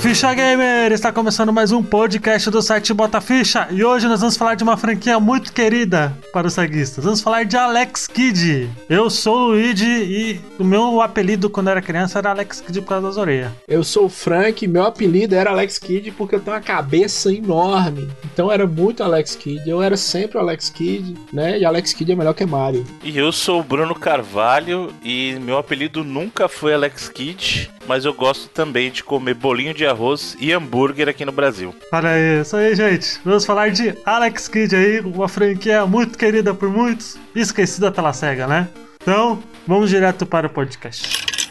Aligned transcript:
Ficha 0.00 0.32
Gamer! 0.32 0.92
Está 0.92 1.10
começando 1.10 1.52
mais 1.52 1.72
um 1.72 1.82
podcast 1.82 2.48
do 2.50 2.62
site 2.62 2.94
Bota 2.94 3.20
Ficha 3.20 3.66
e 3.68 3.84
hoje 3.84 4.06
nós 4.06 4.20
vamos 4.20 4.36
falar 4.36 4.54
de 4.54 4.62
uma 4.62 4.76
franquia 4.76 5.18
muito 5.18 5.52
querida 5.52 6.16
para 6.32 6.46
os 6.46 6.54
ceguistas. 6.54 7.04
Vamos 7.04 7.20
falar 7.20 7.44
de 7.44 7.56
Alex 7.56 8.06
Kidd. 8.06 8.70
Eu 8.88 9.10
sou 9.10 9.36
o 9.36 9.46
Luigi 9.48 9.84
e 9.84 10.40
o 10.56 10.62
meu 10.62 11.02
apelido 11.02 11.50
quando 11.50 11.68
era 11.68 11.82
criança 11.82 12.20
era 12.20 12.30
Alex 12.30 12.60
Kidd 12.60 12.80
por 12.82 12.90
causa 12.90 13.08
das 13.08 13.16
orelhas. 13.16 13.50
Eu 13.66 13.82
sou 13.82 14.06
o 14.06 14.08
Frank 14.08 14.64
e 14.64 14.68
meu 14.68 14.84
apelido 14.84 15.34
era 15.34 15.50
Alex 15.50 15.78
Kidd 15.80 16.12
porque 16.12 16.36
eu 16.36 16.40
tenho 16.40 16.56
uma 16.56 16.62
cabeça 16.62 17.32
enorme. 17.32 18.08
Então 18.32 18.52
era 18.52 18.66
muito 18.68 19.02
Alex 19.02 19.34
Kidd. 19.34 19.68
Eu 19.68 19.82
era 19.82 19.96
sempre 19.96 20.38
o 20.38 20.40
Alex 20.40 20.70
Kidd, 20.70 21.16
né? 21.32 21.58
E 21.58 21.64
Alex 21.64 21.92
Kidd 21.92 22.12
é 22.12 22.14
melhor 22.14 22.34
que 22.34 22.46
Mario. 22.46 22.86
E 23.02 23.18
eu 23.18 23.32
sou 23.32 23.60
o 23.60 23.64
Bruno 23.64 23.96
Carvalho 23.96 24.92
e 25.02 25.36
meu 25.42 25.58
apelido 25.58 26.04
nunca 26.04 26.48
foi 26.48 26.72
Alex 26.72 27.08
Kidd, 27.08 27.68
mas 27.88 28.04
eu 28.04 28.12
gosto 28.12 28.48
também 28.48 28.90
de 28.90 29.02
comer 29.02 29.34
bolinho 29.34 29.72
de 29.72 29.86
arroz 29.86 30.36
e 30.38 30.52
hambúrguer 30.52 31.08
aqui 31.08 31.24
no 31.24 31.32
Brasil. 31.32 31.74
Olha 31.90 32.10
aí, 32.10 32.42
isso 32.42 32.54
aí, 32.54 32.74
gente. 32.74 33.18
Vamos 33.24 33.46
falar 33.46 33.70
de 33.70 33.96
Alex 34.04 34.46
Kidd 34.46 34.76
aí, 34.76 35.00
uma 35.00 35.26
franquia 35.26 35.86
muito 35.86 36.18
querida 36.18 36.52
por 36.52 36.68
muitos 36.68 37.16
e 37.34 37.40
esquecida 37.40 37.90
pela 37.90 38.12
SEGA, 38.12 38.46
né? 38.46 38.68
Então, 39.00 39.42
vamos 39.66 39.88
direto 39.88 40.26
para 40.26 40.46
o 40.46 40.50
podcast. 40.50 41.47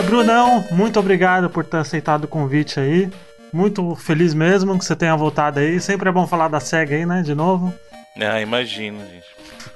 Nada, 0.00 0.02
Brunão, 0.02 0.64
muito 0.70 0.98
obrigado 0.98 1.50
por 1.50 1.64
ter 1.64 1.78
aceitado 1.78 2.24
o 2.24 2.28
convite 2.28 2.80
aí. 2.80 3.10
Muito 3.52 3.94
feliz 3.96 4.32
mesmo 4.32 4.78
que 4.78 4.84
você 4.84 4.96
tenha 4.96 5.14
voltado 5.16 5.58
aí. 5.58 5.80
Sempre 5.80 6.08
é 6.08 6.12
bom 6.12 6.26
falar 6.26 6.48
da 6.48 6.60
SEGA 6.60 6.96
aí, 6.96 7.04
né? 7.04 7.22
De 7.22 7.34
novo. 7.34 7.74
Ah, 8.18 8.40
imagino, 8.40 8.98
gente. 9.00 9.26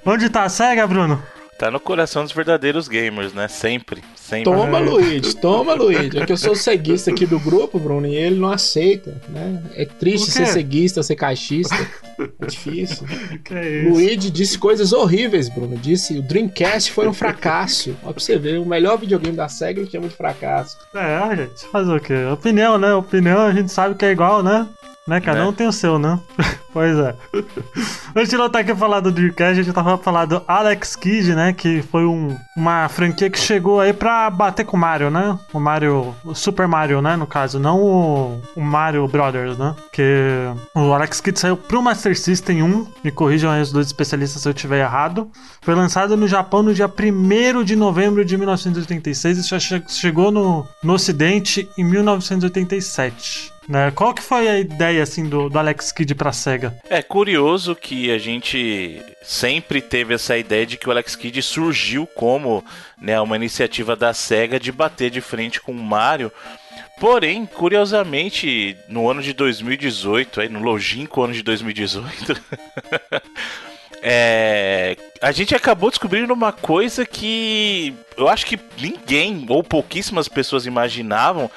Onde 0.04 0.28
tá 0.30 0.44
a 0.44 0.48
SEGA, 0.48 0.86
Bruno? 0.86 1.22
Tá 1.58 1.70
no 1.70 1.78
coração 1.78 2.24
dos 2.24 2.32
verdadeiros 2.32 2.88
gamers, 2.88 3.32
né? 3.32 3.46
Sempre, 3.46 4.02
sempre. 4.16 4.44
Toma, 4.44 4.78
Luigi, 4.78 5.36
toma, 5.36 5.72
Luigi. 5.74 6.18
É 6.18 6.26
que 6.26 6.32
eu 6.32 6.36
sou 6.36 6.52
o 6.52 6.56
ceguista 6.56 7.10
aqui 7.10 7.26
do 7.26 7.38
grupo, 7.38 7.78
Bruno, 7.78 8.06
e 8.06 8.14
ele 8.14 8.36
não 8.36 8.50
aceita, 8.50 9.20
né? 9.28 9.62
É 9.74 9.84
triste 9.84 10.30
ser 10.32 10.46
ceguista, 10.46 11.02
ser 11.02 11.14
caixista. 11.14 11.76
É 12.18 12.46
difícil. 12.46 13.06
Que 13.44 13.54
é 13.54 13.82
isso? 13.82 13.90
Luigi 13.90 14.30
disse 14.30 14.58
coisas 14.58 14.92
horríveis, 14.92 15.48
Bruno. 15.48 15.76
Disse 15.76 16.18
o 16.18 16.22
Dreamcast 16.22 16.92
foi 16.92 17.06
um 17.06 17.12
fracasso. 17.12 17.96
Ó, 18.02 18.12
pra 18.12 18.20
você 18.20 18.38
ver, 18.38 18.58
o 18.58 18.64
melhor 18.66 18.98
videogame 18.98 19.36
da 19.36 19.48
SEGA 19.48 19.80
ele 19.80 19.88
tinha 19.88 20.00
muito 20.00 20.16
fracasso. 20.16 20.76
É, 20.94 21.36
gente, 21.36 21.66
fazer 21.70 21.92
o 21.92 22.00
quê? 22.00 22.14
Opinião, 22.32 22.78
né? 22.78 22.94
Opinião 22.94 23.40
a 23.40 23.52
gente 23.52 23.70
sabe 23.70 23.94
que 23.94 24.04
é 24.04 24.10
igual, 24.10 24.42
né? 24.42 24.66
Né? 25.06 25.20
Cada 25.20 25.40
Né? 25.40 25.44
um 25.46 25.52
tem 25.52 25.66
o 25.66 25.72
seu, 25.72 25.98
né? 25.98 26.18
pois 26.72 26.96
é. 26.98 27.14
Antes 28.16 28.30
de 28.30 28.36
não 28.38 28.46
estar 28.46 28.60
aqui 28.60 28.74
falar 28.74 29.00
do 29.00 29.12
Dreamcast, 29.12 29.60
a 29.60 29.62
gente 29.62 29.74
tava 29.74 29.98
falando 29.98 30.38
do 30.38 30.42
Alex 30.48 30.96
Kidd, 30.96 31.34
né? 31.34 31.52
Que 31.52 31.82
foi 31.82 32.06
um, 32.06 32.34
uma 32.56 32.88
franquia 32.88 33.28
que 33.28 33.38
chegou 33.38 33.80
aí 33.80 33.92
pra 33.92 34.30
bater 34.30 34.64
com 34.64 34.76
o 34.76 34.80
Mario, 34.80 35.10
né? 35.10 35.38
O 35.52 35.60
Mario, 35.60 36.14
o 36.24 36.34
Super 36.34 36.66
Mario, 36.66 37.02
né? 37.02 37.16
No 37.16 37.26
caso, 37.26 37.58
não 37.58 37.80
o, 37.82 38.42
o 38.56 38.60
Mario 38.62 39.06
Brothers, 39.06 39.58
né? 39.58 39.74
Que 39.92 40.48
o 40.74 40.92
Alex 40.94 41.20
Kidd 41.20 41.38
saiu 41.38 41.56
pro 41.56 41.82
Master 41.82 42.18
System 42.18 42.62
1, 42.62 42.86
me 43.04 43.10
corrijam 43.10 43.50
aí 43.50 43.60
os 43.60 43.70
dois 43.70 43.86
especialistas 43.88 44.40
se 44.40 44.48
eu 44.48 44.52
estiver 44.52 44.80
errado. 44.80 45.30
Foi 45.60 45.74
lançado 45.74 46.16
no 46.16 46.26
Japão 46.26 46.62
no 46.62 46.72
dia 46.72 46.88
1 46.88 47.62
de 47.62 47.76
novembro 47.76 48.24
de 48.24 48.38
1986 48.38 49.38
e 49.38 49.42
só 49.42 49.58
che- 49.58 49.82
chegou 49.88 50.30
no, 50.30 50.66
no 50.82 50.94
Ocidente 50.94 51.68
em 51.76 51.84
1987. 51.84 53.52
Né? 53.68 53.90
Qual 53.92 54.12
que 54.12 54.22
foi 54.22 54.48
a 54.48 54.58
ideia 54.58 55.02
assim 55.02 55.28
do, 55.28 55.48
do 55.48 55.58
Alex 55.58 55.90
Kidd 55.90 56.14
pra 56.14 56.32
SEGA? 56.32 56.74
É 56.88 57.02
curioso 57.02 57.74
que 57.74 58.10
a 58.10 58.18
gente 58.18 59.00
sempre 59.22 59.80
teve 59.80 60.14
essa 60.14 60.36
ideia 60.36 60.66
de 60.66 60.76
que 60.76 60.88
o 60.88 60.90
Alex 60.90 61.16
Kidd 61.16 61.40
surgiu 61.42 62.06
como 62.06 62.64
né, 63.00 63.20
uma 63.20 63.36
iniciativa 63.36 63.96
da 63.96 64.12
SEGA 64.12 64.60
de 64.60 64.70
bater 64.70 65.10
de 65.10 65.20
frente 65.20 65.60
com 65.60 65.72
o 65.72 65.82
Mario. 65.82 66.30
Porém, 67.00 67.44
curiosamente, 67.44 68.76
no 68.88 69.10
ano 69.10 69.20
de 69.20 69.32
2018, 69.32 70.40
aí, 70.40 70.48
no 70.48 70.60
longínquo 70.60 71.22
ano 71.22 71.32
de 71.32 71.42
2018, 71.42 72.40
é, 74.00 74.96
a 75.20 75.32
gente 75.32 75.54
acabou 75.54 75.90
descobrindo 75.90 76.32
uma 76.32 76.52
coisa 76.52 77.04
que 77.04 77.94
eu 78.16 78.28
acho 78.28 78.46
que 78.46 78.58
ninguém 78.78 79.44
ou 79.48 79.62
pouquíssimas 79.62 80.28
pessoas 80.28 80.66
imaginavam 80.66 81.50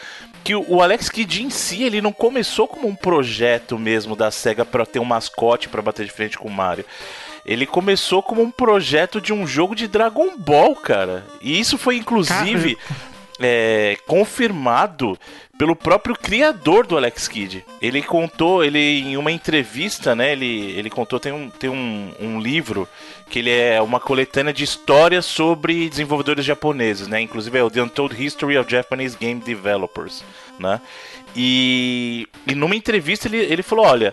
que 0.48 0.56
o 0.56 0.82
Alex 0.82 1.10
Kidd 1.10 1.44
em 1.44 1.50
si 1.50 1.84
ele 1.84 2.00
não 2.00 2.14
começou 2.14 2.70
como 2.70 2.88
um 2.88 2.96
projeto 2.96 3.78
mesmo 3.78 4.16
da 4.16 4.32
Sega 4.32 4.64
para 4.64 4.86
ter 4.86 4.98
um 4.98 5.04
mascote 5.04 5.68
para 5.68 5.82
bater 5.82 6.06
de 6.06 6.12
frente 6.14 6.38
com 6.38 6.48
o 6.48 6.52
Mario. 6.52 6.86
Ele 7.46 7.66
começou 7.66 8.24
como 8.24 8.42
um 8.42 8.50
projeto 8.50 9.20
de 9.20 9.34
um 9.34 9.46
jogo 9.46 9.76
de 9.76 9.90
Dragon 9.90 10.38
Ball, 10.38 10.74
cara. 10.74 11.26
E 11.42 11.60
isso 11.60 11.78
foi 11.78 11.98
inclusive 11.98 12.78
é, 13.40 13.98
confirmado 14.08 15.18
pelo 15.58 15.76
próprio 15.76 16.16
criador 16.16 16.86
do 16.86 16.96
Alex 16.96 17.28
Kidd. 17.28 17.66
Ele 17.82 18.02
contou, 18.02 18.64
ele 18.64 18.80
em 18.80 19.18
uma 19.18 19.32
entrevista, 19.32 20.16
né? 20.16 20.32
Ele, 20.32 20.72
ele 20.78 20.90
contou, 20.90 21.20
tem, 21.20 21.32
um, 21.32 21.50
tem 21.50 21.70
um, 21.70 22.12
um 22.20 22.40
livro 22.40 22.88
que 23.30 23.40
ele 23.40 23.52
é 23.52 23.82
uma 23.82 24.00
coletânea 24.00 24.54
de 24.54 24.64
histórias 24.64 25.26
sobre 25.26 25.90
desenvolvedores 25.90 26.46
japoneses, 26.46 27.08
né? 27.08 27.22
Inclusive 27.22 27.58
é 27.58 27.64
o 27.64 27.70
The 27.70 27.82
Untold 27.82 28.24
History 28.24 28.58
of 28.58 28.70
Japanese 28.72 29.18
Game 29.18 29.42
Developers, 29.42 30.24
né? 30.60 30.80
E, 31.40 32.28
e 32.48 32.56
numa 32.56 32.76
entrevista 32.76 33.28
ele, 33.28 33.38
ele 33.38 33.62
falou, 33.62 33.86
olha, 33.86 34.12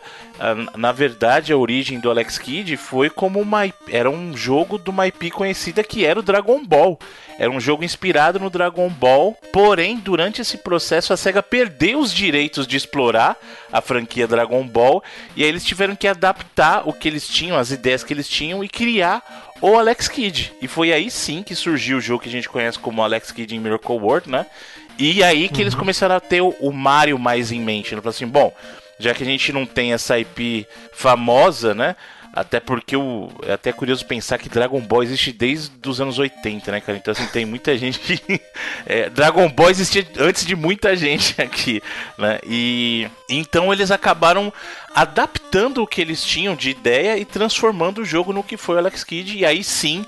na 0.76 0.92
verdade 0.92 1.54
a 1.54 1.56
origem 1.56 1.98
do 1.98 2.10
Alex 2.10 2.36
Kidd 2.36 2.76
foi 2.76 3.08
como 3.08 3.40
uma 3.40 3.64
era 3.88 4.10
um 4.10 4.36
jogo 4.36 4.78
de 4.78 4.90
uma 4.90 5.06
IP 5.06 5.30
conhecida 5.30 5.82
que 5.82 6.04
era 6.04 6.20
o 6.20 6.22
Dragon 6.22 6.62
Ball. 6.62 6.98
Era 7.38 7.50
um 7.50 7.58
jogo 7.58 7.82
inspirado 7.82 8.38
no 8.38 8.50
Dragon 8.50 8.90
Ball, 8.90 9.32
porém 9.50 9.96
durante 9.96 10.42
esse 10.42 10.58
processo 10.58 11.14
a 11.14 11.16
Sega 11.16 11.42
perdeu 11.42 11.98
os 11.98 12.12
direitos 12.12 12.66
de 12.66 12.76
explorar 12.76 13.38
a 13.72 13.80
franquia 13.80 14.28
Dragon 14.28 14.62
Ball 14.66 15.02
e 15.34 15.42
aí 15.42 15.48
eles 15.48 15.64
tiveram 15.64 15.96
que 15.96 16.06
adaptar 16.06 16.86
o 16.86 16.92
que 16.92 17.08
eles 17.08 17.26
tinham, 17.26 17.56
as 17.56 17.70
ideias 17.70 18.04
que 18.04 18.12
eles 18.12 18.28
tinham 18.28 18.62
e 18.62 18.68
criar 18.68 19.22
o 19.62 19.78
Alex 19.78 20.08
Kidd. 20.08 20.52
E 20.60 20.68
foi 20.68 20.92
aí 20.92 21.10
sim 21.10 21.42
que 21.42 21.54
surgiu 21.54 21.96
o 21.96 22.00
jogo 22.00 22.22
que 22.22 22.28
a 22.28 22.32
gente 22.32 22.50
conhece 22.50 22.78
como 22.78 23.02
Alex 23.02 23.32
Kidd 23.32 23.56
em 23.56 23.58
Miracle 23.58 23.96
World, 23.96 24.30
né? 24.30 24.44
E 24.98 25.22
aí 25.22 25.48
que 25.48 25.60
eles 25.60 25.74
começaram 25.74 26.14
a 26.14 26.20
ter 26.20 26.40
o, 26.40 26.50
o 26.60 26.72
Mario 26.72 27.18
mais 27.18 27.50
em 27.50 27.60
mente. 27.60 27.94
Ele 27.94 28.00
falou 28.00 28.14
assim: 28.14 28.26
bom, 28.26 28.54
já 28.98 29.14
que 29.14 29.22
a 29.22 29.26
gente 29.26 29.52
não 29.52 29.66
tem 29.66 29.92
essa 29.92 30.18
IP 30.18 30.66
famosa, 30.92 31.74
né? 31.74 31.96
Até 32.36 32.58
porque 32.58 32.96
o, 32.96 33.30
é 33.46 33.52
até 33.52 33.72
curioso 33.72 34.04
pensar 34.04 34.38
que 34.38 34.48
Dragon 34.48 34.80
Ball 34.80 35.04
existe 35.04 35.30
desde 35.30 35.70
os 35.86 36.00
anos 36.00 36.18
80, 36.18 36.72
né, 36.72 36.80
cara? 36.80 36.98
Então, 36.98 37.12
assim, 37.12 37.26
tem 37.26 37.46
muita 37.46 37.76
gente 37.78 38.00
que. 38.00 38.40
é, 38.84 39.08
Dragon 39.08 39.48
Ball 39.48 39.70
existia 39.70 40.04
antes 40.18 40.44
de 40.44 40.56
muita 40.56 40.96
gente 40.96 41.34
aqui, 41.40 41.80
né? 42.18 42.40
E 42.44 43.08
então 43.28 43.72
eles 43.72 43.92
acabaram 43.92 44.52
adaptando 44.92 45.80
o 45.80 45.86
que 45.86 46.00
eles 46.00 46.24
tinham 46.24 46.56
de 46.56 46.70
ideia 46.70 47.16
e 47.16 47.24
transformando 47.24 48.02
o 48.02 48.04
jogo 48.04 48.32
no 48.32 48.42
que 48.42 48.56
foi 48.56 48.74
o 48.74 48.78
Alex 48.78 49.04
Kidd. 49.04 49.38
E 49.38 49.46
aí 49.46 49.62
sim 49.62 50.04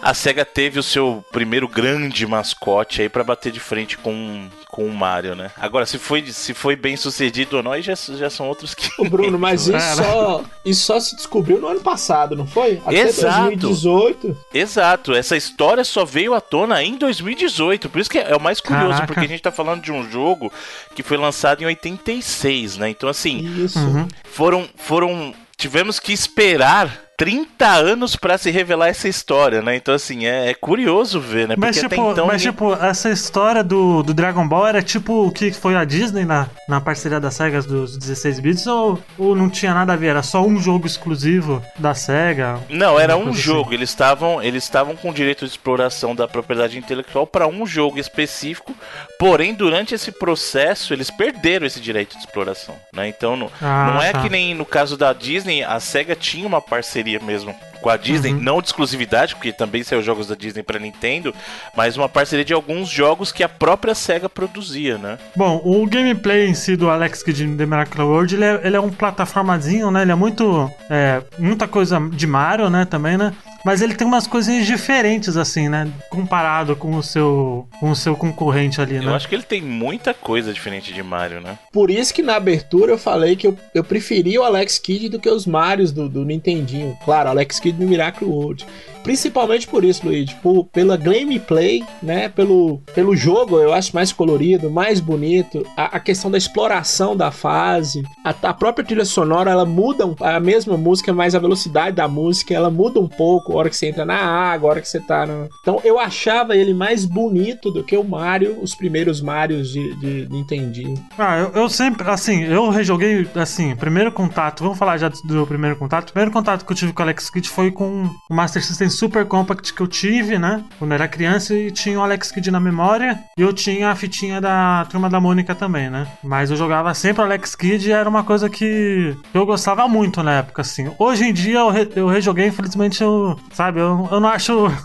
a 0.00 0.14
SEGA 0.14 0.44
teve 0.44 0.78
o 0.78 0.82
seu 0.82 1.24
primeiro 1.32 1.68
grande 1.68 2.26
mascote 2.26 3.02
aí 3.02 3.08
pra 3.08 3.24
bater 3.24 3.50
de 3.50 3.60
frente 3.60 3.96
com, 3.96 4.48
com 4.68 4.84
o 4.86 4.94
Mario, 4.94 5.34
né? 5.34 5.50
Agora, 5.56 5.86
se 5.86 5.98
foi, 5.98 6.24
se 6.30 6.52
foi 6.54 6.76
bem 6.76 6.96
sucedido 6.96 7.56
ou 7.56 7.62
não, 7.62 7.72
aí 7.72 7.82
já, 7.82 7.94
já 7.94 8.30
são 8.30 8.48
outros 8.48 8.74
que. 8.74 8.90
Ô, 9.00 9.04
Bruno, 9.08 9.38
mas 9.38 9.62
isso, 9.68 9.76
É, 9.76 9.94
só, 9.94 10.44
isso 10.64 10.84
só 10.84 11.00
se 11.00 11.16
descobriu 11.16 11.60
no 11.60 11.68
ano 11.68 11.80
passado, 11.80 12.36
não 12.36 12.46
foi? 12.46 12.80
Até 12.84 13.00
Exato. 13.00 13.56
2018. 13.56 14.36
Exato, 14.52 15.14
essa 15.14 15.36
história 15.36 15.84
só 15.84 16.04
veio 16.04 16.34
à 16.34 16.40
tona 16.40 16.82
em 16.82 16.96
2018, 16.96 17.88
por 17.88 18.00
isso 18.00 18.10
que 18.10 18.18
é 18.18 18.36
o 18.36 18.40
mais 18.40 18.60
curioso, 18.60 18.90
Caraca. 18.90 19.06
porque 19.06 19.24
a 19.24 19.28
gente 19.28 19.42
tá 19.42 19.52
falando 19.52 19.82
de 19.82 19.92
um 19.92 20.08
jogo 20.10 20.52
que 20.94 21.02
foi 21.02 21.16
lançado 21.16 21.62
em 21.62 21.66
86, 21.66 22.76
né? 22.76 22.90
Então, 22.90 23.08
assim, 23.08 23.38
Isso. 23.64 23.78
Uhum. 23.78 24.08
foram. 24.24 24.68
foram 24.76 25.34
tivemos 25.56 25.98
que 25.98 26.12
esperar 26.12 27.05
30 27.16 27.66
anos 27.66 28.14
para 28.16 28.36
se 28.36 28.50
revelar 28.50 28.88
essa 28.88 29.08
história, 29.08 29.62
né? 29.62 29.76
Então, 29.76 29.94
assim, 29.94 30.26
é, 30.26 30.50
é 30.50 30.54
curioso 30.54 31.18
ver, 31.20 31.48
né? 31.48 31.54
Mas, 31.56 31.76
Porque 31.78 31.88
tipo, 31.88 32.02
até 32.02 32.12
então. 32.12 32.26
mas 32.26 32.42
ninguém- 32.42 32.52
tipo, 32.52 32.72
essa 32.84 33.10
história 33.10 33.64
do, 33.64 34.02
do 34.02 34.12
Dragon 34.12 34.46
Ball 34.46 34.66
era 34.66 34.82
tipo 34.82 35.26
o 35.26 35.30
que 35.32 35.50
foi 35.52 35.74
a 35.76 35.84
Disney 35.84 36.24
na, 36.24 36.48
na 36.68 36.80
parceria 36.80 37.18
da 37.18 37.30
SEGA 37.30 37.62
dos 37.62 37.96
16 37.96 38.40
bits 38.40 38.66
ou, 38.66 39.02
ou 39.18 39.34
não 39.34 39.48
tinha 39.48 39.72
nada 39.72 39.94
a 39.94 39.96
ver? 39.96 40.08
Era 40.08 40.22
só 40.22 40.42
um 40.44 40.58
jogo 40.60 40.86
exclusivo 40.86 41.62
da 41.78 41.94
SEGA? 41.94 42.60
Não, 42.68 42.98
era 43.00 43.16
um 43.16 43.32
jogo. 43.32 43.68
assim. 43.68 43.74
Eles 43.76 43.90
estavam 43.90 44.42
eles 44.42 44.64
estavam 44.64 44.94
com 44.96 45.12
direito 45.12 45.44
de 45.44 45.50
exploração 45.50 46.14
da 46.14 46.28
propriedade 46.28 46.76
intelectual 46.78 47.26
para 47.26 47.46
um 47.46 47.66
jogo 47.66 47.98
específico. 47.98 48.74
Porém, 49.18 49.54
durante 49.54 49.94
esse 49.94 50.12
processo, 50.12 50.92
eles 50.92 51.10
perderam 51.10 51.66
esse 51.66 51.80
direito 51.80 52.12
de 52.14 52.18
exploração, 52.20 52.74
né? 52.92 53.08
Então, 53.08 53.36
não, 53.36 53.50
Ah, 53.62 53.90
não 53.94 54.02
é 54.02 54.12
tá. 54.12 54.20
que 54.20 54.28
nem 54.28 54.54
no 54.54 54.66
caso 54.66 54.96
da 54.96 55.12
Disney, 55.14 55.62
a 55.64 55.80
Sega 55.80 56.14
tinha 56.14 56.46
uma 56.46 56.60
parceria 56.60 57.05
mesmo 57.22 57.54
com 57.80 57.90
a 57.90 57.96
Disney, 57.96 58.32
Uhum. 58.32 58.40
não 58.40 58.60
de 58.60 58.68
exclusividade, 58.68 59.34
porque 59.34 59.52
também 59.52 59.82
saiu 59.82 60.02
jogos 60.02 60.26
da 60.26 60.34
Disney 60.34 60.62
para 60.62 60.78
Nintendo, 60.78 61.32
mas 61.76 61.96
uma 61.96 62.08
parceria 62.08 62.44
de 62.44 62.52
alguns 62.52 62.88
jogos 62.88 63.30
que 63.30 63.44
a 63.44 63.48
própria 63.48 63.94
Sega 63.94 64.28
produzia, 64.28 64.98
né? 64.98 65.18
Bom, 65.36 65.60
o 65.64 65.86
gameplay 65.86 66.46
em 66.48 66.54
si 66.54 66.74
do 66.74 66.90
Alex 66.90 67.22
Kidd 67.22 67.44
in 67.44 67.56
The 67.56 67.66
Miracle 67.66 68.02
World, 68.02 68.34
ele 68.34 68.44
é, 68.44 68.60
ele 68.64 68.76
é 68.76 68.80
um 68.80 68.90
plataformazinho, 68.90 69.90
né? 69.90 70.02
Ele 70.02 70.12
é 70.12 70.14
muito. 70.16 70.70
É, 70.90 71.22
muita 71.38 71.68
coisa 71.68 72.00
de 72.12 72.26
Mario, 72.26 72.68
né? 72.70 72.84
Também, 72.84 73.16
né? 73.16 73.32
Mas 73.66 73.82
ele 73.82 73.96
tem 73.96 74.06
umas 74.06 74.28
coisinhas 74.28 74.64
diferentes, 74.64 75.36
assim, 75.36 75.68
né? 75.68 75.88
Comparado 76.08 76.76
com 76.76 76.94
o 76.96 77.02
seu, 77.02 77.66
com 77.80 77.90
o 77.90 77.96
seu 77.96 78.14
concorrente 78.14 78.80
ali, 78.80 79.00
né? 79.00 79.06
Eu 79.06 79.14
acho 79.16 79.28
que 79.28 79.34
ele 79.34 79.42
tem 79.42 79.60
muita 79.60 80.14
coisa 80.14 80.52
diferente 80.52 80.94
de 80.94 81.02
Mario, 81.02 81.40
né? 81.40 81.58
Por 81.72 81.90
isso 81.90 82.14
que 82.14 82.22
na 82.22 82.36
abertura 82.36 82.92
eu 82.92 82.98
falei 82.98 83.34
que 83.34 83.44
eu, 83.48 83.58
eu 83.74 83.82
preferia 83.82 84.40
o 84.40 84.44
Alex 84.44 84.78
Kidd 84.78 85.08
do 85.08 85.18
que 85.18 85.28
os 85.28 85.46
Marios 85.46 85.90
do, 85.90 86.08
do 86.08 86.24
Nintendinho. 86.24 86.96
Claro, 87.04 87.28
Alex 87.30 87.58
Kidd 87.58 87.82
no 87.82 87.90
Miracle 87.90 88.28
World. 88.28 88.64
Principalmente 89.02 89.68
por 89.68 89.84
isso, 89.84 90.04
Luigi. 90.04 90.34
Por, 90.42 90.64
pela 90.64 90.96
gameplay, 90.96 91.84
né? 92.02 92.28
Pelo, 92.28 92.78
pelo 92.94 93.16
jogo, 93.16 93.58
eu 93.60 93.72
acho 93.72 93.94
mais 93.94 94.12
colorido, 94.12 94.68
mais 94.70 94.98
bonito. 95.00 95.64
A, 95.76 95.96
a 95.96 96.00
questão 96.00 96.28
da 96.30 96.36
exploração 96.38 97.16
da 97.16 97.30
fase. 97.30 98.02
A, 98.24 98.30
a 98.30 98.54
própria 98.54 98.84
trilha 98.84 99.04
sonora, 99.04 99.50
ela 99.50 99.64
muda. 99.64 100.04
um- 100.06 100.16
A 100.20 100.40
mesma 100.40 100.76
música, 100.76 101.12
mas 101.12 101.34
a 101.34 101.38
velocidade 101.38 101.94
da 101.96 102.08
música, 102.08 102.52
ela 102.54 102.68
muda 102.70 102.98
um 102.98 103.06
pouco. 103.08 103.55
A 103.56 103.60
hora 103.60 103.70
que 103.70 103.76
você 103.76 103.86
entra 103.86 104.04
na 104.04 104.16
água, 104.16 104.68
a 104.68 104.72
hora 104.72 104.80
que 104.80 104.88
você 104.88 105.00
tá 105.00 105.26
no... 105.26 105.48
Então 105.60 105.80
eu 105.84 105.98
achava 105.98 106.56
ele 106.56 106.74
mais 106.74 107.04
bonito 107.04 107.70
do 107.70 107.82
que 107.82 107.96
o 107.96 108.04
Mario, 108.04 108.58
os 108.60 108.74
primeiros 108.74 109.20
Marios 109.20 109.70
de, 109.70 109.94
de 109.96 110.28
Nintendinho. 110.30 111.02
Ah, 111.18 111.38
eu, 111.38 111.62
eu 111.62 111.68
sempre, 111.68 112.08
assim, 112.10 112.44
eu 112.44 112.68
rejoguei, 112.70 113.26
assim, 113.34 113.74
primeiro 113.76 114.12
contato, 114.12 114.62
vamos 114.62 114.78
falar 114.78 114.98
já 114.98 115.08
do, 115.08 115.46
primeiro 115.46 115.76
contato. 115.76 116.12
Primeiro 116.12 116.30
contato 116.32 116.64
que 116.64 116.72
eu 116.72 116.76
tive 116.76 116.92
com 116.92 117.00
o 117.02 117.04
Alex 117.04 117.30
Kidd 117.30 117.48
foi 117.48 117.70
com 117.70 118.04
o 118.30 118.34
Master 118.34 118.62
System 118.64 118.88
Super 118.90 119.24
Compact 119.26 119.72
que 119.72 119.80
eu 119.80 119.86
tive, 119.86 120.38
né? 120.38 120.62
Quando 120.78 120.92
era 120.92 121.08
criança 121.08 121.54
e 121.54 121.70
tinha 121.70 121.98
o 121.98 122.02
Alex 122.02 122.30
Kidd 122.30 122.50
na 122.50 122.60
memória 122.60 123.18
e 123.38 123.42
eu 123.42 123.52
tinha 123.52 123.90
a 123.90 123.94
fitinha 123.94 124.40
da 124.40 124.86
Turma 124.90 125.08
da 125.08 125.20
Mônica 125.20 125.54
também, 125.54 125.88
né? 125.90 126.06
Mas 126.22 126.50
eu 126.50 126.56
jogava 126.56 126.92
sempre 126.94 127.22
o 127.22 127.24
Alex 127.24 127.54
Kidd 127.54 127.88
e 127.88 127.92
era 127.92 128.08
uma 128.08 128.22
coisa 128.24 128.48
que 128.50 129.16
eu 129.32 129.46
gostava 129.46 129.86
muito 129.88 130.22
na 130.22 130.38
época, 130.38 130.62
assim. 130.62 130.90
Hoje 130.98 131.24
em 131.24 131.32
dia 131.32 131.58
eu, 131.60 131.70
re- 131.70 131.88
eu 131.96 132.06
rejoguei, 132.06 132.46
infelizmente 132.46 133.02
eu, 133.02 133.38
sabe, 133.52 133.80
eu, 133.80 134.08
eu 134.10 134.20
não 134.20 134.28
acho. 134.28 134.66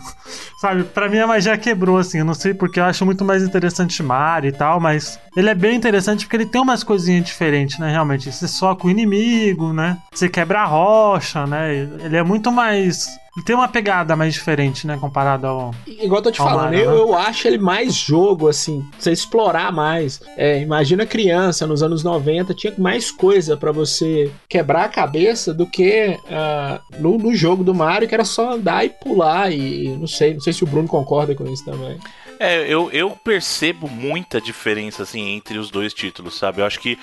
Sabe, 0.61 0.83
pra 0.83 1.09
mim 1.09 1.17
a 1.17 1.25
magia 1.25 1.57
quebrou, 1.57 1.97
assim. 1.97 2.19
Eu 2.19 2.25
não 2.25 2.35
sei 2.35 2.53
porque 2.53 2.79
eu 2.79 2.83
acho 2.83 3.03
muito 3.03 3.25
mais 3.25 3.41
interessante 3.41 4.03
Mario 4.03 4.49
e 4.49 4.51
tal, 4.51 4.79
mas 4.79 5.19
ele 5.35 5.49
é 5.49 5.55
bem 5.55 5.75
interessante 5.75 6.23
porque 6.25 6.35
ele 6.35 6.45
tem 6.45 6.61
umas 6.61 6.83
coisinhas 6.83 7.25
diferentes, 7.25 7.79
né? 7.79 7.89
Realmente. 7.89 8.31
Você 8.31 8.47
soca 8.47 8.85
o 8.85 8.89
inimigo, 8.89 9.73
né? 9.73 9.97
Você 10.13 10.29
quebra 10.29 10.61
a 10.61 10.65
rocha, 10.65 11.47
né? 11.47 11.75
Ele 11.75 12.15
é 12.15 12.21
muito 12.21 12.51
mais. 12.51 13.07
Tem 13.45 13.55
uma 13.55 13.69
pegada 13.69 14.13
mais 14.13 14.33
diferente, 14.33 14.85
né? 14.85 14.97
Comparado 14.99 15.47
ao. 15.47 15.75
Igual 15.87 16.19
eu 16.19 16.23
tô 16.23 16.31
te 16.31 16.37
falando, 16.37 16.63
Mario, 16.63 16.79
eu, 16.79 16.91
né? 16.91 16.97
eu 16.97 17.15
acho 17.15 17.47
ele 17.47 17.57
mais 17.57 17.95
jogo, 17.95 18.49
assim, 18.49 18.81
pra 18.91 18.99
você 18.99 19.11
explorar 19.11 19.71
mais. 19.71 20.19
É, 20.35 20.59
imagina 20.59 21.05
criança 21.05 21.65
nos 21.65 21.81
anos 21.81 22.03
90, 22.03 22.53
tinha 22.53 22.73
mais 22.77 23.09
coisa 23.09 23.55
pra 23.55 23.71
você 23.71 24.29
quebrar 24.49 24.83
a 24.83 24.89
cabeça 24.89 25.53
do 25.53 25.65
que 25.65 26.19
ah, 26.29 26.81
no, 26.99 27.17
no 27.17 27.33
jogo 27.33 27.63
do 27.63 27.73
Mario, 27.73 28.07
que 28.07 28.13
era 28.13 28.25
só 28.25 28.51
andar 28.51 28.83
e 28.83 28.89
pular. 28.89 29.49
E 29.49 29.95
não 29.97 30.07
sei, 30.07 30.33
não 30.33 30.41
sei 30.41 30.51
se 30.51 30.65
o 30.65 30.67
Bruno 30.67 30.89
concorda 30.89 31.33
com 31.33 31.47
isso 31.47 31.63
também. 31.63 31.97
É, 32.37 32.65
eu, 32.67 32.91
eu 32.91 33.11
percebo 33.11 33.87
muita 33.87 34.41
diferença 34.41 35.03
assim 35.03 35.35
entre 35.35 35.57
os 35.57 35.71
dois 35.71 35.93
títulos, 35.93 36.37
sabe? 36.37 36.59
Eu 36.59 36.65
acho 36.65 36.81
que 36.81 36.99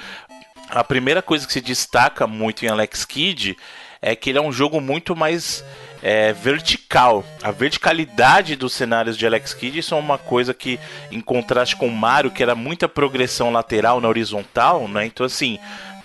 a 0.68 0.84
primeira 0.84 1.22
coisa 1.22 1.46
que 1.46 1.52
se 1.54 1.60
destaca 1.62 2.26
muito 2.26 2.66
em 2.66 2.68
Alex 2.68 3.06
Kidd 3.06 3.56
é 4.02 4.14
que 4.14 4.30
ele 4.30 4.38
é 4.38 4.42
um 4.42 4.52
jogo 4.52 4.80
muito 4.80 5.16
mais 5.16 5.64
é, 6.02 6.32
vertical. 6.32 7.24
A 7.42 7.50
verticalidade 7.50 8.56
dos 8.56 8.72
cenários 8.72 9.16
de 9.16 9.26
Alex 9.26 9.54
Kidd 9.54 9.82
são 9.82 9.98
uma 9.98 10.18
coisa 10.18 10.54
que, 10.54 10.78
em 11.10 11.20
contraste 11.20 11.76
com 11.76 11.86
o 11.88 11.92
Mario, 11.96 12.30
que 12.30 12.42
era 12.42 12.54
muita 12.54 12.88
progressão 12.88 13.50
lateral 13.50 14.00
na 14.00 14.08
horizontal, 14.08 14.86
né? 14.88 15.06
Então, 15.06 15.24
assim, 15.26 15.58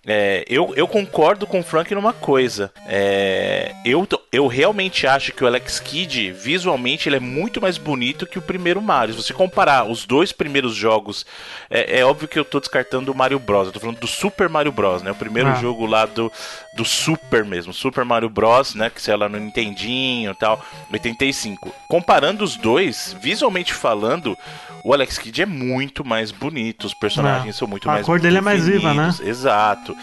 é, 0.05 0.43
eu, 0.49 0.73
eu 0.75 0.85
concordo 0.85 1.47
com 1.47 1.61
o 1.61 1.63
Frank 1.63 1.93
numa 1.95 2.11
coisa. 2.11 2.69
É, 2.85 3.73
eu, 3.85 4.05
eu 4.33 4.47
realmente 4.47 5.07
acho 5.07 5.31
que 5.31 5.43
o 5.43 5.47
Alex 5.47 5.79
Kidd, 5.79 6.31
visualmente, 6.33 7.07
ele 7.07 7.15
é 7.15 7.21
muito 7.21 7.61
mais 7.61 7.77
bonito 7.77 8.25
que 8.25 8.37
o 8.37 8.41
primeiro 8.41 8.81
Mario. 8.81 9.13
Se 9.15 9.23
você 9.23 9.33
comparar 9.33 9.85
os 9.89 10.05
dois 10.05 10.33
primeiros 10.33 10.75
jogos, 10.75 11.25
é, 11.69 11.99
é 11.99 12.05
óbvio 12.05 12.27
que 12.27 12.37
eu 12.37 12.43
tô 12.43 12.59
descartando 12.59 13.13
o 13.13 13.15
Mario 13.15 13.39
Bros. 13.39 13.67
Eu 13.67 13.73
tô 13.73 13.79
falando 13.79 13.99
do 13.99 14.07
Super 14.07 14.49
Mario 14.49 14.73
Bros, 14.73 15.01
né? 15.01 15.11
O 15.11 15.15
primeiro 15.15 15.49
Ah. 15.49 15.55
jogo 15.55 15.85
lá 15.85 16.05
do, 16.05 16.29
do 16.75 16.83
Super 16.83 17.45
mesmo, 17.45 17.73
Super 17.73 18.03
Mario 18.03 18.29
Bros, 18.29 18.75
né? 18.75 18.89
Que 18.89 19.01
saiu 19.01 19.17
lá 19.17 19.29
no 19.29 19.39
Nintendinho 19.39 20.31
e 20.31 20.35
tal, 20.35 20.63
85. 20.91 21.73
Comparando 21.87 22.43
os 22.43 22.55
dois, 22.55 23.15
visualmente 23.21 23.73
falando, 23.73 24.37
o 24.83 24.93
Alex 24.93 25.17
Kidd 25.17 25.41
é 25.41 25.45
muito 25.45 26.03
mais 26.03 26.31
bonito, 26.31 26.85
os 26.85 26.93
personagens 26.93 27.55
são 27.55 27.67
muito 27.67 27.89
A 27.89 27.93
mais 27.93 28.05
cor 28.05 28.19
dele 28.19 28.37
é 28.37 28.41
mais 28.41 28.65
viva, 28.65 28.93
né? 28.93 29.13
Exato. 29.23 29.95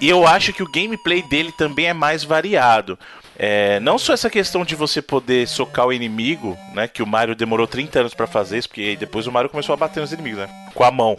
E 0.00 0.08
eu 0.08 0.26
acho 0.26 0.52
que 0.52 0.62
o 0.62 0.70
gameplay 0.70 1.22
dele 1.22 1.52
também 1.52 1.86
é 1.86 1.92
mais 1.92 2.22
variado. 2.22 2.98
É, 3.40 3.78
não 3.80 3.98
só 3.98 4.12
essa 4.12 4.28
questão 4.28 4.64
de 4.64 4.74
você 4.74 5.00
poder 5.00 5.46
socar 5.46 5.86
o 5.86 5.92
inimigo, 5.92 6.58
né? 6.74 6.88
Que 6.88 7.02
o 7.02 7.06
Mario 7.06 7.36
demorou 7.36 7.68
30 7.68 8.00
anos 8.00 8.14
pra 8.14 8.26
fazer 8.26 8.58
isso, 8.58 8.68
porque 8.68 8.80
aí 8.80 8.96
depois 8.96 9.28
o 9.28 9.32
Mario 9.32 9.48
começou 9.48 9.72
a 9.72 9.76
bater 9.76 10.00
nos 10.00 10.12
inimigos, 10.12 10.40
né? 10.40 10.48
Com 10.74 10.82
a 10.82 10.90
mão. 10.90 11.16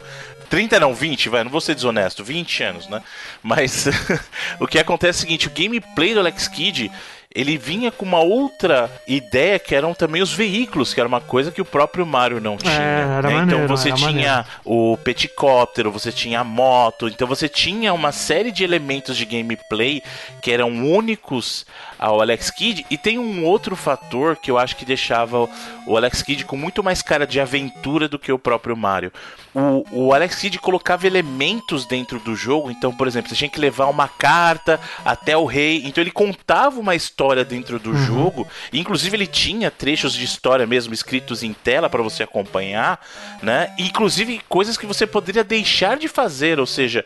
30 0.50 0.80
não, 0.80 0.94
20, 0.94 1.30
vai, 1.30 1.44
não 1.44 1.52
vou 1.52 1.62
ser 1.62 1.76
desonesto, 1.76 2.24
20 2.24 2.64
anos, 2.64 2.88
né? 2.88 3.02
Mas 3.42 3.88
o 4.60 4.68
que 4.68 4.80
acontece 4.80 5.20
é 5.20 5.20
o 5.20 5.22
seguinte, 5.22 5.48
o 5.48 5.52
gameplay 5.52 6.14
do 6.14 6.20
Alex 6.20 6.48
Kidd, 6.48 6.92
ele 7.34 7.58
vinha 7.58 7.92
com 7.92 8.04
uma 8.06 8.20
outra 8.20 8.90
ideia 9.08 9.60
que 9.60 9.76
eram 9.76 9.94
também 9.94 10.22
os 10.22 10.34
veículos, 10.34 10.94
que 10.94 11.00
era 11.00 11.08
uma 11.08 11.22
coisa 11.22 11.52
que 11.52 11.62
o 11.62 11.66
próprio 11.66 12.06
Mario 12.06 12.42
não 12.42 12.58
tinha. 12.58 12.74
era 12.74 13.30
né? 13.30 13.36
maneiro, 13.36 13.64
então 13.64 13.68
você 13.68 13.92
tinha 13.92 14.08
maneiro. 14.08 14.46
o 14.66 14.98
peticóptero, 14.98 15.92
você 15.92 16.12
tinha 16.12 16.40
a 16.40 16.44
moto, 16.44 17.08
então 17.08 17.28
você 17.28 17.48
tinha 17.48 17.94
uma 17.94 18.12
série 18.12 18.52
de 18.52 18.64
elementos 18.64 19.16
de 19.16 19.26
gameplay 19.26 20.02
que 20.42 20.52
eram 20.52 20.70
únicos 20.70 21.68
ao 22.00 22.22
Alex 22.22 22.50
Kidd 22.50 22.86
e 22.90 22.98
tem 22.98 23.20
um 23.20 23.44
outro 23.46 23.76
fator 23.76 24.36
que 24.38 24.50
eu 24.50 24.58
acho 24.58 24.76
que 24.76 24.86
deixava 24.86 25.50
o- 25.86 25.98
Alex 25.98 26.22
Kidd 26.22 26.46
com 26.46 26.56
muito 26.56 26.82
mais 26.84 27.02
cara 27.02 27.28
de 27.28 27.40
aventura 27.40 28.08
do 28.08 28.18
que 28.18 28.32
o 28.32 28.40
próprio 28.40 28.78
Mario. 28.78 29.12
O, 29.54 30.06
o 30.08 30.14
Alex 30.14 30.36
Kidd 30.36 30.60
colocava 30.60 31.06
elementos 31.08 31.86
dentro 31.86 32.20
do 32.20 32.36
jogo, 32.36 32.70
então, 32.72 32.94
por 32.94 33.08
exemplo, 33.08 33.30
você 33.30 33.36
tinha 33.36 33.50
que 33.50 33.60
levar 33.60 33.88
uma 33.88 34.08
carta 34.08 34.80
até 35.04 35.36
o 35.36 35.46
rei, 35.46 35.82
então 35.86 36.02
ele 36.02 36.12
contava 36.12 36.80
uma 36.80 36.96
história 36.96 37.44
dentro 37.44 37.80
do 37.80 37.96
jogo, 37.98 38.48
e, 38.72 38.80
inclusive 38.80 39.18
ele 39.18 39.28
tinha 39.28 39.72
trechos 39.72 40.14
de 40.14 40.24
história 40.24 40.66
mesmo 40.68 40.94
escritos 40.94 41.42
em 41.44 41.52
tela 41.52 41.90
para 41.90 42.04
você 42.04 42.24
acompanhar, 42.24 43.04
né? 43.42 43.74
E, 43.78 43.88
inclusive 43.88 44.40
coisas 44.48 44.78
que 44.78 44.86
você 44.86 45.06
poderia 45.08 45.44
deixar 45.44 45.98
de 45.98 46.08
fazer, 46.08 46.60
ou 46.60 46.66
seja, 46.68 47.04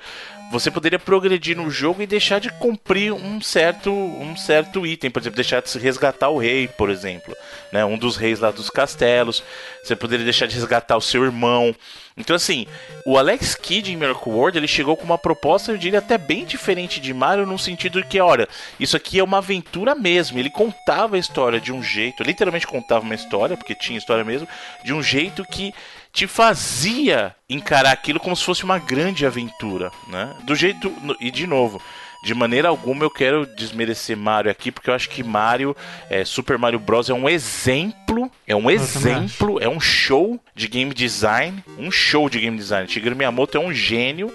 você 0.51 0.69
poderia 0.69 0.99
progredir 0.99 1.57
no 1.57 1.69
jogo 1.69 2.01
e 2.01 2.07
deixar 2.07 2.39
de 2.39 2.49
cumprir 2.49 3.11
um 3.11 3.41
certo, 3.41 3.91
um 3.91 4.35
certo 4.37 4.85
item, 4.85 5.09
por 5.09 5.19
exemplo, 5.19 5.35
deixar 5.35 5.61
de 5.61 5.79
resgatar 5.79 6.29
o 6.29 6.37
rei, 6.37 6.67
por 6.67 6.89
exemplo, 6.89 7.35
né? 7.71 7.83
Um 7.83 7.97
dos 7.97 8.15
reis 8.15 8.39
lá 8.39 8.51
dos 8.51 8.69
castelos. 8.69 9.43
Você 9.83 9.95
poderia 9.95 10.23
deixar 10.23 10.45
de 10.45 10.55
resgatar 10.55 10.95
o 10.95 11.01
seu 11.01 11.23
irmão. 11.23 11.75
Então, 12.15 12.35
assim, 12.35 12.67
o 13.05 13.17
Alex 13.17 13.55
Kidd 13.55 13.91
em 13.91 13.97
Miracle 13.97 14.31
World 14.31 14.57
ele 14.57 14.67
chegou 14.67 14.95
com 14.95 15.03
uma 15.03 15.17
proposta, 15.17 15.71
eu 15.71 15.77
diria, 15.77 15.99
até 15.99 16.17
bem 16.17 16.45
diferente 16.45 16.99
de 16.99 17.13
Mario, 17.13 17.45
no 17.45 17.57
sentido 17.57 18.01
de 18.01 18.07
que, 18.07 18.19
olha, 18.19 18.47
isso 18.79 18.95
aqui 18.95 19.17
é 19.17 19.23
uma 19.23 19.39
aventura 19.39 19.95
mesmo. 19.95 20.37
Ele 20.37 20.51
contava 20.51 21.15
a 21.15 21.19
história 21.19 21.59
de 21.59 21.73
um 21.73 21.81
jeito, 21.81 22.21
literalmente 22.21 22.67
contava 22.67 23.03
uma 23.03 23.15
história, 23.15 23.57
porque 23.57 23.73
tinha 23.73 23.97
história 23.97 24.23
mesmo, 24.23 24.47
de 24.83 24.93
um 24.93 25.01
jeito 25.01 25.43
que 25.43 25.73
te 26.13 26.27
fazia 26.27 27.35
encarar 27.49 27.91
aquilo 27.91 28.19
como 28.19 28.35
se 28.35 28.43
fosse 28.43 28.63
uma 28.63 28.77
grande 28.77 29.25
aventura, 29.25 29.91
né? 30.07 30.35
Do 30.43 30.55
jeito 30.55 30.93
e 31.19 31.31
de 31.31 31.47
novo, 31.47 31.81
de 32.23 32.35
maneira 32.35 32.69
alguma 32.69 33.03
eu 33.03 33.09
quero 33.09 33.47
desmerecer 33.47 34.15
Mario 34.15 34.51
aqui, 34.51 34.71
porque 34.71 34.91
eu 34.91 34.93
acho 34.93 35.09
que 35.09 35.23
Mario, 35.23 35.75
é, 36.11 36.23
Super 36.23 36.59
Mario 36.59 36.79
Bros 36.79 37.09
é 37.09 37.13
um 37.13 37.27
exemplo, 37.27 38.31
é 38.47 38.55
um 38.55 38.61
também 38.61 38.75
exemplo, 38.75 39.59
é 39.59 39.67
um 39.67 39.79
show 39.79 40.39
de 40.55 40.67
game 40.67 40.93
design, 40.93 41.63
um 41.79 41.89
show 41.89 42.29
de 42.29 42.39
game 42.39 42.55
design. 42.55 42.87
Shigeru 42.87 43.15
Miyamoto 43.15 43.57
é 43.57 43.59
um 43.59 43.73
gênio 43.73 44.31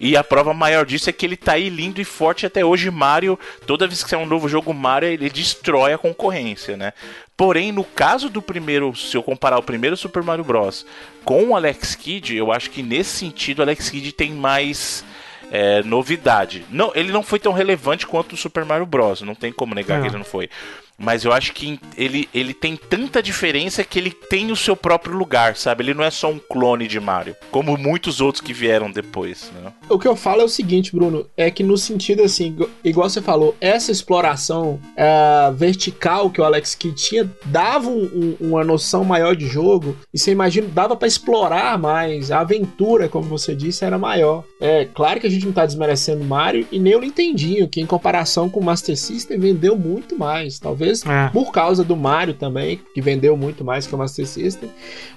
E 0.00 0.16
a 0.16 0.24
prova 0.24 0.54
maior 0.54 0.86
disso 0.86 1.10
é 1.10 1.12
que 1.12 1.26
ele 1.26 1.36
tá 1.36 1.52
aí 1.52 1.68
lindo 1.68 2.00
e 2.00 2.04
forte 2.04 2.46
até 2.46 2.64
hoje. 2.64 2.90
Mario, 2.90 3.38
toda 3.66 3.86
vez 3.86 4.02
que 4.02 4.08
sai 4.08 4.18
um 4.18 4.26
novo 4.26 4.48
jogo 4.48 4.72
Mario, 4.72 5.08
ele 5.08 5.28
destrói 5.28 5.92
a 5.92 5.98
concorrência, 5.98 6.76
né? 6.76 6.92
Porém, 7.38 7.70
no 7.70 7.84
caso 7.84 8.28
do 8.28 8.42
primeiro, 8.42 8.96
se 8.96 9.16
eu 9.16 9.22
comparar 9.22 9.56
o 9.58 9.62
primeiro 9.62 9.96
Super 9.96 10.24
Mario 10.24 10.44
Bros. 10.44 10.84
com 11.24 11.50
o 11.50 11.56
Alex 11.56 11.94
Kidd, 11.94 12.36
eu 12.36 12.50
acho 12.50 12.68
que 12.68 12.82
nesse 12.82 13.10
sentido 13.10 13.60
o 13.60 13.62
Alex 13.62 13.88
Kidd 13.88 14.10
tem 14.10 14.32
mais 14.32 15.04
é, 15.48 15.80
novidade. 15.84 16.66
Não, 16.68 16.90
ele 16.96 17.12
não 17.12 17.22
foi 17.22 17.38
tão 17.38 17.52
relevante 17.52 18.08
quanto 18.08 18.32
o 18.32 18.36
Super 18.36 18.64
Mario 18.64 18.84
Bros. 18.84 19.22
Não 19.22 19.36
tem 19.36 19.52
como 19.52 19.72
negar 19.72 19.98
é. 19.98 20.02
que 20.02 20.08
ele 20.08 20.18
não 20.18 20.24
foi. 20.24 20.50
Mas 20.98 21.24
eu 21.24 21.32
acho 21.32 21.52
que 21.52 21.78
ele, 21.96 22.28
ele 22.34 22.52
tem 22.52 22.76
tanta 22.76 23.22
diferença 23.22 23.84
que 23.84 23.98
ele 23.98 24.10
tem 24.10 24.50
o 24.50 24.56
seu 24.56 24.74
próprio 24.74 25.16
lugar, 25.16 25.56
sabe? 25.56 25.84
Ele 25.84 25.94
não 25.94 26.02
é 26.02 26.10
só 26.10 26.28
um 26.28 26.40
clone 26.40 26.88
de 26.88 26.98
Mario, 26.98 27.36
como 27.52 27.76
muitos 27.76 28.20
outros 28.20 28.42
que 28.42 28.52
vieram 28.52 28.90
depois. 28.90 29.52
Né? 29.54 29.72
O 29.88 29.96
que 29.96 30.08
eu 30.08 30.16
falo 30.16 30.40
é 30.40 30.44
o 30.44 30.48
seguinte, 30.48 30.90
Bruno, 30.92 31.24
é 31.36 31.52
que 31.52 31.62
no 31.62 31.78
sentido 31.78 32.24
assim, 32.24 32.56
igual 32.82 33.08
você 33.08 33.22
falou, 33.22 33.56
essa 33.60 33.92
exploração 33.92 34.80
é, 34.96 35.52
vertical 35.54 36.30
que 36.30 36.40
o 36.40 36.44
Alex 36.44 36.74
Kidd 36.74 36.96
tinha 36.96 37.30
dava 37.44 37.88
um, 37.88 38.36
um, 38.40 38.48
uma 38.48 38.64
noção 38.64 39.04
maior 39.04 39.36
de 39.36 39.46
jogo 39.46 39.96
e 40.12 40.18
você 40.18 40.32
imagina, 40.32 40.66
dava 40.66 40.96
para 40.96 41.06
explorar 41.06 41.78
mais, 41.78 42.32
a 42.32 42.40
aventura, 42.40 43.08
como 43.08 43.28
você 43.28 43.54
disse, 43.54 43.84
era 43.84 43.98
maior. 43.98 44.42
É 44.60 44.84
claro 44.84 45.20
que 45.20 45.28
a 45.28 45.30
gente 45.30 45.46
não 45.46 45.52
tá 45.52 45.64
desmerecendo 45.64 46.24
Mario 46.24 46.66
e 46.72 46.80
nem 46.80 46.96
o 46.96 47.00
Nintendinho, 47.00 47.68
que 47.68 47.80
em 47.80 47.86
comparação 47.86 48.50
com 48.50 48.58
o 48.58 48.64
Master 48.64 48.96
System 48.96 49.38
vendeu 49.38 49.76
muito 49.76 50.18
mais, 50.18 50.58
talvez 50.58 50.87
vezes, 50.88 51.06
é. 51.06 51.28
por 51.28 51.52
causa 51.52 51.84
do 51.84 51.96
Mario 51.96 52.34
também, 52.34 52.80
que 52.94 53.00
vendeu 53.00 53.36
muito 53.36 53.64
mais 53.64 53.86
que 53.86 53.94
o 53.94 53.98
Master 53.98 54.26
System. 54.26 54.70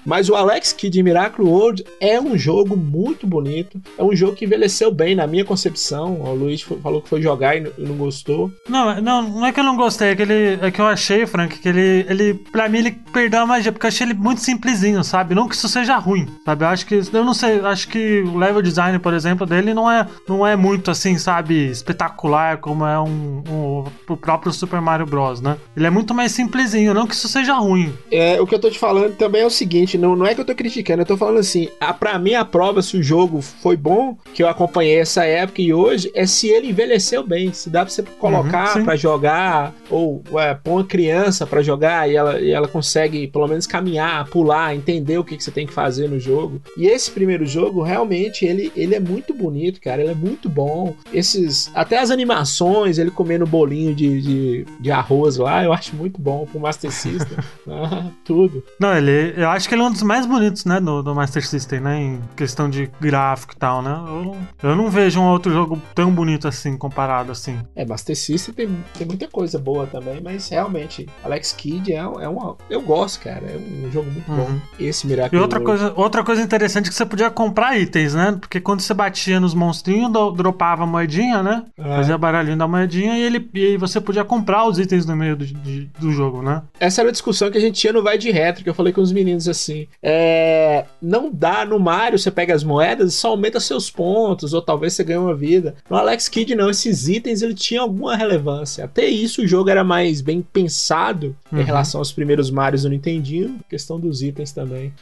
Mas 0.04 0.28
o 0.28 0.34
Alex 0.34 0.72
Kidd 0.72 1.02
Miracle 1.02 1.44
World 1.44 1.84
é 2.00 2.20
um 2.20 2.36
jogo 2.36 2.76
muito 2.76 3.26
bonito, 3.26 3.80
é 3.96 4.02
um 4.02 4.14
jogo 4.14 4.36
que 4.36 4.44
envelheceu 4.44 4.92
bem 4.92 5.14
na 5.14 5.26
minha 5.26 5.44
concepção. 5.44 6.20
O 6.20 6.34
Luiz 6.34 6.62
falou 6.62 7.00
que 7.00 7.08
foi 7.08 7.22
jogar 7.22 7.56
e 7.56 7.72
não 7.78 7.96
gostou. 7.96 8.50
Não, 8.68 9.00
não, 9.00 9.22
não 9.22 9.46
é 9.46 9.52
que 9.52 9.60
eu 9.60 9.64
não 9.64 9.76
gostei, 9.76 10.10
é 10.10 10.16
que, 10.16 10.22
ele, 10.22 10.58
é 10.60 10.70
que 10.70 10.80
eu 10.80 10.86
achei, 10.86 11.26
Frank, 11.26 11.58
que 11.58 11.68
ele, 11.68 12.06
ele, 12.08 12.34
pra 12.34 12.68
mim, 12.68 12.78
ele 12.78 12.92
perdeu 13.12 13.40
a 13.40 13.46
magia, 13.46 13.72
porque 13.72 13.86
eu 13.86 13.88
achei 13.88 14.06
ele 14.06 14.14
muito 14.14 14.40
simplesinho, 14.40 15.02
sabe? 15.02 15.34
Não 15.34 15.48
que 15.48 15.54
isso 15.54 15.68
seja 15.68 15.96
ruim, 15.98 16.26
sabe? 16.44 16.64
Eu 16.64 16.68
acho 16.68 16.86
que, 16.86 16.94
eu 17.12 17.24
não 17.24 17.34
sei, 17.34 17.60
acho 17.60 17.88
que 17.88 18.22
o 18.22 18.36
level 18.36 18.62
design, 18.62 18.98
por 18.98 19.14
exemplo, 19.14 19.46
dele 19.46 19.74
não 19.74 19.90
é, 19.90 20.06
não 20.28 20.46
é 20.46 20.56
muito 20.56 20.90
assim, 20.90 21.16
sabe, 21.18 21.70
espetacular 21.70 22.58
como 22.58 22.84
é 22.84 22.98
um, 22.98 23.42
um, 23.48 23.84
o 24.08 24.16
próprio 24.16 24.52
Super 24.52 24.80
Mario 24.80 25.06
Bros, 25.06 25.40
né? 25.40 25.56
Ele 25.76 25.86
é 25.86 25.90
muito 25.90 26.14
mais 26.14 26.32
simplesinho, 26.32 26.94
não 26.94 27.06
que 27.06 27.14
isso 27.14 27.28
seja 27.28 27.54
ruim. 27.54 27.92
É, 28.10 28.40
o 28.40 28.46
que 28.46 28.54
eu 28.54 28.58
tô 28.58 28.70
te 28.70 28.78
falando 28.78 29.14
também 29.16 29.42
é 29.42 29.46
o 29.46 29.50
seguinte, 29.50 29.96
não, 29.96 30.14
não 30.14 30.26
é 30.26 30.34
que 30.34 30.40
eu 30.40 30.44
tô 30.44 30.54
criticando, 30.54 31.02
eu 31.02 31.06
tô 31.06 31.16
falando 31.16 31.38
assim, 31.38 31.68
a, 31.80 31.92
pra 31.92 32.18
mim 32.18 32.34
a 32.34 32.44
prova 32.44 32.82
se 32.82 32.96
o 32.96 33.02
jogo 33.02 33.40
foi 33.40 33.76
bom, 33.76 34.16
que 34.34 34.42
eu 34.42 34.48
acompanhei 34.48 34.98
essa 34.98 35.24
época 35.24 35.62
e 35.62 35.72
hoje, 35.72 36.10
é 36.14 36.26
se 36.26 36.48
ele 36.48 36.68
envelheceu 36.70 37.26
bem, 37.26 37.52
se 37.52 37.70
dá 37.70 37.84
pra 37.84 37.92
você 37.92 38.02
colocar 38.02 38.76
uhum, 38.76 38.84
para 38.84 38.96
jogar, 38.96 39.74
ou 39.90 40.22
é, 40.34 40.54
pôr 40.54 40.72
uma 40.72 40.84
criança 40.84 41.46
para 41.46 41.62
jogar 41.62 42.08
e 42.08 42.16
ela, 42.16 42.40
e 42.40 42.50
ela 42.50 42.68
consegue 42.68 43.26
pelo 43.26 43.48
menos 43.48 43.66
caminhar, 43.66 44.28
pular, 44.28 44.74
entender 44.74 45.18
o 45.18 45.24
que, 45.24 45.36
que 45.36 45.44
você 45.44 45.50
tem 45.50 45.66
que 45.66 45.72
fazer 45.72 46.08
no 46.08 46.18
jogo. 46.18 46.60
E 46.76 46.86
esse 46.86 47.10
primeiro 47.10 47.46
jogo, 47.46 47.82
realmente, 47.82 48.44
ele, 48.44 48.72
ele 48.76 48.94
é 48.94 49.00
muito 49.00 49.34
bonito, 49.34 49.80
cara, 49.80 50.02
ele 50.02 50.10
é 50.10 50.14
muito 50.14 50.48
bom. 50.48 50.94
Esses, 51.12 51.70
até 51.74 51.98
as 51.98 52.10
animações, 52.10 52.98
ele 52.98 53.10
comendo 53.10 53.46
bolinho 53.46 53.94
de, 53.94 54.20
de, 54.20 54.66
de 54.80 54.90
arroz 54.90 55.36
lá, 55.36 55.51
eu 55.60 55.72
acho 55.72 55.94
muito 55.96 56.20
bom 56.20 56.46
pro 56.46 56.60
Master 56.60 56.90
System. 56.90 57.38
ah, 57.68 58.10
tudo. 58.24 58.62
Não, 58.78 58.96
ele. 58.96 59.34
Eu 59.36 59.48
acho 59.50 59.68
que 59.68 59.74
ele 59.74 59.82
é 59.82 59.84
um 59.84 59.92
dos 59.92 60.02
mais 60.02 60.26
bonitos, 60.26 60.64
né? 60.64 60.80
Do, 60.80 61.02
do 61.02 61.14
Master 61.14 61.46
System, 61.46 61.80
né? 61.80 62.00
Em 62.00 62.20
questão 62.36 62.68
de 62.68 62.90
gráfico 63.00 63.54
e 63.54 63.56
tal, 63.56 63.82
né? 63.82 63.92
Eu, 64.06 64.36
eu 64.70 64.76
não 64.76 64.90
vejo 64.90 65.20
um 65.20 65.26
outro 65.28 65.52
jogo 65.52 65.80
tão 65.94 66.10
bonito 66.10 66.48
assim, 66.48 66.76
comparado 66.76 67.32
assim. 67.32 67.58
É, 67.74 67.84
Master 67.84 68.16
System 68.16 68.54
tem, 68.54 68.84
tem 68.96 69.06
muita 69.06 69.28
coisa 69.28 69.58
boa 69.58 69.86
também, 69.86 70.20
mas 70.22 70.48
realmente, 70.48 71.08
Alex 71.24 71.52
Kidd 71.52 71.92
é, 71.92 71.98
é 71.98 72.28
uma. 72.28 72.56
Eu 72.70 72.80
gosto, 72.82 73.20
cara. 73.20 73.42
É 73.46 73.56
um 73.56 73.90
jogo 73.90 74.10
muito 74.10 74.30
uhum. 74.30 74.36
bom. 74.36 74.60
Esse 74.78 75.06
Miracle. 75.06 75.38
E 75.38 75.40
outra 75.40 75.60
coisa, 75.60 75.92
outra 75.96 76.24
coisa 76.24 76.42
interessante 76.42 76.86
é 76.86 76.88
que 76.88 76.94
você 76.94 77.06
podia 77.06 77.30
comprar 77.30 77.78
itens, 77.78 78.14
né? 78.14 78.36
Porque 78.38 78.60
quando 78.60 78.80
você 78.80 78.94
batia 78.94 79.40
nos 79.40 79.54
monstrinhos, 79.54 80.12
dropava 80.36 80.84
a 80.84 80.86
moedinha, 80.86 81.42
né? 81.42 81.64
É. 81.76 81.82
Fazia 81.82 82.18
baralhinho 82.18 82.56
da 82.56 82.68
moedinha 82.68 83.16
e, 83.16 83.22
ele, 83.22 83.50
e 83.54 83.76
você 83.76 84.00
podia 84.00 84.24
comprar 84.24 84.66
os 84.66 84.78
itens 84.78 85.06
no 85.06 85.16
meio 85.16 85.36
do, 85.36 85.41
de, 85.46 85.84
do 85.98 86.12
jogo, 86.12 86.42
né? 86.42 86.62
Essa 86.78 87.02
era 87.02 87.08
a 87.08 87.12
discussão 87.12 87.50
que 87.50 87.58
a 87.58 87.60
gente 87.60 87.80
tinha 87.80 87.92
no 87.92 88.02
Vai 88.02 88.18
de 88.18 88.30
Retro, 88.30 88.62
que 88.62 88.70
eu 88.70 88.74
falei 88.74 88.92
com 88.92 89.00
os 89.00 89.12
meninos 89.12 89.48
assim. 89.48 89.86
É, 90.02 90.84
não 91.00 91.30
dá 91.32 91.64
no 91.64 91.78
Mario, 91.78 92.18
você 92.18 92.30
pega 92.30 92.54
as 92.54 92.64
moedas 92.64 93.12
e 93.12 93.16
só 93.16 93.28
aumenta 93.28 93.60
seus 93.60 93.90
pontos, 93.90 94.52
ou 94.52 94.62
talvez 94.62 94.94
você 94.94 95.04
ganhe 95.04 95.18
uma 95.18 95.34
vida. 95.34 95.74
No 95.88 95.96
Alex 95.96 96.28
Kidd, 96.28 96.54
não, 96.54 96.70
esses 96.70 97.08
itens 97.08 97.42
ele 97.42 97.54
tinha 97.54 97.80
alguma 97.80 98.16
relevância. 98.16 98.84
Até 98.84 99.06
isso 99.06 99.42
o 99.42 99.46
jogo 99.46 99.70
era 99.70 99.84
mais 99.84 100.20
bem 100.20 100.42
pensado 100.42 101.36
uhum. 101.50 101.60
em 101.60 101.64
relação 101.64 102.00
aos 102.00 102.12
primeiros 102.12 102.50
Marios 102.50 102.82
do 102.82 102.90
Nintendinho, 102.90 103.60
questão 103.68 103.98
dos 103.98 104.22
itens 104.22 104.52
também. 104.52 104.92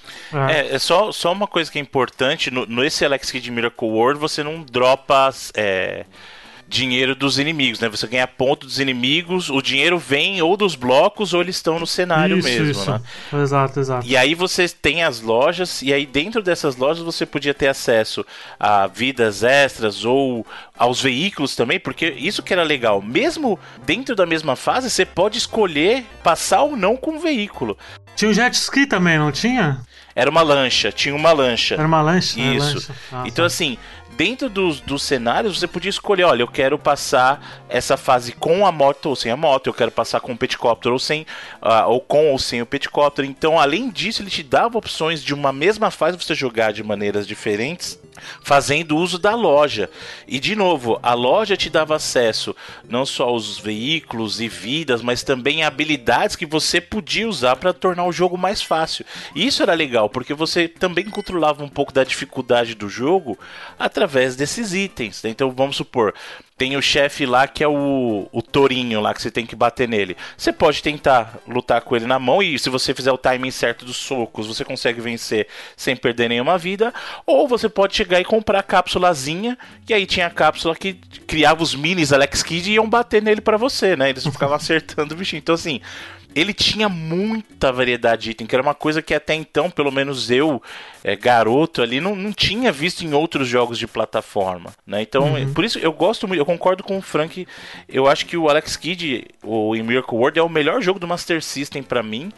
É, 0.50 0.74
é 0.74 0.78
só, 0.78 1.12
só 1.12 1.32
uma 1.32 1.46
coisa 1.46 1.70
que 1.70 1.78
é 1.78 1.82
importante: 1.82 2.50
no, 2.50 2.66
no 2.66 2.84
esse 2.84 3.04
Alex 3.04 3.30
Kidd 3.30 3.50
Miracle 3.50 3.88
World 3.88 4.20
você 4.20 4.42
não 4.42 4.62
dropa. 4.62 5.30
É 5.54 6.04
dinheiro 6.70 7.16
dos 7.16 7.36
inimigos, 7.36 7.80
né? 7.80 7.88
Você 7.88 8.06
ganha 8.06 8.28
ponto 8.28 8.64
dos 8.64 8.78
inimigos, 8.78 9.50
o 9.50 9.60
dinheiro 9.60 9.98
vem 9.98 10.40
ou 10.40 10.56
dos 10.56 10.76
blocos 10.76 11.34
ou 11.34 11.40
eles 11.40 11.56
estão 11.56 11.80
no 11.80 11.86
cenário 11.86 12.38
isso, 12.38 12.48
mesmo, 12.48 12.70
isso. 12.70 12.90
né? 12.90 13.00
Exato, 13.42 13.80
exato. 13.80 14.06
E 14.06 14.16
aí 14.16 14.36
você 14.36 14.68
tem 14.68 15.02
as 15.02 15.20
lojas 15.20 15.82
e 15.82 15.92
aí 15.92 16.06
dentro 16.06 16.40
dessas 16.40 16.76
lojas 16.76 17.02
você 17.02 17.26
podia 17.26 17.52
ter 17.52 17.66
acesso 17.66 18.24
a 18.58 18.86
vidas 18.86 19.42
extras 19.42 20.04
ou 20.04 20.46
aos 20.78 21.02
veículos 21.02 21.56
também, 21.56 21.80
porque 21.80 22.06
isso 22.06 22.42
que 22.42 22.52
era 22.52 22.62
legal. 22.62 23.02
Mesmo 23.02 23.58
dentro 23.84 24.14
da 24.14 24.24
mesma 24.24 24.54
fase, 24.54 24.88
você 24.88 25.04
pode 25.04 25.38
escolher 25.38 26.06
passar 26.22 26.62
ou 26.62 26.76
não 26.76 26.96
com 26.96 27.16
o 27.16 27.20
veículo. 27.20 27.76
Tinha 28.14 28.30
o 28.30 28.34
jet 28.34 28.54
ski 28.54 28.86
também, 28.86 29.18
não 29.18 29.32
tinha? 29.32 29.80
Era 30.14 30.30
uma 30.30 30.42
lancha, 30.42 30.92
tinha 30.92 31.14
uma 31.14 31.32
lancha. 31.32 31.74
Era 31.74 31.86
uma 31.86 32.02
lancha? 32.02 32.38
Isso. 32.40 32.74
Lancha. 32.74 32.94
Ah, 33.12 33.22
então, 33.26 33.42
tá. 33.42 33.46
assim, 33.46 33.78
dentro 34.20 34.50
dos, 34.50 34.82
dos 34.82 35.02
cenários, 35.02 35.58
você 35.58 35.66
podia 35.66 35.88
escolher: 35.88 36.24
olha, 36.24 36.42
eu 36.42 36.46
quero 36.46 36.78
passar 36.78 37.64
essa 37.70 37.96
fase 37.96 38.32
com 38.32 38.66
a 38.66 38.70
moto 38.70 39.06
ou 39.06 39.16
sem 39.16 39.32
a 39.32 39.36
moto, 39.36 39.68
eu 39.68 39.72
quero 39.72 39.90
passar 39.90 40.20
com 40.20 40.32
o 40.32 40.36
peticóptero 40.36 40.92
ou 40.92 40.98
sem, 40.98 41.22
uh, 41.62 41.88
ou 41.88 42.02
com 42.02 42.30
ou 42.30 42.38
sem 42.38 42.60
o 42.60 42.66
peticóptero. 42.66 43.26
Então, 43.26 43.58
além 43.58 43.88
disso, 43.88 44.20
ele 44.20 44.28
te 44.28 44.42
dava 44.42 44.76
opções 44.76 45.24
de 45.24 45.32
uma 45.32 45.54
mesma 45.54 45.90
fase 45.90 46.18
você 46.18 46.34
jogar 46.34 46.70
de 46.70 46.82
maneiras 46.82 47.26
diferentes 47.26 47.98
fazendo 48.42 48.96
uso 48.96 49.18
da 49.18 49.34
loja. 49.34 49.88
E 50.26 50.38
de 50.38 50.54
novo, 50.54 50.98
a 51.02 51.14
loja 51.14 51.56
te 51.56 51.70
dava 51.70 51.96
acesso 51.96 52.54
não 52.88 53.06
só 53.06 53.24
aos 53.24 53.58
veículos 53.58 54.40
e 54.40 54.48
vidas, 54.48 55.02
mas 55.02 55.22
também 55.22 55.62
a 55.62 55.68
habilidades 55.68 56.36
que 56.36 56.46
você 56.46 56.80
podia 56.80 57.28
usar 57.28 57.56
para 57.56 57.72
tornar 57.72 58.04
o 58.04 58.12
jogo 58.12 58.36
mais 58.36 58.60
fácil. 58.62 59.04
E 59.34 59.46
isso 59.46 59.62
era 59.62 59.74
legal, 59.74 60.08
porque 60.08 60.34
você 60.34 60.68
também 60.68 61.06
controlava 61.06 61.64
um 61.64 61.68
pouco 61.68 61.92
da 61.92 62.04
dificuldade 62.04 62.74
do 62.74 62.88
jogo 62.88 63.38
através 63.78 64.09
desses 64.36 64.72
itens. 64.72 65.22
Né? 65.22 65.30
Então 65.30 65.50
vamos 65.50 65.76
supor, 65.76 66.14
tem 66.60 66.76
o 66.76 66.82
chefe 66.82 67.24
lá 67.24 67.48
que 67.48 67.64
é 67.64 67.68
o, 67.68 68.28
o 68.30 68.42
tourinho 68.42 69.00
lá 69.00 69.14
que 69.14 69.22
você 69.22 69.30
tem 69.30 69.46
que 69.46 69.56
bater 69.56 69.88
nele. 69.88 70.14
Você 70.36 70.52
pode 70.52 70.82
tentar 70.82 71.38
lutar 71.48 71.80
com 71.80 71.96
ele 71.96 72.06
na 72.06 72.18
mão 72.18 72.42
e 72.42 72.58
se 72.58 72.68
você 72.68 72.92
fizer 72.92 73.10
o 73.10 73.16
timing 73.16 73.50
certo 73.50 73.84
dos 73.84 73.96
socos, 73.96 74.46
você 74.46 74.62
consegue 74.62 75.00
vencer 75.00 75.46
sem 75.74 75.96
perder 75.96 76.28
nenhuma 76.28 76.58
vida. 76.58 76.92
Ou 77.24 77.48
você 77.48 77.66
pode 77.66 77.96
chegar 77.96 78.20
e 78.20 78.24
comprar 78.24 78.58
a 78.58 78.62
cápsulazinha, 78.62 79.56
que 79.86 79.94
aí 79.94 80.04
tinha 80.04 80.26
a 80.26 80.30
cápsula 80.30 80.76
que 80.76 80.94
criava 81.26 81.62
os 81.62 81.74
minis 81.74 82.12
Alex 82.12 82.42
Kidd 82.42 82.70
e 82.70 82.74
iam 82.74 82.88
bater 82.88 83.22
nele 83.22 83.40
para 83.40 83.56
você, 83.56 83.96
né? 83.96 84.10
Eles 84.10 84.26
ficavam 84.26 84.54
acertando 84.56 85.14
o 85.14 85.16
bichinho. 85.16 85.38
Então 85.38 85.54
assim, 85.54 85.80
ele 86.34 86.52
tinha 86.52 86.88
muita 86.88 87.72
variedade 87.72 88.22
de 88.22 88.30
item, 88.30 88.46
que 88.46 88.54
era 88.54 88.62
uma 88.62 88.74
coisa 88.74 89.02
que 89.02 89.14
até 89.14 89.34
então, 89.34 89.70
pelo 89.70 89.90
menos 89.90 90.30
eu, 90.30 90.62
é, 91.02 91.16
garoto 91.16 91.82
ali, 91.82 92.00
não, 92.00 92.14
não 92.14 92.32
tinha 92.32 92.70
visto 92.70 93.02
em 93.02 93.12
outros 93.12 93.48
jogos 93.48 93.78
de 93.78 93.86
plataforma, 93.86 94.72
né? 94.86 95.02
Então, 95.02 95.34
uhum. 95.34 95.52
por 95.52 95.64
isso 95.64 95.78
eu 95.78 95.92
gosto 95.92 96.28
muito, 96.28 96.40
eu 96.40 96.46
concordo 96.46 96.82
com 96.82 96.98
o 96.98 97.02
Frank, 97.02 97.46
eu 97.88 98.06
acho 98.06 98.26
que 98.26 98.36
o 98.36 98.48
Alex 98.48 98.76
Kidd, 98.76 99.26
o 99.42 99.72
Miracle 99.74 100.16
World, 100.16 100.38
é 100.38 100.42
o 100.42 100.48
melhor 100.48 100.80
jogo 100.80 100.98
do 100.98 101.08
Master 101.08 101.42
System 101.42 101.82
para 101.82 102.02
mim. 102.02 102.32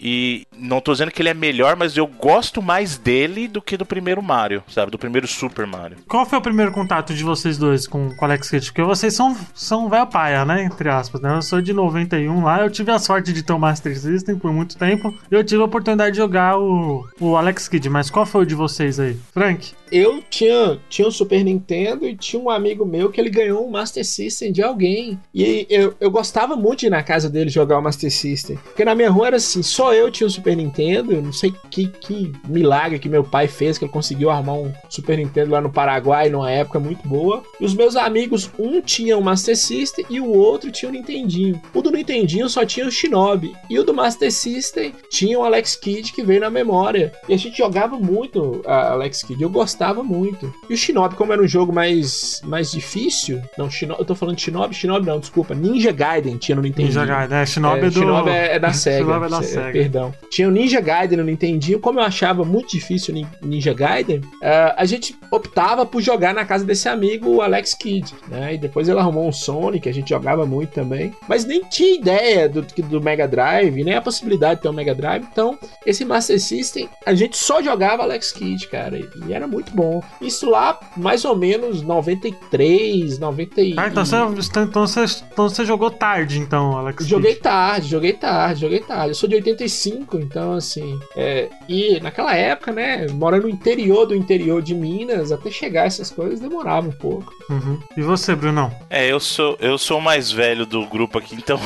E 0.00 0.46
não 0.56 0.80
tô 0.80 0.92
dizendo 0.92 1.10
que 1.10 1.20
ele 1.20 1.28
é 1.28 1.34
melhor, 1.34 1.76
mas 1.76 1.96
eu 1.96 2.06
gosto 2.06 2.62
mais 2.62 2.96
dele 2.96 3.46
do 3.46 3.60
que 3.60 3.76
do 3.76 3.84
primeiro 3.84 4.22
Mario, 4.22 4.62
sabe? 4.68 4.90
Do 4.90 4.98
primeiro 4.98 5.26
Super 5.26 5.66
Mario. 5.66 5.98
Qual 6.08 6.24
foi 6.24 6.38
o 6.38 6.42
primeiro 6.42 6.72
contato 6.72 7.12
de 7.12 7.22
vocês 7.22 7.58
dois 7.58 7.86
com 7.86 8.08
o 8.08 8.24
Alex 8.24 8.48
Kidd? 8.48 8.66
Porque 8.66 8.82
vocês 8.82 9.14
são, 9.14 9.36
são 9.54 9.88
velho 9.88 10.06
paia, 10.06 10.44
né? 10.44 10.64
Entre 10.64 10.88
aspas, 10.88 11.20
né? 11.20 11.36
Eu 11.36 11.42
sou 11.42 11.60
de 11.60 11.72
91 11.72 12.42
lá, 12.42 12.62
eu 12.62 12.70
tive 12.70 12.90
a 12.90 12.98
sorte 12.98 13.32
de 13.32 13.42
ter 13.42 13.52
o 13.52 13.58
Master 13.58 13.98
System 13.98 14.38
por 14.38 14.52
muito 14.52 14.78
tempo. 14.78 15.14
E 15.30 15.34
eu 15.34 15.44
tive 15.44 15.60
a 15.60 15.66
oportunidade 15.66 16.12
de 16.12 16.18
jogar 16.18 16.58
o, 16.58 17.06
o 17.20 17.36
Alex 17.36 17.68
Kidd, 17.68 17.88
mas 17.90 18.10
qual 18.10 18.24
foi 18.24 18.42
o 18.42 18.46
de 18.46 18.54
vocês 18.54 18.98
aí? 18.98 19.16
Frank? 19.32 19.72
eu 19.90 20.22
tinha, 20.30 20.78
tinha 20.88 21.08
um 21.08 21.10
Super 21.10 21.42
Nintendo 21.44 22.06
e 22.06 22.16
tinha 22.16 22.40
um 22.40 22.48
amigo 22.48 22.86
meu 22.86 23.10
que 23.10 23.20
ele 23.20 23.30
ganhou 23.30 23.66
um 23.66 23.70
Master 23.70 24.04
System 24.04 24.52
de 24.52 24.62
alguém. 24.62 25.18
E 25.34 25.66
eu, 25.68 25.94
eu 26.00 26.10
gostava 26.10 26.56
muito 26.56 26.80
de 26.80 26.86
ir 26.86 26.90
na 26.90 27.02
casa 27.02 27.28
dele 27.28 27.50
jogar 27.50 27.78
o 27.78 27.82
Master 27.82 28.10
System. 28.10 28.56
Porque 28.56 28.84
na 28.84 28.94
minha 28.94 29.10
rua 29.10 29.28
era 29.28 29.36
assim, 29.36 29.62
só 29.62 29.89
eu 29.92 30.10
tinha 30.10 30.26
o 30.26 30.30
Super 30.30 30.56
Nintendo. 30.56 31.12
Eu 31.12 31.22
não 31.22 31.32
sei 31.32 31.52
que, 31.70 31.86
que 31.86 32.32
milagre 32.46 32.98
que 32.98 33.08
meu 33.08 33.24
pai 33.24 33.48
fez, 33.48 33.78
que 33.78 33.84
ele 33.84 33.92
conseguiu 33.92 34.30
armar 34.30 34.56
um 34.56 34.72
Super 34.88 35.18
Nintendo 35.18 35.50
lá 35.50 35.60
no 35.60 35.70
Paraguai 35.70 36.28
numa 36.28 36.50
época 36.50 36.78
muito 36.78 37.06
boa. 37.06 37.42
E 37.60 37.64
os 37.64 37.74
meus 37.74 37.96
amigos, 37.96 38.50
um 38.58 38.80
tinha 38.80 39.16
o 39.16 39.22
Master 39.22 39.56
System 39.56 40.04
e 40.08 40.20
o 40.20 40.28
outro 40.28 40.70
tinha 40.70 40.88
o 40.88 40.92
Nintendinho. 40.92 41.60
O 41.74 41.82
do 41.82 41.90
Nintendinho 41.90 42.48
só 42.48 42.64
tinha 42.64 42.86
o 42.86 42.90
Shinobi. 42.90 43.54
E 43.68 43.78
o 43.78 43.84
do 43.84 43.94
Master 43.94 44.32
System 44.32 44.92
tinha 45.10 45.38
o 45.38 45.44
Alex 45.44 45.76
Kidd 45.76 46.12
que 46.12 46.22
veio 46.22 46.40
na 46.40 46.50
memória. 46.50 47.12
E 47.28 47.34
a 47.34 47.36
gente 47.36 47.56
jogava 47.58 47.98
muito 47.98 48.62
a 48.66 48.92
Alex 48.92 49.22
Kidd. 49.22 49.42
Eu 49.42 49.50
gostava 49.50 50.02
muito. 50.02 50.52
E 50.68 50.74
o 50.74 50.76
Shinobi, 50.76 51.14
como 51.14 51.32
era 51.32 51.42
um 51.42 51.48
jogo 51.48 51.72
mais, 51.72 52.40
mais 52.44 52.70
difícil. 52.70 53.40
Não, 53.56 53.70
Shinobi, 53.70 54.00
eu 54.00 54.06
tô 54.06 54.14
falando 54.14 54.36
de 54.36 54.42
Shinobi? 54.42 54.74
Shinobi 54.74 55.06
não, 55.06 55.20
desculpa. 55.20 55.54
Ninja 55.54 55.92
Gaiden 55.92 56.36
tinha 56.36 56.56
no 56.56 56.62
Nintendinho. 56.62 56.88
Ninja 56.88 57.04
Gaiden, 57.04 57.38
é. 57.38 57.46
Shinobi 57.46 57.80
É, 57.80 57.86
é, 57.86 57.90
do... 57.90 57.92
Shinobi 57.92 58.30
é, 58.30 58.56
é 58.56 58.58
da 58.58 58.72
SEGA. 58.74 58.98
Shinobi 58.98 59.26
é 59.26 59.28
da 59.28 59.42
SEGA. 59.42 59.79
Perdão. 59.82 60.12
Tinha 60.30 60.48
o 60.48 60.50
Ninja 60.50 60.80
Gaiden 60.80 61.18
no 61.18 61.24
Nintendinho. 61.24 61.78
Como 61.80 61.98
eu 62.00 62.04
achava 62.04 62.44
muito 62.44 62.70
difícil 62.70 63.12
o 63.14 63.16
Nin- 63.16 63.26
Ninja 63.42 63.72
Gaiden, 63.72 64.20
eh, 64.42 64.74
a 64.76 64.84
gente 64.84 65.16
optava 65.30 65.84
por 65.86 66.00
jogar 66.02 66.34
na 66.34 66.44
casa 66.44 66.64
desse 66.64 66.88
amigo, 66.88 67.28
o 67.30 67.42
Alex 67.42 67.74
Kidd. 67.74 68.12
Né? 68.28 68.54
E 68.54 68.58
depois 68.58 68.88
ele 68.88 68.98
arrumou 68.98 69.26
um 69.28 69.32
Sonic, 69.32 69.88
a 69.88 69.92
gente 69.92 70.08
jogava 70.10 70.44
muito 70.46 70.70
também. 70.70 71.12
Mas 71.28 71.44
nem 71.44 71.62
tinha 71.64 71.94
ideia 71.94 72.48
do, 72.48 72.62
do 72.62 73.00
Mega 73.00 73.26
Drive, 73.26 73.82
nem 73.84 73.94
a 73.94 74.00
possibilidade 74.02 74.56
de 74.56 74.62
ter 74.62 74.68
um 74.68 74.72
Mega 74.72 74.94
Drive. 74.94 75.24
Então, 75.30 75.58
esse 75.86 76.04
Master 76.04 76.40
System, 76.40 76.88
a 77.06 77.14
gente 77.14 77.36
só 77.36 77.62
jogava 77.62 78.02
Alex 78.02 78.32
Kidd, 78.32 78.66
cara. 78.68 78.98
E 78.98 79.32
era 79.32 79.46
muito 79.46 79.72
bom. 79.74 80.02
Isso 80.20 80.48
lá, 80.50 80.78
mais 80.96 81.24
ou 81.24 81.36
menos 81.36 81.82
93, 81.82 83.18
90 83.18 83.60
e... 83.62 83.74
Ah, 83.76 83.88
então 83.88 84.04
você, 84.04 84.16
então, 84.60 84.86
você, 84.86 85.04
então 85.32 85.48
você 85.48 85.64
jogou 85.64 85.90
tarde, 85.90 86.38
então, 86.38 86.76
Alex. 86.76 87.06
Joguei 87.06 87.32
Kidd. 87.32 87.42
tarde, 87.42 87.88
joguei 87.88 88.12
tarde, 88.12 88.60
joguei 88.60 88.80
tarde. 88.80 89.08
Eu 89.10 89.14
sou 89.14 89.28
de 89.28 89.34
85, 89.36 89.69
então 90.18 90.54
assim. 90.54 90.98
é, 91.16 91.48
e 91.68 92.00
naquela 92.00 92.34
época, 92.34 92.72
né? 92.72 93.06
Morando 93.08 93.42
no 93.44 93.48
interior 93.48 94.06
do 94.06 94.14
interior 94.14 94.60
de 94.62 94.74
Minas, 94.74 95.30
até 95.32 95.50
chegar 95.50 95.86
essas 95.86 96.10
coisas 96.10 96.40
demorava 96.40 96.88
um 96.88 96.92
pouco. 96.92 97.32
Uhum. 97.48 97.80
E 97.96 98.02
você, 98.02 98.34
Brunão? 98.34 98.72
É, 98.88 99.06
eu 99.10 99.18
sou, 99.20 99.56
eu 99.60 99.76
sou 99.78 99.98
o 99.98 100.02
mais 100.02 100.30
velho 100.30 100.64
do 100.66 100.86
grupo 100.86 101.18
aqui, 101.18 101.34
então. 101.34 101.58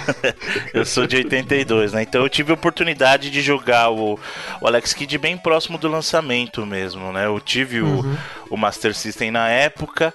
eu 0.72 0.84
sou 0.84 1.06
de 1.06 1.16
82, 1.16 1.92
né? 1.92 2.02
Então 2.02 2.22
eu 2.22 2.28
tive 2.28 2.50
a 2.50 2.54
oportunidade 2.54 3.30
de 3.30 3.40
jogar 3.40 3.90
o, 3.90 4.18
o 4.60 4.66
Alex 4.66 4.92
Kidd 4.92 5.18
bem 5.18 5.36
próximo 5.36 5.78
do 5.78 5.88
lançamento 5.88 6.64
mesmo, 6.66 7.12
né? 7.12 7.26
Eu 7.26 7.40
tive 7.40 7.80
o, 7.82 7.86
Uhum. 7.86 8.16
o 8.50 8.56
Master 8.56 8.94
System 8.94 9.30
na 9.30 9.48
época. 9.48 10.12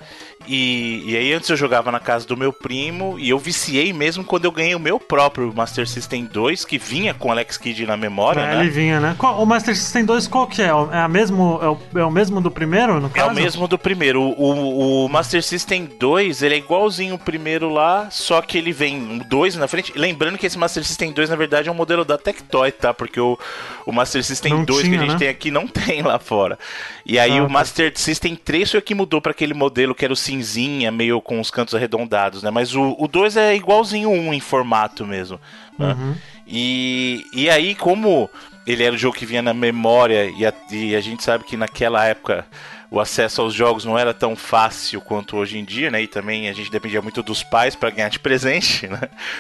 E, 0.48 1.04
e 1.06 1.18
aí 1.18 1.34
antes 1.34 1.50
eu 1.50 1.56
jogava 1.56 1.92
na 1.92 2.00
casa 2.00 2.26
do 2.28 2.36
meu 2.38 2.52
primo 2.54 3.18
e 3.20 3.30
eu 3.30 3.38
viciei 3.40 3.92
mesmo 3.94 4.24
quando 4.24 4.46
eu 4.46 4.52
ganhei 4.52 4.76
o 4.76 4.80
meu 4.80 5.00
próprio 5.00 5.54
Master 5.56 5.88
System 5.88 6.26
2, 6.26 6.66
que 6.66 6.78
vinha 6.78 7.14
com 7.14 7.32
Alex 7.32 7.58
Kidd 7.58 7.86
na 7.86 7.96
memória, 7.98 8.42
É, 8.42 8.56
né? 8.56 8.62
ele 8.62 8.70
vinha, 8.70 9.00
né? 9.00 9.16
Qual- 9.18 9.42
o 9.42 9.46
Master 9.46 9.76
System 9.76 10.06
2 10.06 10.28
qual 10.28 10.48
que 10.48 10.62
é? 10.62 10.66
É, 10.66 10.98
a 11.00 11.08
mesmo, 11.08 11.60
é, 11.62 11.68
o, 11.68 11.80
é 12.00 12.04
o 12.06 12.12
mesmo 12.12 12.42
do 12.42 12.52
primeiro, 12.52 13.00
no 13.00 13.08
É 13.08 13.10
caso? 13.10 13.32
o 13.32 13.34
mesmo 13.36 13.68
do 13.68 13.78
primeiro. 13.78 14.22
O, 14.22 14.32
o- 14.32 15.06
o 15.06 15.10
Master 15.10 15.42
System 15.44 15.86
2, 16.00 16.42
ele 16.44 16.56
é 16.56 16.58
igualzinho 16.58 17.16
o 17.16 17.20
primeiro 17.20 17.70
lá, 17.70 18.10
só 18.12 18.42
que 18.42 18.58
ele 18.58 18.72
vem 18.72 18.98
um 18.98 19.18
2 19.20 19.56
na 19.56 19.68
frente. 19.68 19.94
Lembrando 19.96 20.38
que 20.38 20.46
esse 20.46 20.58
Master 20.58 20.84
System 20.84 21.12
2, 21.12 21.30
na 21.30 21.36
verdade, 21.36 21.70
é 21.70 21.72
um 21.72 21.76
modelo 21.76 22.04
da 22.06 22.18
Tectoy, 22.18 22.72
tá? 22.72 22.94
Porque 22.94 23.20
o, 23.20 23.38
o 23.86 23.92
Master 23.92 24.24
System 24.24 24.54
Não 24.54 24.64
2 24.66 24.82
que 24.82 24.88
tinha, 24.90 24.98
a 25.00 25.02
gente 25.04 25.14
né? 25.14 25.20
tem 25.20 25.28
aqui 25.30 25.52
não 25.52 25.68
tem 25.68 26.02
lá 26.02 26.20
fora. 26.20 26.58
E 27.06 27.18
aí 27.20 27.38
Ah, 27.40 27.44
o 27.44 27.48
tá. 27.48 27.54
Master 27.54 27.92
System 27.96 28.36
3 28.36 28.72
foi 28.72 28.80
o 28.80 28.84
que 28.84 28.96
mudou 28.96 29.22
para 29.22 29.32
aquele 29.32 29.54
modelo 29.54 29.94
que 29.96 30.06
era 30.06 30.14
o 30.14 30.18
cinzinha, 30.32 30.92
meio 30.92 31.22
com 31.22 31.40
os 31.40 31.52
cantos 31.52 31.76
arredondados, 31.76 32.42
né? 32.42 32.50
Mas 32.50 32.74
o, 32.76 32.96
o 32.98 33.08
2 33.08 33.38
é 33.38 33.56
igualzinho 33.56 34.10
o 34.10 34.14
1 34.14 34.34
em 34.34 34.40
formato 34.40 35.06
mesmo. 35.06 35.40
né? 35.78 35.94
Uhum. 35.94 36.16
E, 36.48 37.26
e 37.34 37.50
aí, 37.50 37.76
como 37.76 38.30
ele 38.66 38.84
era 38.84 38.96
o 38.96 38.98
jogo 38.98 39.16
que 39.16 39.26
vinha 39.26 39.42
na 39.42 39.54
memória, 39.54 40.26
e 40.30 40.46
a, 40.46 40.54
e 40.72 40.96
a 40.96 41.02
gente 41.02 41.24
sabe 41.24 41.44
que 41.44 41.58
naquela 41.58 42.06
época 42.06 42.46
o 42.92 43.00
acesso 43.00 43.42
aos 43.42 43.54
jogos 43.54 43.86
não 43.86 43.98
era 43.98 44.14
tão 44.14 44.36
fácil 44.36 45.00
quanto 45.00 45.38
hoje 45.38 45.58
em 45.58 45.64
dia, 45.64 45.90
né? 45.90 46.04
E 46.04 46.08
também 46.08 46.50
a 46.50 46.54
gente 46.54 46.70
dependia 46.70 47.02
muito 47.02 47.24
dos 47.24 47.42
pais 47.42 47.74
para 47.74 47.90
ganhar 47.90 48.10
de 48.10 48.20
presente, 48.20 48.86
né? 48.92 49.00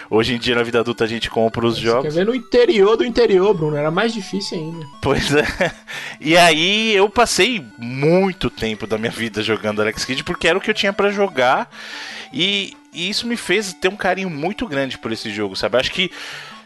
Hoje 0.10 0.34
em 0.34 0.39
dia, 0.39 0.55
na 0.55 0.63
vida 0.63 0.79
adulta, 0.79 1.03
a 1.03 1.08
gente 1.08 1.29
compra 1.29 1.65
os 1.67 1.75
Você 1.75 1.81
jogos. 1.81 2.03
quer 2.03 2.13
ver 2.13 2.25
no 2.25 2.34
interior 2.34 2.96
do 2.96 3.03
interior, 3.03 3.53
Bruno? 3.53 3.75
Era 3.75 3.91
mais 3.91 4.13
difícil 4.13 4.58
ainda. 4.58 4.88
Pois 5.01 5.36
é. 5.36 5.46
E 6.22 6.38
aí 6.38 6.96
eu 6.96 7.10
passei 7.10 7.65
muito 7.77 8.50
tempo 8.50 8.88
da 8.88 8.98
minha 8.98 9.12
vida 9.12 9.43
jogando 9.43 9.81
Alex 9.81 10.05
Kidd 10.05 10.24
porque 10.24 10.48
era 10.48 10.58
o 10.58 10.62
que 10.62 10.70
eu 10.70 10.74
tinha 10.74 10.93
pra 10.93 11.10
jogar. 11.10 11.70
E, 12.31 12.77
e 12.93 13.10
isso 13.10 13.27
me 13.27 13.36
fez 13.36 13.74
ter 13.74 13.89
um 13.89 13.98
carinho 13.98 14.29
muito 14.29 14.65
grande 14.65 14.98
por 14.98 15.12
esse 15.12 15.29
jogo, 15.29 15.58
sabe? 15.58 15.77
Acho 15.77 15.91
que 15.91 16.10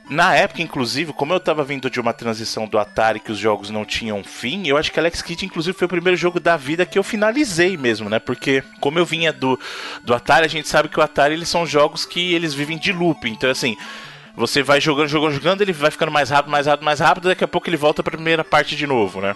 na 0.09 0.35
época, 0.35 0.61
inclusive, 0.61 1.13
como 1.13 1.33
eu 1.33 1.39
tava 1.39 1.63
vindo 1.63 1.89
de 1.89 1.99
uma 1.99 2.13
transição 2.13 2.67
do 2.67 2.77
Atari 2.77 3.19
que 3.19 3.31
os 3.31 3.39
jogos 3.39 3.71
não 3.71 3.83
tinham 3.83 4.23
fim, 4.23 4.67
eu 4.67 4.77
acho 4.77 4.91
que 4.91 4.99
Alex 4.99 5.21
Kidd, 5.21 5.45
inclusive, 5.45 5.75
foi 5.75 5.85
o 5.85 5.89
primeiro 5.89 6.15
jogo 6.15 6.39
da 6.39 6.55
vida 6.55 6.85
que 6.85 6.97
eu 6.97 7.03
finalizei 7.03 7.75
mesmo, 7.75 8.07
né? 8.07 8.19
Porque 8.19 8.63
como 8.79 8.99
eu 8.99 9.05
vinha 9.05 9.33
do, 9.33 9.59
do 10.03 10.13
Atari, 10.13 10.45
a 10.45 10.49
gente 10.49 10.67
sabe 10.67 10.89
que 10.89 10.99
o 10.99 11.03
Atari 11.03 11.33
eles 11.33 11.49
são 11.49 11.65
jogos 11.65 12.05
que 12.05 12.33
eles 12.33 12.53
vivem 12.53 12.77
de 12.77 12.93
loop. 12.93 13.27
Então, 13.27 13.49
assim, 13.49 13.75
você 14.35 14.61
vai 14.61 14.79
jogando, 14.79 15.07
jogando, 15.07 15.33
jogando, 15.33 15.61
ele 15.61 15.73
vai 15.73 15.89
ficando 15.89 16.11
mais 16.11 16.29
rápido, 16.29 16.51
mais 16.51 16.67
rápido, 16.67 16.85
mais 16.85 16.99
rápido, 16.99 17.27
daqui 17.29 17.43
a 17.43 17.47
pouco 17.47 17.67
ele 17.67 17.77
volta 17.77 18.03
pra 18.03 18.11
primeira 18.11 18.43
parte 18.43 18.75
de 18.75 18.85
novo, 18.85 19.21
né? 19.21 19.35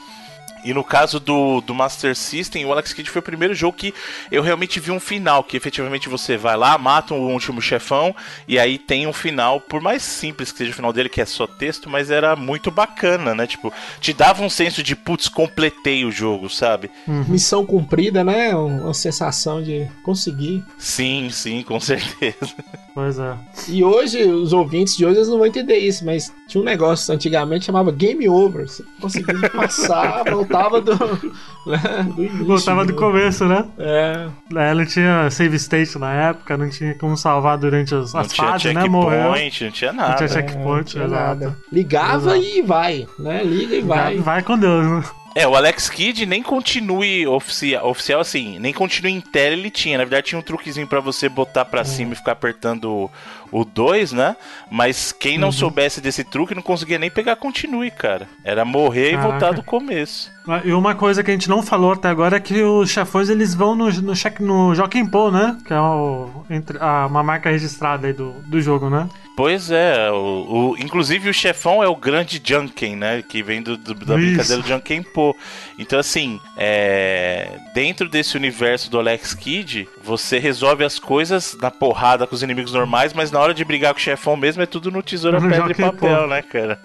E 0.64 0.74
no 0.74 0.84
caso 0.84 1.20
do, 1.20 1.62
do 1.62 1.74
Master 1.74 2.16
System, 2.16 2.66
o 2.66 2.72
Alex 2.72 2.94
Kidd 2.94 3.10
foi 3.10 3.20
o 3.20 3.24
primeiro 3.24 3.54
jogo 3.54 3.78
que 3.78 3.94
eu 4.32 4.42
realmente 4.42 4.80
vi 4.80 4.92
um 4.92 5.00
final, 5.00 5.44
que 5.44 5.58
efetivamente 5.58 6.10
você 6.10 6.38
vai 6.38 6.58
lá, 6.58 6.78
mata 6.78 7.14
o 7.14 7.32
último 7.32 7.62
chefão, 7.62 8.16
e 8.48 8.60
aí 8.60 8.78
tem 8.78 9.08
um 9.08 9.14
final, 9.14 9.60
por 9.60 9.82
mais 9.82 10.02
simples 10.04 10.52
que 10.52 10.58
seja 10.58 10.72
o 10.72 10.76
final 10.76 10.94
dele, 10.94 11.10
que 11.10 11.22
é 11.22 11.26
só 11.26 11.48
texto, 11.48 11.90
mas 11.90 12.12
era 12.12 12.36
muito 12.36 12.72
bacana, 12.72 13.34
né? 13.34 13.48
Tipo, 13.48 13.72
te 14.00 14.14
dava 14.14 14.44
um 14.44 14.50
senso 14.50 14.84
de, 14.84 14.96
putz, 14.96 15.28
completei 15.28 16.06
o 16.06 16.12
jogo, 16.12 16.50
sabe? 16.50 16.90
Missão 17.08 17.66
cumprida, 17.66 18.24
né? 18.24 18.56
Uma 18.56 18.94
sensação 18.94 19.62
de 19.62 19.88
conseguir. 20.04 20.64
Sim, 20.78 21.30
sim, 21.32 21.64
com 21.64 21.80
certeza. 21.80 22.36
Pois 23.00 23.18
é. 23.18 23.38
E 23.70 23.82
hoje, 23.82 24.24
os 24.24 24.52
ouvintes 24.52 24.98
de 24.98 25.06
hoje 25.06 25.20
eles 25.20 25.30
não 25.30 25.38
vão 25.38 25.46
entender 25.46 25.78
isso, 25.78 26.04
mas 26.04 26.34
tinha 26.48 26.60
um 26.60 26.66
negócio 26.66 27.14
antigamente 27.14 27.62
que 27.62 27.66
chamava 27.68 27.94
Game 27.94 28.28
Over. 28.28 28.68
Você 28.68 28.84
conseguia 29.00 29.48
passar, 29.52 30.26
voltava 30.50 30.82
do, 30.82 30.92
né, 31.66 32.08
do 32.16 32.24
início. 32.24 32.46
Voltava 32.46 32.86
do 32.86 32.94
começo, 32.96 33.46
né? 33.46 33.66
É, 33.78 34.28
É, 34.56 34.74
não 34.74 34.86
tinha 34.86 35.30
save 35.30 35.56
state 35.58 35.98
na 35.98 36.14
época, 36.14 36.58
não 36.58 36.70
tinha 36.70 36.94
como 36.96 37.16
salvar 37.16 37.58
durante 37.58 37.94
as, 37.94 38.14
Não 38.14 38.22
as 38.22 38.34
tinha 38.34 38.48
fases, 38.48 38.74
né? 38.74 38.84
Morreu. 38.88 39.34
checkpoint, 39.34 39.64
não 39.66 39.72
tinha 39.72 39.94
Não 39.94 40.00
tinha 40.00 40.10
nada. 40.10 40.28
checkpoint, 40.28 40.90
tinha 40.92 41.06
exato. 41.06 41.22
nada. 41.24 41.58
Ligava 41.72 42.38
Exato. 42.38 42.58
e 42.58 42.62
vai, 42.62 43.08
né? 43.18 43.44
Liga 43.44 43.76
e 43.76 43.82
vai. 43.82 44.00
Vai, 44.16 44.18
vai 44.18 44.44
com 44.44 44.58
Deus, 44.58 44.86
né? 44.86 45.04
É, 45.36 45.48
o 45.48 45.56
Alex 45.56 45.88
Kidd 45.90 46.26
nem 46.26 46.42
continue 46.42 47.26
oficial, 47.28 47.88
oficial 47.88 48.20
assim, 48.20 48.58
nem 48.60 48.74
continue 48.74 49.12
em 49.14 49.22
tela 49.22 49.54
ele 49.54 49.70
tinha. 49.70 49.98
Na 49.98 50.04
verdade, 50.04 50.28
tinha 50.28 50.40
um 50.40 50.42
truquezinho 50.42 50.88
pra 50.88 51.00
você 51.00 51.30
botar 51.30 51.66
pra 51.66 51.86
cima 51.86 52.14
e 52.14 52.16
ficar 52.16 52.32
apertando 52.32 53.10
o 53.52 53.64
2, 53.66 54.12
né? 54.14 54.36
Mas 54.72 55.12
quem 55.12 55.38
não 55.38 55.52
soubesse 55.52 56.00
desse 56.02 56.24
truque 56.24 56.54
não 56.56 56.62
conseguia 56.62 57.00
nem 57.00 57.10
pegar 57.10 57.36
continue, 57.36 57.90
cara. 57.92 58.28
Era 58.44 58.64
morrer 58.66 59.14
e 59.14 59.18
voltar 59.18 59.52
do 59.54 59.64
começo. 59.64 60.32
E 60.66 60.72
uma 60.74 60.96
coisa 60.96 61.24
que 61.24 61.30
a 61.30 61.34
gente 61.34 61.48
não 61.50 61.62
falou 61.62 61.92
até 61.94 62.08
agora 62.10 62.38
é 62.38 62.40
que 62.40 62.62
os 62.64 62.90
chefões 62.90 63.30
eles 63.30 63.54
vão 63.54 63.76
no, 63.76 63.92
no, 64.02 64.16
check, 64.16 64.40
no 64.40 64.74
Joaquim 64.74 65.06
Pô, 65.06 65.30
né? 65.30 65.56
Que 65.66 65.74
é 65.74 65.80
o, 65.80 66.30
entre, 66.50 66.78
a, 66.80 67.06
uma 67.08 67.22
marca 67.22 67.50
registrada 67.52 68.08
aí 68.08 68.14
do, 68.14 68.32
do 68.48 68.60
jogo, 68.60 68.90
né? 68.90 69.08
Pois 69.38 69.70
é, 69.72 70.10
o, 70.12 70.72
o- 70.72 70.76
inclusive 70.80 71.30
o 71.30 71.34
chefão 71.34 71.82
é 71.84 71.88
o 71.88 71.96
grande 71.96 72.42
Junken, 72.44 72.96
né? 72.96 73.22
Que 73.22 73.44
vem 73.44 73.62
do, 73.62 73.78
do- 73.78 73.94
da 73.94 74.16
Isso. 74.18 74.26
brincadeira 74.26 74.62
do 74.64 74.68
Junken 74.68 75.04
Po. 75.04 75.36
Então, 75.78 76.00
assim, 76.00 76.40
é, 76.58 77.58
dentro 77.74 78.10
desse 78.10 78.36
universo 78.36 78.90
do 78.90 78.98
Alex 79.00 79.34
Kidd, 79.34 79.88
você 80.04 80.40
resolve 80.40 80.84
as 80.84 80.98
coisas 81.00 81.56
na 81.62 81.70
porrada 81.72 82.26
com 82.28 82.34
os 82.36 82.44
inimigos 82.44 82.74
normais, 82.74 83.14
mas 83.14 83.32
na 83.32 83.39
hora 83.40 83.54
de 83.54 83.64
brigar 83.66 83.94
com 83.94 84.00
o 84.00 84.04
chefão 84.04 84.36
mesmo 84.36 84.62
é 84.62 84.66
tudo 84.66 84.92
no 84.92 85.02
tesoura, 85.04 85.40
No 85.40 85.50
pedra 85.50 85.72
e 85.72 85.76
papel, 85.76 86.28
né, 86.28 86.42
cara? 86.42 86.80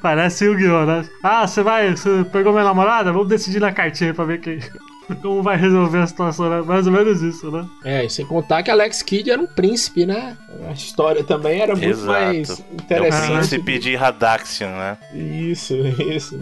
Parece 0.00 0.44
Yu-Gi-Oh, 0.44 0.86
né? 0.86 1.08
Ah, 1.22 1.46
você 1.46 1.62
vai. 1.62 1.90
Você 1.90 2.24
pegou 2.32 2.52
minha 2.52 2.64
namorada? 2.64 3.12
Vamos 3.12 3.28
decidir 3.28 3.60
na 3.60 3.72
cartinha 3.72 4.14
pra 4.14 4.24
ver 4.24 4.40
quem. 4.40 4.58
Como 5.22 5.42
vai 5.42 5.56
resolver 5.56 5.98
a 5.98 6.06
situação, 6.06 6.48
né? 6.50 6.62
Mais 6.62 6.86
ou 6.86 6.92
menos 6.92 7.22
isso, 7.22 7.50
né? 7.50 7.66
É, 7.84 8.04
e 8.04 8.10
sem 8.10 8.26
contar 8.26 8.62
que 8.62 8.70
Alex 8.70 9.02
Kidd 9.02 9.30
era 9.30 9.40
um 9.40 9.46
príncipe, 9.46 10.04
né? 10.04 10.36
A 10.68 10.72
história 10.72 11.22
também 11.22 11.60
era 11.60 11.74
muito 11.74 11.88
Exato. 11.88 12.06
mais 12.06 12.50
É 12.50 12.52
o 12.54 12.74
interessante. 12.74 13.32
príncipe 13.32 13.78
de 13.78 13.94
Radaxian, 13.96 14.68
né? 14.68 14.98
Isso, 15.14 15.74
isso. 16.10 16.38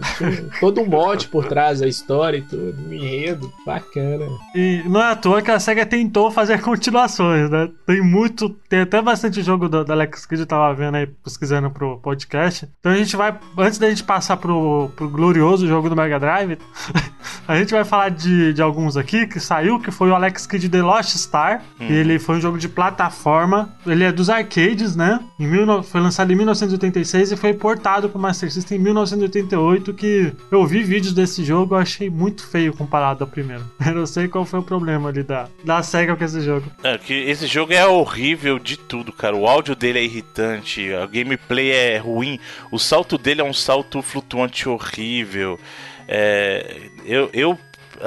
Todo 0.59 0.81
um 0.81 0.85
mote 0.85 1.27
por 1.27 1.45
trás 1.45 1.79
da 1.79 1.87
história 1.87 2.37
e 2.37 2.41
tudo, 2.41 2.75
um 2.87 2.93
enredo, 2.93 3.51
bacana. 3.65 4.25
E 4.55 4.83
não 4.85 5.01
é 5.01 5.11
à 5.11 5.15
toa 5.15 5.41
que 5.41 5.51
a 5.51 5.59
SEGA 5.59 5.85
tentou 5.85 6.31
fazer 6.31 6.61
continuações, 6.61 7.49
né? 7.49 7.69
Tem 7.85 8.01
muito. 8.01 8.49
Tem 8.69 8.81
até 8.81 9.01
bastante 9.01 9.41
jogo 9.41 9.69
do, 9.69 9.83
do 9.83 9.91
Alex 9.91 10.25
Kidd, 10.25 10.41
eu 10.41 10.47
tava 10.47 10.73
vendo 10.73 10.95
aí, 10.95 11.07
pesquisando 11.07 11.69
pro 11.69 11.97
podcast. 11.99 12.67
Então 12.79 12.91
a 12.91 12.97
gente 12.97 13.15
vai. 13.15 13.37
Antes 13.57 13.77
da 13.77 13.89
gente 13.89 14.03
passar 14.03 14.37
pro, 14.37 14.89
pro 14.95 15.09
glorioso 15.09 15.67
jogo 15.67 15.89
do 15.89 15.95
Mega 15.95 16.19
Drive, 16.19 16.57
A 17.47 17.57
gente 17.57 17.71
vai 17.71 17.83
falar 17.83 18.09
de, 18.09 18.53
de 18.55 18.61
alguns 18.61 18.97
aqui 18.97 19.27
que 19.27 19.39
saiu, 19.39 19.79
que 19.79 19.91
foi 19.91 20.09
o 20.09 20.15
Alex 20.15 20.47
Kidd 20.47 20.69
The 20.69 20.81
Lost 20.81 21.15
Star. 21.15 21.61
Hum. 21.79 21.87
Ele 21.87 22.17
foi 22.17 22.37
um 22.37 22.41
jogo 22.41 22.57
de 22.57 22.69
plataforma. 22.69 23.75
Ele 23.85 24.03
é 24.03 24.11
dos 24.11 24.29
arcades, 24.29 24.95
né? 24.95 25.19
Em 25.39 25.45
mil 25.45 25.83
Foi 25.83 26.01
lançado 26.01 26.31
em 26.31 26.35
1986 26.35 27.33
e 27.33 27.35
foi 27.35 27.53
portado 27.53 28.09
pro 28.09 28.19
Master 28.19 28.51
System 28.51 28.79
em 28.79 28.81
1988. 28.81 29.93
Que 29.93 30.33
eu 30.49 30.65
vi 30.65 30.81
vídeos 30.83 31.13
desse 31.13 31.43
jogo, 31.43 31.75
eu 31.75 31.79
achei 31.79 32.09
muito 32.09 32.47
feio 32.47 32.73
comparado 32.73 33.23
ao 33.23 33.29
primeiro. 33.29 33.63
Eu 33.85 33.93
não 33.93 34.05
sei 34.05 34.27
qual 34.27 34.45
foi 34.45 34.59
o 34.59 34.63
problema 34.63 35.09
ali 35.09 35.21
da, 35.21 35.47
da 35.63 35.83
SEGA 35.83 36.15
com 36.15 36.23
esse 36.23 36.41
jogo. 36.41 36.65
É, 36.83 36.97
que 36.97 37.13
esse 37.13 37.45
jogo 37.45 37.73
é 37.73 37.85
horrível 37.85 38.57
de 38.57 38.77
tudo, 38.77 39.11
cara. 39.11 39.35
O 39.35 39.47
áudio 39.47 39.75
dele 39.75 39.99
é 39.99 40.03
irritante, 40.03 40.93
a 40.93 41.05
gameplay 41.05 41.71
é 41.71 41.97
ruim, 41.97 42.39
o 42.71 42.79
salto 42.79 43.17
dele 43.17 43.41
é 43.41 43.43
um 43.43 43.53
salto 43.53 44.01
flutuante 44.01 44.67
horrível. 44.67 45.59
É, 46.07 46.81
eu, 47.03 47.29
eu, 47.33 47.57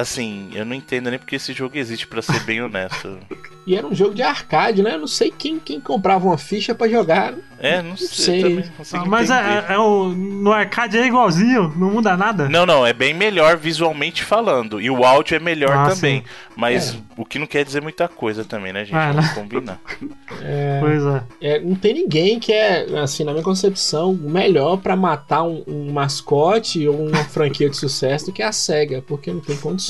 assim, 0.01 0.51
eu 0.55 0.65
não 0.65 0.75
entendo 0.75 1.11
nem 1.11 1.19
porque 1.19 1.37
esse 1.37 1.53
jogo 1.53 1.77
existe, 1.77 2.07
pra 2.07 2.23
ser 2.23 2.41
bem 2.45 2.63
honesto. 2.63 3.19
E 3.69 3.75
era 3.77 3.87
um 3.87 3.95
jogo 3.95 4.15
de 4.15 4.23
arcade, 4.23 4.83
né? 4.83 4.95
Eu 4.95 5.01
não 5.01 5.07
sei 5.07 5.31
quem, 5.31 5.59
quem 5.59 5.79
comprava 5.79 6.25
uma 6.27 6.39
ficha 6.39 6.75
pra 6.75 6.89
jogar. 6.89 7.35
É, 7.59 7.83
não 7.83 7.99
sei. 7.99 8.09
sei. 8.09 8.41
também 8.43 8.65
não 8.65 8.73
consigo 8.73 9.07
Mas 9.07 9.29
é, 9.31 9.67
é 9.69 9.79
o, 9.79 10.09
no 10.09 10.51
arcade 10.55 10.97
é 10.97 11.07
igualzinho, 11.07 11.75
não 11.77 11.91
muda 11.91 12.17
nada. 12.17 12.49
Não, 12.49 12.65
não, 12.65 12.87
é 12.87 12.95
bem 12.95 13.13
melhor 13.13 13.59
visualmente 13.59 14.25
falando. 14.25 14.81
E 14.81 14.89
o 14.89 15.05
áudio 15.05 15.35
é 15.37 15.39
melhor 15.39 15.77
Ah, 15.77 15.91
também. 15.95 16.21
sim. 16.21 16.25
Mas 16.57 16.95
É. 16.95 16.97
o 17.19 17.27
que 17.27 17.39
não 17.39 17.47
quer 17.47 17.63
dizer 17.63 17.83
muita 17.83 18.09
coisa 18.09 18.43
também, 18.43 18.73
né, 18.73 18.87
gente? 18.87 18.97
É, 18.97 19.09
Vamos 19.13 19.27
né? 19.27 19.33
combinar. 19.35 19.81
É, 20.41 20.79
Pois 20.81 21.05
é. 21.05 21.23
é, 21.43 21.61
não 21.61 21.75
tem 21.75 21.93
ninguém 21.93 22.41
que 22.41 22.55
é, 22.55 22.87
assim, 23.03 23.23
na 23.23 23.33
minha 23.33 23.45
concepção, 23.45 24.15
melhor 24.15 24.79
pra 24.79 24.97
matar 24.97 25.43
um, 25.43 25.63
um 25.67 25.93
mascote 25.93 26.89
ou 26.89 27.07
uma 27.07 27.23
franquia 27.25 27.69
de 27.69 27.77
sucesso 27.77 28.25
do 28.27 28.33
que 28.33 28.43
a 28.43 28.51
SEGA, 28.51 29.03
porque 29.07 29.31
não 29.31 29.41
tem 29.41 29.59
condições. 29.59 29.88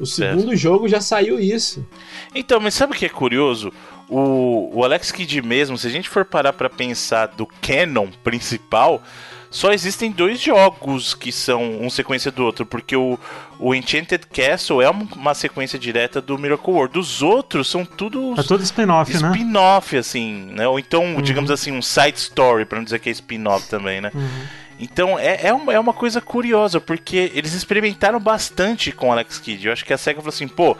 O 0.00 0.06
Certo. 0.06 0.38
segundo 0.40 0.56
jogo 0.56 0.88
já 0.88 1.00
saiu 1.00 1.38
isso. 1.40 1.86
Então, 2.34 2.58
mas 2.60 2.74
sabe 2.74 2.92
o 2.92 2.96
que 2.96 3.06
é 3.06 3.08
curioso? 3.08 3.72
O, 4.08 4.70
o 4.74 4.84
Alex 4.84 5.10
Kidd 5.10 5.40
mesmo, 5.42 5.78
se 5.78 5.86
a 5.86 5.90
gente 5.90 6.08
for 6.08 6.24
parar 6.24 6.52
pra 6.52 6.68
pensar 6.68 7.26
do 7.28 7.46
canon 7.46 8.08
principal, 8.22 9.02
só 9.50 9.72
existem 9.72 10.10
dois 10.10 10.40
jogos 10.40 11.14
que 11.14 11.30
são 11.30 11.80
um 11.80 11.88
sequência 11.88 12.30
do 12.30 12.44
outro, 12.44 12.66
porque 12.66 12.96
o, 12.96 13.18
o 13.58 13.74
Enchanted 13.74 14.26
Castle 14.26 14.82
é 14.82 14.90
um- 14.90 15.06
uma 15.14 15.34
sequência 15.34 15.78
direta 15.78 16.20
do 16.20 16.36
Miracle 16.38 16.72
World. 16.72 16.98
Os 16.98 17.22
outros 17.22 17.70
são 17.70 17.84
tudo 17.84 18.34
É 18.38 18.42
todo 18.42 18.62
spin-off, 18.62 19.12
né? 19.16 19.30
spin-off, 19.30 19.96
assim, 19.96 20.46
né? 20.54 20.66
Ou 20.68 20.78
então, 20.78 21.20
digamos 21.22 21.50
assim, 21.50 21.70
um 21.70 21.82
side 21.82 22.18
story, 22.18 22.64
pra 22.64 22.78
não 22.78 22.84
dizer 22.84 22.98
que 22.98 23.08
é 23.08 23.12
spin-off 23.12 23.68
também, 23.68 24.00
né? 24.00 24.10
Uhum. 24.14 24.42
Então 24.82 25.16
é, 25.16 25.46
é, 25.46 25.52
uma, 25.52 25.72
é 25.72 25.78
uma 25.78 25.92
coisa 25.92 26.20
curiosa, 26.20 26.80
porque 26.80 27.30
eles 27.36 27.54
experimentaram 27.54 28.18
bastante 28.18 28.90
com 28.90 29.12
Alex 29.12 29.38
Kidd. 29.38 29.64
Eu 29.64 29.72
acho 29.72 29.84
que 29.84 29.92
a 29.92 29.96
SEGA 29.96 30.20
falou 30.20 30.34
assim, 30.34 30.48
pô, 30.48 30.76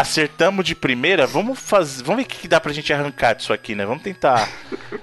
acertamos 0.00 0.64
de 0.64 0.74
primeira, 0.74 1.26
vamos 1.26 1.58
fazer. 1.58 2.02
Vamos 2.04 2.22
ver 2.22 2.26
o 2.26 2.28
que, 2.28 2.46
dá 2.48 2.60
pra 2.60 2.72
gente 2.72 2.92
arrancar 2.92 3.34
disso 3.34 3.52
aqui, 3.52 3.74
né? 3.74 3.84
Vamos 3.86 4.02
tentar 4.02 4.48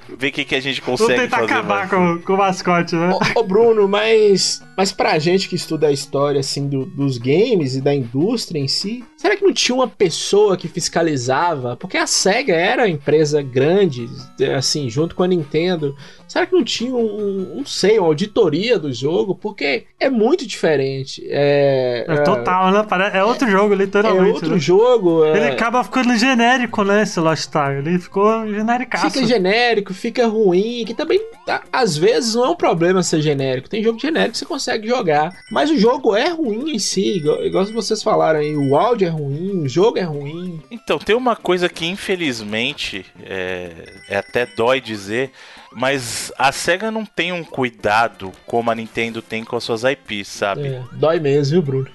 ver 0.08 0.28
o 0.28 0.32
que, 0.32 0.46
que 0.46 0.56
a 0.56 0.62
gente 0.62 0.82
Vamos 0.82 1.02
consegue 1.02 1.22
tentar 1.22 1.38
fazer. 1.40 1.52
acabar 1.54 1.76
mais. 1.80 1.90
com, 1.90 2.20
com 2.22 2.34
o 2.34 2.38
mascote, 2.38 2.96
né? 2.96 3.10
Ô, 3.36 3.40
ô, 3.40 3.44
Bruno, 3.44 3.88
mas, 3.88 4.62
mas 4.78 4.92
pra 4.92 5.18
gente 5.20 5.50
que 5.50 5.56
estuda 5.56 5.88
a 5.88 5.92
história 5.92 6.40
assim 6.40 6.68
do- 6.68 6.86
dos 6.86 7.18
games 7.18 7.76
e 7.76 7.82
da 7.82 7.94
indústria 7.94 8.60
em 8.60 8.68
si, 8.68 9.04
será 9.18 9.36
que 9.36 9.44
não 9.44 9.54
tinha 9.54 9.76
uma 9.76 9.88
pessoa 9.88 10.56
que 10.56 10.68
fiscalizava? 10.68 11.76
Porque 11.76 11.98
a 11.98 12.06
SEGA 12.08 12.54
era 12.56 12.84
uma 12.84 12.90
empresa 12.90 13.42
grande, 13.42 14.08
assim, 14.56 14.90
junto 14.90 15.16
com 15.16 15.24
a 15.24 15.28
Nintendo. 15.28 15.96
Será 16.28 16.46
que 16.46 16.54
não 16.56 16.64
tinha 16.64 16.94
um, 16.94 17.56
não 17.58 17.66
sei, 17.66 18.00
uma 18.00 18.08
auditoria 18.08 18.78
do 18.80 18.92
jogo? 18.92 19.36
Porque 19.36 19.86
é 20.00 20.10
muito 20.10 20.46
diferente. 20.48 21.24
É, 21.30 22.06
É 22.08 22.18
total, 22.18 22.72
né? 22.72 22.86
É 23.14 23.24
outro 23.24 23.50
jogo, 23.50 23.74
é 23.74 23.78
literalmente. 23.78 24.34
outro 24.34 24.52
né? 24.52 24.60
jogo. 24.60 24.83
É- 25.26 25.38
Ele 25.38 25.46
acaba 25.48 25.84
ficando 25.84 26.16
genérico, 26.18 26.84
né, 26.84 27.04
esse 27.04 27.20
Lost 27.20 27.44
Star? 27.44 27.78
Ele 27.78 27.98
ficou 28.00 28.48
genéricaço. 28.48 29.10
Fica 29.10 29.26
genérico, 29.26 29.94
fica 29.94 30.28
ruim, 30.28 30.84
que 30.86 30.94
também, 30.94 31.22
tá, 31.46 31.64
às 31.72 31.96
vezes, 31.98 32.36
não 32.36 32.46
é 32.46 32.50
um 32.50 32.56
problema 32.56 33.02
ser 33.04 33.22
genérico. 33.22 33.70
Tem 33.70 33.84
jogo 33.84 34.00
genérico 34.00 34.32
que 34.34 34.38
você 34.40 34.46
consegue 34.46 34.88
jogar, 34.88 35.32
mas 35.52 35.70
o 35.70 35.78
jogo 35.78 36.16
é 36.16 36.30
ruim 36.30 36.72
em 36.76 36.80
si, 36.80 37.18
igual, 37.18 37.44
igual 37.44 37.66
vocês 37.66 38.02
falaram 38.04 38.40
aí, 38.40 38.56
o 38.56 38.76
áudio 38.76 39.08
é 39.08 39.12
ruim, 39.12 39.64
o 39.64 39.70
jogo 39.70 39.98
é 39.98 40.04
ruim. 40.04 40.62
Então, 40.72 40.98
tem 41.00 41.16
uma 41.16 41.36
coisa 41.36 41.70
que 41.70 41.86
infelizmente 41.86 43.06
é, 43.24 43.72
é 44.10 44.18
até 44.18 44.46
dói 44.46 44.80
dizer, 44.82 45.32
mas 45.72 46.32
a 46.38 46.52
SEGA 46.52 46.92
não 46.92 47.06
tem 47.06 47.32
um 47.32 47.44
cuidado 47.44 48.32
como 48.46 48.70
a 48.70 48.76
Nintendo 48.76 49.22
tem 49.22 49.44
com 49.44 49.56
as 49.56 49.64
suas 49.64 49.84
IPs, 49.84 50.28
sabe? 50.28 50.68
É, 50.68 50.84
dói 50.94 51.20
mesmo, 51.20 51.54
viu, 51.54 51.62
Bruno? 51.62 51.88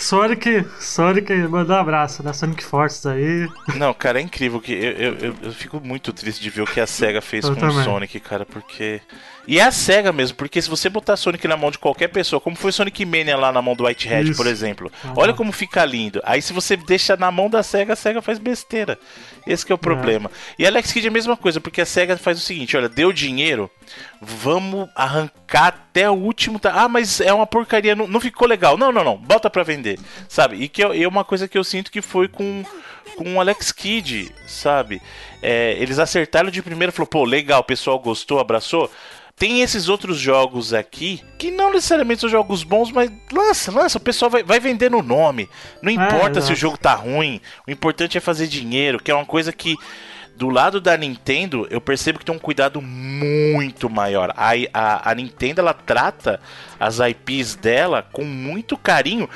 Sonic, 0.00 0.66
Sonic, 0.78 1.30
mandou 1.48 1.76
um 1.76 1.78
abraço, 1.78 2.22
né? 2.22 2.32
Sonic 2.32 2.64
Forces 2.64 3.04
aí. 3.04 3.46
Não, 3.76 3.92
cara, 3.92 4.18
é 4.18 4.22
incrível 4.22 4.58
que 4.58 4.72
eu, 4.72 4.92
eu, 4.92 5.34
eu, 5.42 5.52
fico 5.52 5.78
muito 5.78 6.10
triste 6.10 6.40
de 6.40 6.48
ver 6.48 6.62
o 6.62 6.66
que 6.66 6.80
a 6.80 6.86
SEGA 6.86 7.20
fez 7.20 7.44
Eu 7.44 7.54
com 7.54 7.60
também. 7.60 7.78
o 7.78 7.84
Sonic, 7.84 8.18
cara, 8.18 8.46
porque. 8.46 9.02
E 9.46 9.58
é 9.58 9.62
a 9.62 9.70
SEGA 9.70 10.10
mesmo, 10.10 10.36
porque 10.38 10.60
se 10.62 10.70
você 10.70 10.88
botar 10.88 11.16
Sonic 11.16 11.46
na 11.46 11.56
mão 11.56 11.70
de 11.70 11.78
qualquer 11.78 12.08
pessoa, 12.08 12.40
como 12.40 12.56
foi 12.56 12.72
Sonic 12.72 13.04
Mania 13.04 13.36
lá 13.36 13.52
na 13.52 13.60
mão 13.60 13.76
do 13.76 13.84
Whitehead, 13.84 14.30
Isso. 14.30 14.36
por 14.36 14.46
exemplo, 14.46 14.90
Aham. 15.04 15.14
olha 15.16 15.34
como 15.34 15.52
fica 15.52 15.84
lindo. 15.84 16.20
Aí 16.24 16.40
se 16.40 16.52
você 16.52 16.76
deixa 16.76 17.16
na 17.16 17.30
mão 17.30 17.50
da 17.50 17.62
SEGA, 17.62 17.92
a 17.92 17.96
SEGA 17.96 18.22
faz 18.22 18.38
besteira. 18.38 18.98
Esse 19.46 19.64
que 19.66 19.72
é 19.72 19.74
o 19.74 19.78
problema. 19.78 20.30
E 20.58 20.66
Alex 20.66 20.92
Kidd 20.92 21.06
é 21.06 21.10
a 21.10 21.12
mesma 21.12 21.36
coisa, 21.36 21.60
porque 21.60 21.80
a 21.80 21.86
SEGA 21.86 22.16
faz 22.16 22.38
o 22.38 22.42
seguinte: 22.42 22.76
olha, 22.76 22.88
deu 22.88 23.12
dinheiro, 23.12 23.70
vamos 24.20 24.88
arrancar 24.94 25.68
até 25.68 26.08
o 26.08 26.14
último. 26.14 26.60
Ah, 26.64 26.88
mas 26.88 27.20
é 27.20 27.32
uma 27.32 27.46
porcaria, 27.46 27.94
não, 27.94 28.06
não 28.06 28.20
ficou 28.20 28.46
legal. 28.46 28.76
Não, 28.76 28.92
não, 28.92 29.02
não, 29.02 29.16
bota 29.16 29.50
pra 29.50 29.62
vender, 29.62 29.89
sabe? 30.28 30.56
E 30.56 30.68
que 30.68 30.82
é 30.82 31.02
é 31.02 31.08
uma 31.08 31.24
coisa 31.24 31.48
que 31.48 31.56
eu 31.56 31.64
sinto 31.64 31.90
que 31.90 32.02
foi 32.02 32.28
com, 32.28 32.64
com 33.16 33.34
o 33.34 33.40
Alex 33.40 33.72
Kidd, 33.72 34.32
sabe? 34.46 35.00
É, 35.42 35.76
eles 35.78 35.98
acertaram 35.98 36.50
de 36.50 36.62
primeira, 36.62 36.92
falou, 36.92 37.06
pô, 37.06 37.24
legal, 37.24 37.60
o 37.60 37.64
pessoal 37.64 37.98
gostou, 37.98 38.38
abraçou. 38.38 38.90
Tem 39.36 39.62
esses 39.62 39.88
outros 39.88 40.18
jogos 40.18 40.74
aqui 40.74 41.22
que 41.38 41.50
não 41.50 41.72
necessariamente 41.72 42.20
são 42.20 42.28
jogos 42.28 42.62
bons, 42.62 42.92
mas 42.92 43.10
lança, 43.32 43.72
lança, 43.72 43.96
o 43.96 44.00
pessoal 44.00 44.30
vai, 44.30 44.42
vai 44.42 44.60
vender 44.60 44.90
no 44.90 45.02
nome. 45.02 45.48
Não 45.80 45.90
importa 45.90 46.42
se 46.42 46.52
o 46.52 46.56
jogo 46.56 46.76
tá 46.76 46.94
ruim, 46.94 47.40
o 47.66 47.70
importante 47.70 48.18
é 48.18 48.20
fazer 48.20 48.48
dinheiro, 48.48 49.02
que 49.02 49.10
é 49.10 49.14
uma 49.14 49.24
coisa 49.24 49.50
que 49.50 49.78
do 50.40 50.48
lado 50.48 50.80
da 50.80 50.96
Nintendo, 50.96 51.66
eu 51.70 51.82
percebo 51.82 52.18
que 52.18 52.24
tem 52.24 52.34
um 52.34 52.38
cuidado 52.38 52.80
muito 52.80 53.90
maior. 53.90 54.32
A, 54.34 54.52
a, 54.72 55.10
a 55.10 55.14
Nintendo 55.14 55.60
ela 55.60 55.74
trata 55.74 56.40
as 56.78 56.98
IPs 56.98 57.56
dela 57.56 58.02
com 58.10 58.24
muito 58.24 58.74
carinho. 58.78 59.28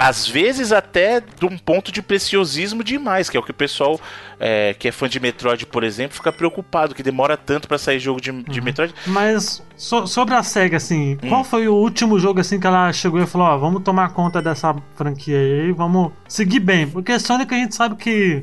Às 0.00 0.26
vezes 0.26 0.72
até 0.72 1.20
de 1.20 1.44
um 1.44 1.58
ponto 1.58 1.92
de 1.92 2.00
preciosismo 2.00 2.82
demais, 2.82 3.28
que 3.28 3.36
é 3.36 3.40
o 3.40 3.42
que 3.42 3.50
o 3.50 3.54
pessoal 3.54 4.00
é, 4.40 4.74
que 4.74 4.88
é 4.88 4.92
fã 4.92 5.08
de 5.08 5.20
Metroid, 5.20 5.66
por 5.66 5.84
exemplo, 5.84 6.16
fica 6.16 6.32
preocupado, 6.32 6.94
que 6.94 7.02
demora 7.02 7.36
tanto 7.36 7.68
pra 7.68 7.76
sair 7.78 8.00
jogo 8.00 8.20
de, 8.20 8.32
de 8.44 8.60
Metroid. 8.60 8.94
Mas 9.06 9.62
so- 9.76 10.06
sobre 10.06 10.34
a 10.34 10.42
SEGA, 10.42 10.78
assim, 10.78 11.18
Hum. 11.22 11.28
qual 11.28 11.44
foi 11.44 11.68
o 11.68 11.74
último 11.74 12.18
jogo 12.18 12.40
assim 12.40 12.58
que 12.58 12.66
ela 12.66 12.92
chegou 12.92 13.20
e 13.20 13.26
falou, 13.26 13.46
ó, 13.48 13.56
vamos 13.58 13.82
tomar 13.82 14.08
conta 14.14 14.40
dessa 14.42 14.74
franquia 14.96 15.36
aí, 15.38 15.72
vamos 15.72 16.12
seguir 16.26 16.60
bem. 16.60 16.86
Porque 16.88 17.18
Sonic 17.18 17.54
a 17.54 17.58
gente 17.58 17.74
sabe 17.74 17.96
que 17.96 18.40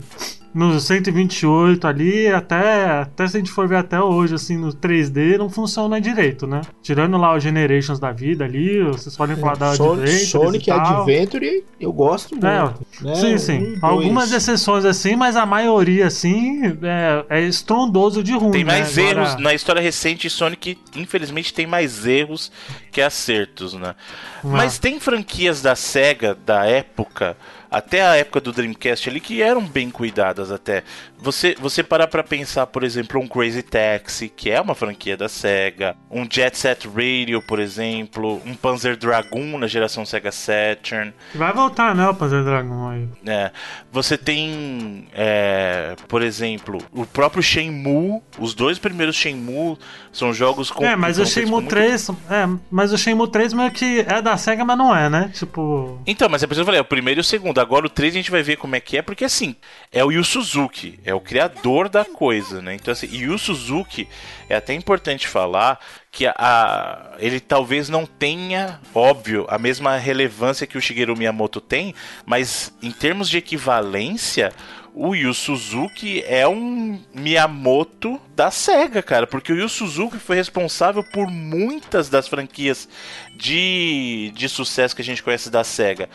no 0.54 0.80
128 0.80 1.88
ali, 1.88 2.28
até, 2.28 2.86
até 3.02 3.28
se 3.28 3.38
a 3.38 3.40
gente 3.40 3.52
for 3.52 3.68
ver 3.68 3.76
até 3.78 4.02
hoje, 4.02 4.34
assim, 4.36 4.58
no 4.58 4.70
3D, 4.74 5.38
não 5.38 5.50
funciona 5.50 6.02
direito, 6.02 6.48
né? 6.48 6.62
Tirando 6.82 7.16
lá 7.18 7.34
o 7.34 7.40
Generations 7.40 8.00
da 8.00 8.12
vida 8.12 8.46
ali, 8.46 8.82
vocês 8.84 9.16
podem 9.16 9.36
falar 9.36 9.56
da 9.56 9.76
Son- 9.76 9.94
Adventure 9.94 10.26
Sonic 10.26 10.70
e 10.70 10.74
tal. 10.74 11.02
Adventure 11.04 11.64
eu 11.80 11.94
gosto 11.94 12.32
muito. 12.32 12.48
É, 12.48 12.64
né? 13.02 13.16
Sim, 13.16 13.38
sim. 13.38 13.58
Um, 13.60 13.64
dois. 13.66 13.84
Algumas 13.84 14.32
exceções 14.32 14.84
assim, 14.86 15.16
mas 15.16 15.36
a 15.36 15.46
maioria, 15.46 15.87
assim, 16.02 16.62
é, 16.84 17.38
é 17.38 17.42
estrondoso 17.42 18.24
de 18.24 18.34
ruim. 18.34 18.52
Tem 18.52 18.64
né? 18.64 18.74
mais 18.80 18.98
Agora- 18.98 19.20
erros 19.22 19.36
na 19.42 19.54
história 19.54 19.82
recente, 19.82 20.30
Sonic, 20.30 20.78
infelizmente, 20.96 21.54
tem 21.54 21.66
mais 21.68 22.06
erros 22.06 22.52
que 22.92 23.02
acertos, 23.02 23.74
né? 23.74 23.96
Mas 24.44 24.78
tem 24.78 25.00
franquias 25.00 25.62
da 25.62 25.76
SEGA 25.76 26.36
da 26.46 26.66
época, 26.66 27.36
até 27.70 28.02
a 28.02 28.16
época 28.16 28.40
do 28.42 28.52
Dreamcast 28.52 29.10
ali, 29.10 29.20
que 29.20 29.42
eram 29.42 29.62
bem 29.62 29.90
cuidadas 29.90 30.52
até. 30.52 30.84
Você, 31.20 31.56
você 31.60 31.84
parar 31.84 32.08
pra 32.08 32.24
pensar, 32.24 32.68
por 32.68 32.84
exemplo, 32.84 33.20
um 33.20 33.28
Crazy 33.28 33.64
Taxi, 33.64 34.30
que 34.30 34.50
é 34.52 34.62
uma 34.62 34.76
franquia 34.76 35.18
da 35.18 35.28
SEGA, 35.28 35.96
um 36.12 36.26
Jet 36.30 36.58
Set 36.58 36.88
Radio, 36.88 37.42
por 37.42 37.60
exemplo, 37.60 38.42
um 38.46 38.54
Panzer 38.54 38.96
Dragoon 38.96 39.58
na 39.58 39.68
geração 39.68 40.06
Sega 40.06 40.32
Saturn. 40.32 41.14
Vai 41.34 41.52
voltar, 41.54 41.96
né, 41.96 42.08
o 42.08 42.14
Panzer 42.14 42.44
Dragon 42.44 42.90
aí. 42.90 43.08
É, 43.26 43.52
você 43.92 44.18
tem, 44.18 45.08
é, 45.14 45.96
por 46.08 46.22
exemplo, 46.22 46.80
o 46.92 47.06
próprio 47.06 47.42
Shenmue, 47.44 48.22
os 48.38 48.54
dois 48.54 48.78
primeiros 48.80 49.16
Shenmue 49.16 49.78
são 50.12 50.34
jogos 50.34 50.70
com 50.72 50.86
É, 50.86 50.96
mas 50.96 51.18
o 51.20 51.26
Shenmue 51.26 51.52
muito- 51.52 51.70
3. 51.70 52.10
É, 52.30 52.48
mas 52.70 52.94
o 52.94 52.98
Shenmue 52.98 53.30
3 53.30 53.54
meio 53.54 53.72
que 53.72 54.02
é 54.08 54.22
da 54.22 54.38
SEGA, 54.38 54.64
mas 54.64 54.78
não 54.78 54.96
é, 54.96 55.10
né? 55.10 55.32
Tipo. 55.34 56.00
Então, 56.06 56.30
mas 56.30 56.44
é 56.44 56.46
eu 56.50 56.66
falei, 56.66 56.80
é 56.80 56.82
o 56.82 56.86
primeiro 56.86 57.20
e 57.20 57.22
o 57.22 57.24
segundo. 57.24 57.57
Agora 57.58 57.86
o 57.86 57.90
3 57.90 58.14
a 58.14 58.18
gente 58.18 58.32
vai 58.32 58.44
ver 58.44 58.58
como 58.58 58.76
é 58.76 58.80
que 58.80 58.98
é, 58.98 59.02
porque 59.02 59.26
assim, 59.26 59.56
é 59.92 60.04
o 60.04 60.12
Yu 60.12 60.24
Suzuki, 60.24 61.00
é 61.04 61.14
o 61.14 61.20
criador 61.20 61.90
da 61.90 62.06
coisa, 62.06 62.62
né? 62.62 62.76
Então 62.76 62.92
assim, 62.92 63.08
Yu 63.08 63.38
Suzuki 63.38 64.08
é 64.50 64.56
até 64.56 64.74
importante 64.74 65.28
falar 65.28 65.80
que 66.12 66.26
a, 66.26 66.34
a, 66.38 67.16
ele 67.20 67.40
talvez 67.40 67.90
não 67.90 68.06
tenha, 68.06 68.80
óbvio, 68.94 69.46
a 69.50 69.58
mesma 69.58 69.98
relevância 69.98 70.66
que 70.66 70.78
o 70.78 70.82
Shigeru 70.82 71.16
Miyamoto 71.16 71.62
tem, 71.62 71.94
mas 72.26 72.74
em 72.82 72.92
termos 72.92 73.30
de 73.30 73.38
equivalência, 73.38 74.52
o 75.00 75.14
Yu 75.14 75.32
Suzuki 75.32 76.24
é 76.26 76.48
um 76.48 77.00
Miyamoto 77.14 78.20
da 78.36 78.50
SEGA, 78.50 79.04
cara, 79.04 79.28
porque 79.28 79.54
o 79.54 79.56
Yu 79.56 79.70
Suzuki 79.70 80.18
foi 80.18 80.36
responsável 80.36 81.04
por 81.04 81.28
muitas 81.28 82.10
das 82.10 82.28
franquias 82.28 82.90
de, 83.36 84.32
de 84.36 84.50
sucesso 84.50 84.96
que 84.96 85.04
a 85.04 85.06
gente 85.06 85.22
conhece 85.22 85.52
da 85.52 85.64
SEGA. 85.64 86.10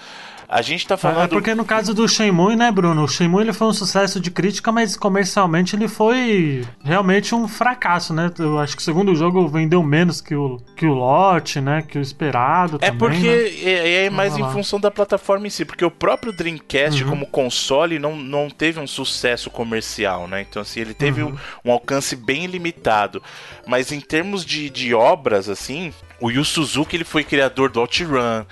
A 0.53 0.61
gente 0.61 0.87
tá 0.87 0.99
falando. 0.99 1.25
É 1.25 1.29
porque 1.29 1.55
no 1.55 1.65
caso 1.65 1.95
do 1.95 2.07
Shenmue, 2.07 2.55
né, 2.57 2.71
Bruno? 2.71 3.05
O 3.05 3.09
Shenmue 3.09 3.41
ele 3.41 3.55
foi 3.55 3.69
um 3.69 3.73
sucesso 3.73 4.21
de 4.21 4.31
crítica, 4.31 4.71
mas 4.71 4.95
comercialmente 4.99 5.75
ele 5.75 5.89
foi 5.89 6.63
realmente 6.85 7.35
um 7.35 7.49
fracasso, 7.49 8.13
né? 8.13 8.31
Eu 8.39 8.59
acho 8.59 8.77
que 8.77 8.83
o 8.83 8.85
segundo 8.85 9.15
jogo 9.15 9.49
vendeu 9.49 9.83
menos 9.83 10.21
que 10.21 10.35
o, 10.35 10.61
que 10.77 10.85
o 10.85 10.93
lote, 10.93 11.59
né? 11.59 11.81
Que 11.81 11.97
o 11.97 12.03
esperado. 12.03 12.77
É 12.83 12.91
também, 12.91 12.99
porque 12.99 13.27
né? 13.65 13.71
é, 13.71 14.05
é, 14.05 14.11
mais 14.11 14.37
em 14.37 14.45
função 14.51 14.79
da 14.79 14.91
plataforma 14.91 15.47
em 15.47 15.51
si, 15.51 15.65
porque 15.65 15.87
o 15.87 15.91
próprio 15.91 16.37
Dreamcast, 16.37 17.03
uhum. 17.03 17.09
como 17.09 17.27
console, 17.27 17.99
não, 17.99 18.15
não 18.15 18.51
teve 18.51 18.79
um 18.79 18.87
sucesso 18.87 19.49
comercial, 19.49 20.29
né? 20.29 20.43
Então, 20.43 20.61
assim, 20.61 20.81
ele 20.81 20.93
teve 20.93 21.23
uhum. 21.23 21.35
um, 21.65 21.71
um 21.71 21.73
alcance 21.73 22.15
bem 22.15 22.45
limitado. 22.45 23.23
Mas 23.67 23.91
em 23.91 24.01
termos 24.03 24.45
de, 24.45 24.69
de 24.69 24.93
obras, 24.93 25.49
assim, 25.49 25.95
o 26.21 26.31
Yu 26.31 26.45
Suzuki 26.45 26.95
ele 26.95 27.05
foi 27.05 27.25
criador 27.25 27.71
do 27.71 27.81
OutRun 27.81 28.45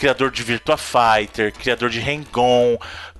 criador 0.00 0.30
de 0.30 0.42
Virtua 0.42 0.78
Fighter, 0.78 1.52
criador 1.52 1.90
de 1.90 2.00
Hang-On, 2.00 2.78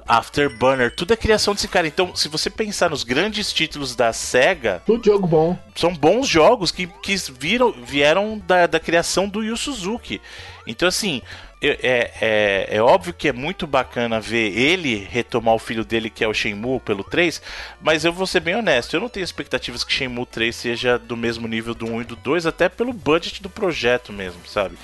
Afterburner, 0.09 0.91
tudo 0.91 1.13
é 1.13 1.17
criação 1.17 1.53
desse 1.53 1.69
cara. 1.69 1.87
Então, 1.87 2.17
se 2.17 2.27
você 2.27 2.49
pensar 2.49 2.89
nos 2.89 3.05
grandes 3.05 3.53
títulos 3.53 3.95
da 3.95 4.15
SEGA. 4.15 4.83
Tudo 4.87 5.05
jogo 5.05 5.27
bom. 5.27 5.59
São 5.75 5.95
bons 5.95 6.27
jogos 6.27 6.73
que, 6.73 6.87
que 6.87 7.15
viram, 7.39 7.71
vieram 7.71 8.43
da, 8.47 8.67
da 8.67 8.81
criação 8.81 9.29
do 9.29 9.45
Yu 9.45 9.57
Suzuki. 9.57 10.23
Então, 10.67 10.89
assim. 10.89 11.21
É, 11.63 12.17
é, 12.23 12.77
é, 12.77 12.81
óbvio 12.81 13.13
que 13.13 13.29
é 13.29 13.35
muito 13.35 13.67
bacana 13.67 14.19
ver 14.19 14.59
ele 14.59 15.07
retomar 15.11 15.55
o 15.55 15.59
filho 15.59 15.85
dele, 15.85 16.09
que 16.09 16.25
é 16.25 16.27
o 16.27 16.33
Shenmue, 16.33 16.81
pelo 16.81 17.05
3, 17.05 17.43
mas 17.83 18.03
eu 18.03 18.15
vou 18.15 18.27
ser 18.27 18.41
bem 18.41 18.57
honesto, 18.57 18.97
eu 18.97 19.01
não 19.01 19.11
tenho 19.11 19.25
expectativas 19.25 19.85
que 19.85 19.93
Shenmue 19.93 20.25
3 20.25 20.57
seja 20.57 20.99
do 20.99 21.19
mesmo 21.19 21.47
nível 21.47 21.75
do 21.75 21.85
1 21.85 22.01
e 22.01 22.05
do 22.05 22.17
2, 22.17 22.47
até 22.47 22.67
pelo 22.71 22.95
budget 22.95 23.43
do 23.43 23.51
projeto 23.51 24.11
mesmo, 24.11 24.41
sabe? 24.47 24.79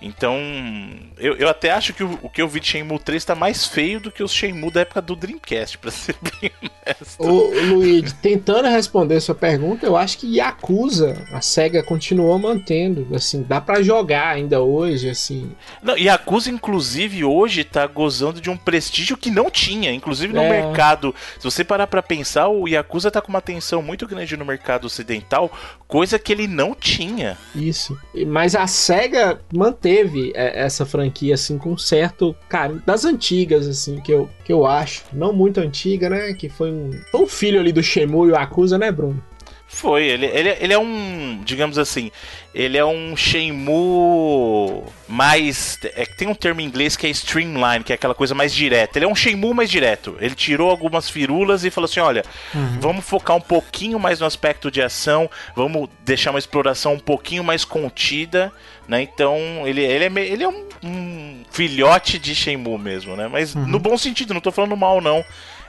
Então, 0.00 0.36
eu, 1.16 1.36
eu 1.36 1.48
até 1.48 1.70
acho 1.70 1.94
que 1.94 2.04
o, 2.04 2.18
o 2.22 2.28
que 2.28 2.42
eu 2.42 2.48
vi 2.48 2.60
de 2.60 2.66
Shenmue 2.66 2.98
3 2.98 3.16
está 3.16 3.34
mais 3.34 3.66
feio 3.66 3.98
do 3.98 4.10
que 4.10 4.22
os 4.22 4.30
Shenmue 4.30 4.70
da 4.70 4.82
época 4.82 5.00
do 5.00 5.16
Dreamcast, 5.16 5.78
pra 5.78 5.90
ser 5.90 6.14
bem 6.40 6.50
honesto. 6.62 7.22
Ô, 7.22 7.50
Luigi, 7.70 8.14
tentando 8.14 8.68
responder 8.68 9.20
sua 9.20 9.34
pergunta, 9.34 9.86
eu 9.86 9.96
acho 9.96 10.18
que 10.18 10.36
Yakuza, 10.36 11.26
a 11.32 11.40
SEGA 11.40 11.82
continuou 11.82 12.38
mantendo, 12.38 13.06
assim, 13.14 13.42
dá 13.42 13.58
para 13.58 13.82
jogar 13.82 14.28
ainda 14.28 14.60
hoje, 14.60 15.08
assim. 15.08 15.50
Não, 15.82 15.96
Yakuza, 15.96 16.50
inclusive, 16.50 17.24
hoje 17.24 17.64
tá 17.64 17.86
gozando 17.86 18.38
de 18.38 18.50
um 18.50 18.56
prestígio 18.56 19.16
que 19.16 19.30
não 19.30 19.50
tinha, 19.50 19.92
inclusive 19.92 20.32
no 20.32 20.42
é. 20.42 20.62
mercado. 20.62 21.14
Se 21.38 21.44
você 21.44 21.64
parar 21.64 21.86
pra 21.86 22.02
pensar, 22.02 22.48
o 22.48 22.68
Yakuza 22.68 23.10
tá 23.10 23.22
com 23.22 23.28
uma 23.28 23.38
atenção 23.38 23.80
muito 23.80 24.06
grande 24.06 24.36
no 24.36 24.44
mercado 24.44 24.84
ocidental, 24.84 25.50
coisa 25.88 26.18
que 26.18 26.32
ele 26.32 26.46
não 26.46 26.74
tinha. 26.74 27.38
Isso. 27.54 27.96
Mas 28.26 28.54
a 28.54 28.66
SEGA 28.66 29.40
mantém 29.52 29.85
teve 29.86 30.32
é, 30.34 30.62
essa 30.62 30.84
franquia 30.84 31.34
assim 31.34 31.56
com 31.56 31.78
certo 31.78 32.34
cara 32.48 32.82
das 32.84 33.04
antigas 33.04 33.68
assim 33.68 34.00
que 34.00 34.10
eu, 34.10 34.28
que 34.44 34.52
eu 34.52 34.66
acho 34.66 35.04
não 35.12 35.32
muito 35.32 35.60
antiga 35.60 36.10
né 36.10 36.34
que 36.34 36.48
foi 36.48 36.72
um, 36.72 36.90
um 37.14 37.24
filho 37.24 37.60
ali 37.60 37.70
do 37.70 37.80
Shemu 37.80 38.26
e 38.26 38.32
o 38.32 38.36
Acusa 38.36 38.76
né 38.76 38.90
Bruno 38.90 39.22
foi, 39.76 40.06
ele, 40.06 40.24
ele, 40.26 40.56
ele 40.58 40.72
é 40.72 40.78
um, 40.78 41.42
digamos 41.44 41.76
assim, 41.76 42.10
ele 42.54 42.78
é 42.78 42.84
um 42.84 43.14
Shenmue 43.14 44.84
mais. 45.06 45.78
É, 45.94 46.06
tem 46.06 46.26
um 46.26 46.34
termo 46.34 46.62
em 46.62 46.64
inglês 46.64 46.96
que 46.96 47.06
é 47.06 47.10
streamline, 47.10 47.84
que 47.84 47.92
é 47.92 47.94
aquela 47.94 48.14
coisa 48.14 48.34
mais 48.34 48.54
direta. 48.54 48.98
Ele 48.98 49.04
é 49.04 49.08
um 49.08 49.14
Shenmue 49.14 49.52
mais 49.52 49.70
direto. 49.70 50.16
Ele 50.18 50.34
tirou 50.34 50.70
algumas 50.70 51.10
firulas 51.10 51.62
e 51.62 51.70
falou 51.70 51.84
assim: 51.84 52.00
olha, 52.00 52.24
uhum. 52.54 52.80
vamos 52.80 53.04
focar 53.04 53.36
um 53.36 53.40
pouquinho 53.40 53.98
mais 53.98 54.18
no 54.18 54.26
aspecto 54.26 54.70
de 54.70 54.80
ação, 54.80 55.30
vamos 55.54 55.90
deixar 56.02 56.30
uma 56.30 56.38
exploração 56.38 56.94
um 56.94 56.98
pouquinho 56.98 57.44
mais 57.44 57.62
contida, 57.62 58.50
né? 58.88 59.02
Então, 59.02 59.38
ele, 59.66 59.82
ele 59.82 60.04
é, 60.04 60.24
ele 60.24 60.42
é 60.42 60.48
um, 60.48 60.68
um 60.82 61.44
filhote 61.50 62.18
de 62.18 62.34
Shenmue 62.34 62.78
mesmo, 62.78 63.14
né? 63.14 63.28
Mas 63.28 63.54
uhum. 63.54 63.66
no 63.66 63.78
bom 63.78 63.98
sentido, 63.98 64.32
não 64.32 64.40
tô 64.40 64.50
falando 64.50 64.74
mal, 64.74 65.02
não. 65.02 65.22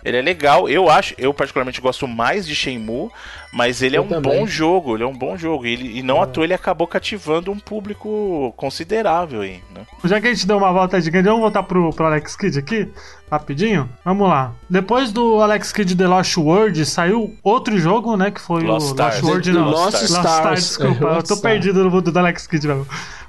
Ele 0.04 0.18
é 0.18 0.22
legal, 0.22 0.70
eu 0.70 0.90
acho, 0.90 1.14
eu 1.18 1.34
particularmente 1.34 1.82
gosto 1.82 2.08
mais 2.08 2.48
de 2.48 2.56
Shenmue, 2.56 3.10
mas 3.52 3.82
ele 3.82 3.96
é 3.96 4.00
eu 4.00 4.04
é 4.04 4.06
um 4.06 4.10
também. 4.10 4.40
bom 4.40 4.48
jogo, 4.48 4.96
ele 4.96 5.04
é 5.04 5.08
um 5.08 5.18
bom 5.18 5.38
jogo. 5.38 5.66
E, 5.66 5.74
ele, 5.74 6.00
e 6.00 6.04
não 6.04 6.18
é. 6.18 6.24
à 6.24 6.26
toa 6.26 6.44
ele 6.44 6.54
acabou 6.54 6.88
cativando 6.88 7.52
um 7.52 7.60
público 7.60 8.54
considerável 8.56 9.42
aí, 9.42 9.62
né? 9.74 9.86
Já 10.06 10.22
que 10.22 10.28
a 10.28 10.34
gente 10.34 10.48
deu 10.48 10.58
uma 10.58 10.72
volta 10.72 11.00
gigante, 11.02 11.26
vamos 11.26 11.42
voltar 11.42 11.64
pro, 11.64 11.92
pro 11.92 12.06
Alex 12.06 12.36
Kidd 12.36 12.60
aqui, 12.60 12.92
rapidinho? 13.30 13.90
Vamos 14.04 14.28
lá. 14.28 14.54
Depois 14.70 15.12
do 15.12 15.42
Alex 15.42 15.72
Kidd 15.72 15.96
The 15.96 16.08
Lost 16.08 16.38
World, 16.38 16.86
saiu 16.86 17.36
outro 17.44 17.78
jogo, 17.78 18.16
né? 18.16 18.32
Que 18.32 18.42
foi 18.42 18.64
Lost 18.64 18.88
o 18.88 18.90
Stars. 18.92 19.16
Lost 19.16 19.24
World, 19.24 19.52
não. 19.52 19.70
Lost, 19.70 19.94
Lost 19.94 20.04
Stars. 20.04 20.36
Stars, 20.36 20.60
desculpa. 20.62 21.08
É, 21.08 21.18
eu 21.18 21.24
tô 21.24 21.38
perdido 21.38 21.84
no 21.84 21.92
mundo 21.92 22.12
do 22.12 22.20
Alex 22.20 22.48
Kidd 22.48 22.68
mesmo 22.68 22.88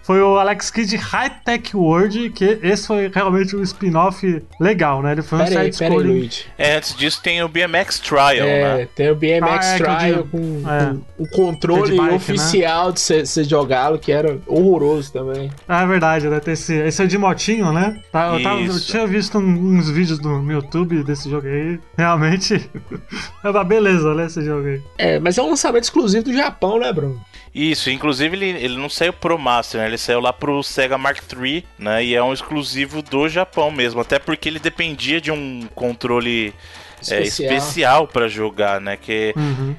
foi 0.08 0.22
o 0.22 0.38
Alex 0.38 0.70
Kidd 0.70 0.96
High 0.96 1.30
Tech 1.44 1.76
World, 1.76 2.30
que 2.30 2.58
esse 2.62 2.86
foi 2.86 3.10
realmente 3.14 3.54
um 3.54 3.62
spin-off 3.62 4.42
legal, 4.58 5.02
né? 5.02 5.12
Ele 5.12 5.20
foi 5.20 5.38
um 5.38 5.46
side 5.46 5.76
scrolling. 5.76 6.30
É, 6.56 6.76
antes 6.76 6.96
disso 6.96 7.20
tem 7.22 7.42
o 7.42 7.48
BMX 7.48 7.98
Trial, 7.98 8.46
é, 8.48 8.78
né? 8.78 8.88
Tem 8.94 9.10
o 9.10 9.14
BMX 9.14 9.66
ah, 9.66 9.74
é, 9.74 9.76
Trial 9.76 10.24
com, 10.24 10.62
é. 10.66 10.96
o 11.18 11.28
controle 11.28 11.94
bike, 11.94 12.14
oficial 12.14 12.86
né? 12.86 12.92
de 12.94 13.00
você 13.00 13.44
jogá-lo, 13.44 13.98
que 13.98 14.10
era 14.10 14.38
horroroso 14.46 15.12
também. 15.12 15.50
Ah, 15.68 15.82
é 15.82 15.86
verdade, 15.86 16.26
né? 16.30 16.40
Esse, 16.46 16.74
esse 16.74 17.02
é 17.02 17.06
de 17.06 17.18
motinho, 17.18 17.70
né? 17.70 18.00
Tá, 18.10 18.32
eu, 18.32 18.42
tava, 18.42 18.62
eu, 18.62 18.80
tinha 18.80 19.06
visto 19.06 19.36
uns 19.36 19.87
vídeos 19.90 20.20
no 20.20 20.50
YouTube 20.50 21.02
desse 21.02 21.30
jogo 21.30 21.46
aí. 21.46 21.78
Realmente 21.96 22.70
é 23.42 23.50
uma 23.50 23.64
beleza, 23.64 24.14
né? 24.14 24.26
Esse 24.26 24.44
jogo 24.44 24.66
aí. 24.66 24.82
É, 24.96 25.18
mas 25.18 25.38
é 25.38 25.42
um 25.42 25.50
lançamento 25.50 25.84
exclusivo 25.84 26.24
do 26.24 26.34
Japão, 26.34 26.78
né, 26.78 26.92
Bruno? 26.92 27.20
Isso, 27.54 27.90
inclusive 27.90 28.36
ele, 28.36 28.64
ele 28.64 28.76
não 28.76 28.88
saiu 28.88 29.12
pro 29.12 29.38
Master, 29.38 29.80
né? 29.80 29.86
Ele 29.86 29.98
saiu 29.98 30.20
lá 30.20 30.32
pro 30.32 30.62
Sega 30.62 30.98
Mark 30.98 31.18
III, 31.32 31.64
né? 31.78 32.04
E 32.04 32.14
é 32.14 32.22
um 32.22 32.32
exclusivo 32.32 33.02
do 33.02 33.28
Japão 33.28 33.70
mesmo. 33.70 34.00
Até 34.00 34.18
porque 34.18 34.48
ele 34.48 34.58
dependia 34.58 35.20
de 35.20 35.30
um 35.32 35.66
controle 35.74 36.54
especial, 37.00 37.20
é, 37.20 37.56
especial 37.56 38.08
para 38.08 38.28
jogar, 38.28 38.80
né? 38.80 38.96
Que 38.96 39.32
uhum. 39.36 39.74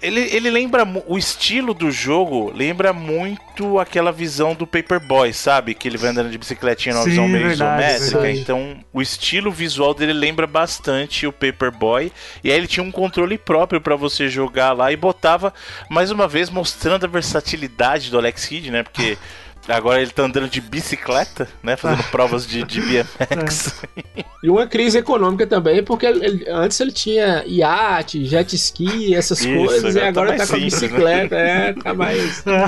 Ele, 0.00 0.20
ele 0.20 0.48
lembra 0.48 0.86
o 1.06 1.18
estilo 1.18 1.74
do 1.74 1.90
jogo 1.90 2.52
lembra 2.54 2.92
muito 2.92 3.80
aquela 3.80 4.12
visão 4.12 4.54
do 4.54 4.64
Paperboy, 4.64 5.32
sabe? 5.32 5.74
Que 5.74 5.88
ele 5.88 5.98
vai 5.98 6.10
andando 6.10 6.30
de 6.30 6.38
bicicletinha 6.38 6.94
numa 6.94 7.04
visão 7.04 7.26
meio 7.26 7.48
verdade, 7.48 7.82
isométrica. 7.82 8.20
Verdade. 8.20 8.40
Então, 8.40 8.76
o 8.92 9.02
estilo 9.02 9.50
visual 9.50 9.92
dele 9.92 10.12
lembra 10.12 10.46
bastante 10.46 11.26
o 11.26 11.32
Paperboy. 11.32 12.12
E 12.44 12.52
aí 12.52 12.56
ele 12.56 12.68
tinha 12.68 12.84
um 12.84 12.92
controle 12.92 13.36
próprio 13.36 13.80
para 13.80 13.96
você 13.96 14.28
jogar 14.28 14.72
lá 14.72 14.92
e 14.92 14.96
botava 14.96 15.52
mais 15.90 16.12
uma 16.12 16.28
vez 16.28 16.48
mostrando 16.48 17.04
a 17.04 17.08
versatilidade 17.08 18.08
do 18.08 18.18
Alex 18.18 18.46
Kidd, 18.46 18.70
né? 18.70 18.84
Porque 18.84 19.18
Agora 19.68 20.02
ele 20.02 20.10
tá 20.10 20.24
andando 20.24 20.48
de 20.48 20.60
bicicleta, 20.60 21.48
né? 21.62 21.76
Fazendo 21.76 22.02
provas 22.10 22.46
de, 22.46 22.64
de 22.64 22.80
BMX. 22.80 23.82
É. 23.96 24.24
E 24.42 24.50
uma 24.50 24.66
crise 24.66 24.98
econômica 24.98 25.46
também, 25.46 25.84
porque 25.84 26.04
ele, 26.04 26.44
antes 26.48 26.80
ele 26.80 26.90
tinha 26.90 27.44
iate, 27.46 28.24
jet 28.24 28.56
ski, 28.56 29.14
essas 29.14 29.40
Isso, 29.40 29.66
coisas, 29.66 29.94
e 29.94 30.00
agora 30.00 30.32
tá, 30.32 30.38
tá 30.38 30.46
com 30.48 30.54
a 30.54 30.58
né? 30.58 30.64
bicicleta, 30.64 31.36
né? 31.36 31.68
é, 31.68 31.72
tá 31.74 31.94
mais. 31.94 32.44
É. 32.44 32.64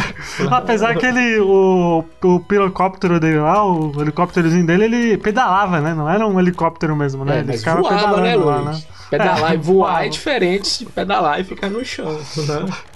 Apesar 0.49 0.95
que 0.97 1.05
ele, 1.05 1.41
o, 1.41 2.05
o 2.23 2.41
pirocóptero 2.41 3.19
dele 3.19 3.41
lá, 3.41 3.67
o 3.67 4.01
helicópterozinho 4.01 4.65
dele, 4.65 4.85
ele 4.85 5.19
pedalava, 5.19 5.81
né? 5.81 5.95
Não 5.95 6.09
era 6.09 6.25
um 6.25 6.39
helicóptero 6.39 6.95
mesmo, 6.95 7.25
né? 7.25 7.39
É, 7.39 7.41
ele 7.41 7.59
ficava 7.59 7.81
voava, 7.81 7.97
pedalando 7.97 8.23
né, 8.23 8.37
lá, 8.37 8.63
né? 8.63 8.83
Pedalar 9.11 9.55
e 9.55 9.57
voar 9.59 10.07
é 10.07 10.09
diferente 10.09 10.79
de 10.79 10.87
pedalar 10.87 11.41
e 11.41 11.45
ficar 11.45 11.69
no 11.71 11.85
chão, 11.85 12.13
né? 12.13 12.73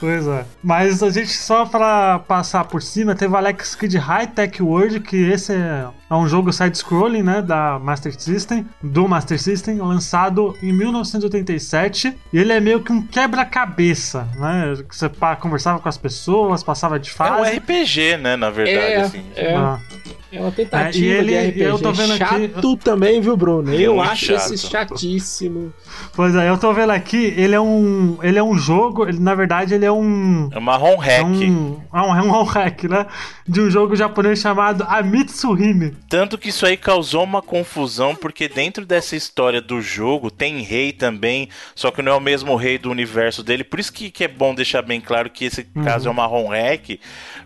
Pois 0.00 0.26
é. 0.26 0.46
Mas 0.62 1.02
a 1.02 1.10
gente, 1.10 1.30
só 1.30 1.66
pra 1.66 2.18
passar 2.20 2.64
por 2.64 2.82
cima, 2.82 3.14
teve 3.14 3.34
o 3.34 3.36
Alex 3.36 3.74
Kidd 3.74 3.98
High 3.98 4.28
Tech 4.28 4.62
World, 4.62 5.00
que 5.00 5.16
esse 5.16 5.52
é, 5.52 5.86
é 6.08 6.14
um 6.14 6.26
jogo 6.26 6.50
side-scrolling, 6.50 7.22
né, 7.22 7.42
da 7.42 7.78
Master 7.78 8.18
System, 8.18 8.66
do 8.82 9.06
Master 9.06 9.38
System, 9.38 9.76
lançado 9.76 10.56
em 10.62 10.72
1987. 10.72 12.16
E 12.32 12.38
ele 12.38 12.52
é 12.52 12.60
meio 12.60 12.80
que 12.80 12.90
um 12.90 13.02
quebra-cabeça, 13.02 14.26
né? 14.36 14.74
Você 14.90 15.10
conversava 15.38 15.78
com 15.78 15.88
as 15.88 15.98
pessoas, 15.98 16.62
passava 16.62 16.98
de 16.98 17.10
fase. 17.10 17.50
É 17.50 17.54
um 17.54 17.58
RPG, 17.58 18.16
né, 18.16 18.36
na 18.36 18.48
verdade, 18.48 18.92
é, 18.92 19.00
assim. 19.02 19.24
É. 19.36 19.54
Ah. 19.54 19.78
É 20.32 20.40
uma 20.40 20.52
tentativa 20.52 21.04
É, 21.04 21.08
e 21.08 21.12
ele- 21.12 21.32
de 21.32 21.38
RPG 21.48 21.60
eu 21.62 21.78
tô 21.78 21.92
vendo 21.92 22.12
aqui- 22.12 22.18
chato 22.52 22.76
também, 22.76 23.20
viu, 23.20 23.36
Bruno? 23.36 23.74
Eu 23.74 23.96
Muito 23.96 24.10
acho 24.10 24.26
chato. 24.26 24.54
esse 24.54 24.66
chatíssimo. 24.68 25.72
Pois 26.14 26.34
é, 26.34 26.48
eu 26.48 26.56
tô 26.58 26.72
vendo 26.72 26.90
aqui, 26.90 27.34
ele 27.36 27.54
é 27.54 27.60
um. 27.60 28.16
Ele 28.22 28.38
é 28.38 28.42
um 28.42 28.56
jogo, 28.56 29.08
ele, 29.08 29.18
na 29.18 29.34
verdade, 29.34 29.74
ele 29.74 29.84
é 29.84 29.90
um. 29.92 30.48
É 30.52 30.58
uma 30.58 30.76
ROM 30.76 31.02
É 31.02 31.16
hack. 31.18 31.26
um, 31.26 31.80
é 31.92 32.00
um, 32.00 32.16
é 32.16 32.22
um 32.22 32.42
hack, 32.44 32.84
né? 32.84 33.06
De 33.48 33.60
um 33.60 33.68
jogo 33.70 33.96
japonês 33.96 34.38
chamado 34.38 34.84
Amitsuhime. 34.88 35.96
Tanto 36.08 36.38
que 36.38 36.48
isso 36.50 36.64
aí 36.64 36.76
causou 36.76 37.24
uma 37.24 37.42
confusão, 37.42 38.14
porque 38.14 38.48
dentro 38.48 38.86
dessa 38.86 39.16
história 39.16 39.60
do 39.60 39.80
jogo 39.80 40.30
tem 40.30 40.60
rei 40.62 40.92
também, 40.92 41.48
só 41.74 41.90
que 41.90 42.02
não 42.02 42.12
é 42.12 42.14
o 42.14 42.20
mesmo 42.20 42.54
rei 42.56 42.78
do 42.78 42.90
universo 42.90 43.42
dele. 43.42 43.64
Por 43.64 43.80
isso 43.80 43.92
que, 43.92 44.10
que 44.10 44.24
é 44.24 44.28
bom 44.28 44.54
deixar 44.54 44.82
bem 44.82 45.00
claro 45.00 45.28
que 45.30 45.44
esse 45.44 45.64
caso 45.84 46.08
é 46.08 46.10
uma 46.10 46.26
ROM 46.26 46.48
hack, 46.48 46.98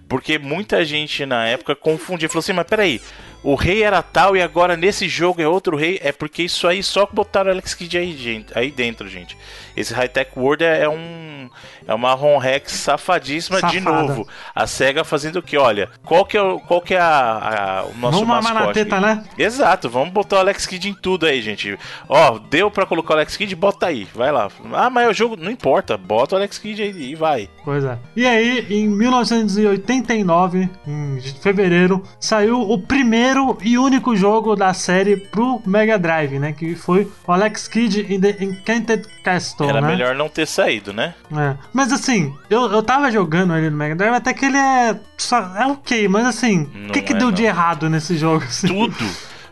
porque 0.09 0.39
muita 0.39 0.85
gente 0.85 1.25
na 1.27 1.47
época 1.47 1.75
confundia. 1.75 2.29
Falou 2.29 2.41
assim, 2.41 2.53
mas 2.53 2.67
peraí, 2.67 3.01
o 3.45 3.55
rei 3.55 3.83
era 3.85 4.03
tal 4.03 4.37
e 4.37 4.43
agora 4.43 4.77
nesse 4.77 5.07
jogo 5.09 5.41
é 5.41 5.47
outro 5.47 5.77
rei. 5.77 6.01
É 6.03 6.11
porque 6.11 6.43
isso 6.43 6.67
aí 6.67 6.83
só 6.83 7.07
botaram 7.13 7.51
Alex 7.53 7.75
Kidd 7.75 7.97
aí, 7.99 8.17
gente, 8.17 8.47
aí 8.59 8.71
dentro, 8.73 9.09
gente. 9.09 9.37
Esse 9.77 9.93
High 9.93 10.09
Tech 10.09 10.31
World 10.37 10.65
é, 10.65 10.83
é 10.85 10.89
um. 10.89 11.49
É 11.87 11.93
uma 11.93 12.15
ROM 12.15 12.39
hack 12.39 12.67
safadíssima 12.71 13.61
de 13.61 13.79
Safada. 13.79 14.03
novo. 14.07 14.27
A 14.55 14.67
SEGA 14.67 15.05
fazendo 15.05 15.37
o 15.37 15.43
que? 15.43 15.59
Olha, 15.59 15.91
qual 16.03 16.25
que 16.25 16.35
é, 16.35 16.41
o- 16.41 16.59
qual 16.59 16.81
que 16.81 16.95
é 16.95 16.99
a, 16.99 17.81
a- 17.81 17.85
o 17.85 17.95
nosso 17.99 18.13
Vamos 18.21 18.21
mamar 18.29 18.43
na 18.55 18.61
mascote? 18.61 18.75
teta, 18.85 18.99
né? 19.01 19.23
Exato, 19.37 19.91
vamos 19.91 20.09
botar 20.11 20.37
o 20.37 20.39
Alex 20.39 20.65
Kidd 20.65 20.89
em 20.89 20.95
tudo 20.95 21.27
aí, 21.27 21.43
gente. 21.43 21.79
Ó, 22.09 22.39
deu 22.39 22.71
pra 22.71 22.87
colocar 22.87 23.13
o 23.13 23.17
Alex 23.19 23.37
Kidd, 23.37 23.55
bota 23.55 23.87
aí, 23.89 24.09
vai 24.15 24.33
lá. 24.33 24.49
Ah, 24.73 24.89
mas 24.89 25.11
o 25.11 25.13
jogo 25.13 25.37
não 25.37 25.51
importa, 25.51 25.99
bota 25.99 26.35
o 26.35 26.39
Alex 26.39 26.57
Kidd 26.57 26.83
aí 26.83 27.11
e 27.11 27.15
vai. 27.15 27.51
Pois 27.63 27.85
é. 27.85 27.99
E 28.17 28.27
aí, 28.27 28.67
em 28.71 28.89
1989, 28.89 30.71
em 30.87 31.21
fevereiro, 31.43 32.03
saiu 32.19 32.61
o 32.61 32.79
primeiro 32.79 33.34
e 33.63 33.79
único 33.79 34.15
jogo 34.17 34.55
da 34.57 34.73
série 34.75 35.17
pro 35.17 35.61
Mega 35.67 35.99
Drive, 35.99 36.39
né? 36.39 36.53
Que 36.53 36.75
foi 36.75 37.11
o 37.27 37.33
Alex 37.33 37.69
Kidd 37.69 38.13
in 38.13 38.21
the 38.21 38.37
Enchanted 38.41 39.07
Castle, 39.23 39.69
Era 39.69 39.81
né? 39.81 39.89
melhor 39.89 40.15
não 40.15 40.29
ter 40.29 40.47
saído, 40.47 40.93
né? 40.93 41.15
É. 41.37 41.55
Mas 41.73 41.93
assim, 41.93 42.35
eu, 42.51 42.71
eu 42.73 42.83
tava 42.83 43.11
jogando 43.11 43.55
ele 43.57 43.71
no 43.71 43.77
Mega 43.77 43.95
Drive, 43.97 44.15
até 44.15 44.33
que 44.35 44.45
ele 44.47 44.57
é. 44.59 44.99
Só, 45.17 45.39
é 45.57 45.67
ok, 45.67 46.07
mas 46.09 46.27
assim, 46.27 46.69
o 46.89 46.93
que, 46.93 47.03
que 47.03 47.13
é, 47.13 47.17
deu 47.17 47.29
não. 47.29 47.33
de 47.35 47.45
errado 47.45 47.89
nesse 47.91 48.17
jogo? 48.17 48.45
assim? 48.45 48.67
Tudo. 48.69 48.95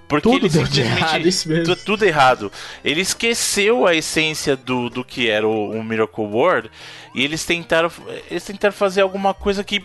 Porque 0.09 0.29
Tudo 0.29 0.45
ele 0.45 0.49
deu 0.53 0.64
de 0.64 0.83
simplesmente- 0.83 1.01
errado, 1.01 1.27
isso 1.29 1.49
mesmo. 1.49 1.75
tu- 1.75 1.85
Tudo 1.87 2.05
errado. 2.05 2.53
Ele 2.85 3.01
esqueceu 3.01 3.87
a 3.87 3.95
essência 3.95 4.55
do, 4.55 4.90
do 4.90 5.03
que 5.03 5.31
era 5.31 5.49
o, 5.49 5.71
o 5.71 5.83
Miracle 5.83 6.25
World 6.27 6.71
e 7.14 7.25
eles 7.25 7.45
tentaram, 7.47 7.90
eles 8.31 8.45
tentaram 8.45 8.75
fazer 8.75 9.01
alguma 9.01 9.33
coisa 9.33 9.64
que. 9.64 9.83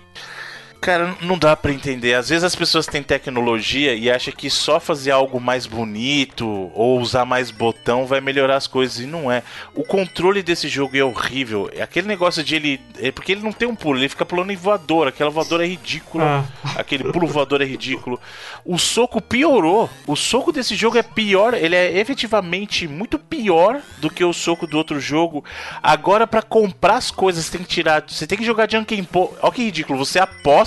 Cara, 0.80 1.18
não 1.22 1.38
dá 1.38 1.56
pra 1.56 1.72
entender. 1.72 2.14
Às 2.14 2.30
vezes 2.30 2.44
as 2.44 2.56
pessoas 2.56 2.86
têm 2.86 3.04
tecnologia 3.04 3.94
e 3.94 4.10
acham 4.10 4.34
que 4.34 4.50
só 4.50 4.80
fazer 4.80 5.12
algo 5.12 5.40
mais 5.40 5.66
bonito 5.66 6.72
ou 6.74 7.00
usar 7.00 7.26
mais 7.26 7.52
botão 7.52 8.06
vai 8.06 8.22
melhorar 8.22 8.56
as 8.56 8.68
coisas 8.68 9.00
e 9.00 9.06
não 9.06 9.32
é. 9.32 9.44
O 9.74 9.84
controle 9.84 10.42
desse 10.42 10.68
jogo 10.68 10.96
é 10.96 11.04
horrível. 11.04 11.70
É 11.74 11.82
aquele 11.82 12.08
negócio 12.08 12.44
de 12.44 12.56
ele, 12.56 12.80
é 13.00 13.12
porque 13.12 13.32
ele 13.32 13.44
não 13.44 13.52
tem 13.52 13.68
um 13.68 13.76
pulo, 13.76 14.00
ele 14.00 14.08
fica 14.08 14.26
pulando 14.26 14.52
em 14.52 14.56
voadora. 14.56 15.10
Aquela 15.10 15.30
voadora 15.30 15.66
é 15.66 15.68
ridícula. 15.68 16.46
Ah. 16.64 16.80
Aquele 16.80 17.12
pulo 17.12 17.28
voador 17.28 17.62
é 17.62 17.66
ridículo. 17.66 18.20
O 18.64 18.78
soco 18.78 19.22
piorou. 19.22 19.90
O 20.06 20.16
soco 20.16 20.52
desse 20.52 20.76
jogo 20.76 20.98
é 20.98 21.04
pior. 21.04 21.54
Ele 21.54 21.76
é 21.76 21.98
efetivamente 21.98 22.88
muito 22.88 23.18
pior 23.18 23.82
do 23.98 24.10
que 24.10 24.24
o 24.24 24.32
soco 24.32 24.68
do 24.68 24.78
outro 24.78 25.00
jogo. 25.00 25.44
Agora, 25.82 26.28
pra 26.28 26.42
comprar 26.42 26.98
as 26.98 27.12
coisas, 27.12 27.46
você 27.46 27.58
tem 27.58 27.66
que 27.66 27.74
tirar. 27.74 28.04
Você 28.08 28.28
tem 28.28 28.38
que 28.38 28.46
jogar 28.46 28.72
Junkin 28.72 29.04
Po. 29.04 29.36
Olha 29.42 29.52
que 29.52 29.64
ridículo. 29.64 29.98
Você 30.00 30.20
aposta 30.20 30.67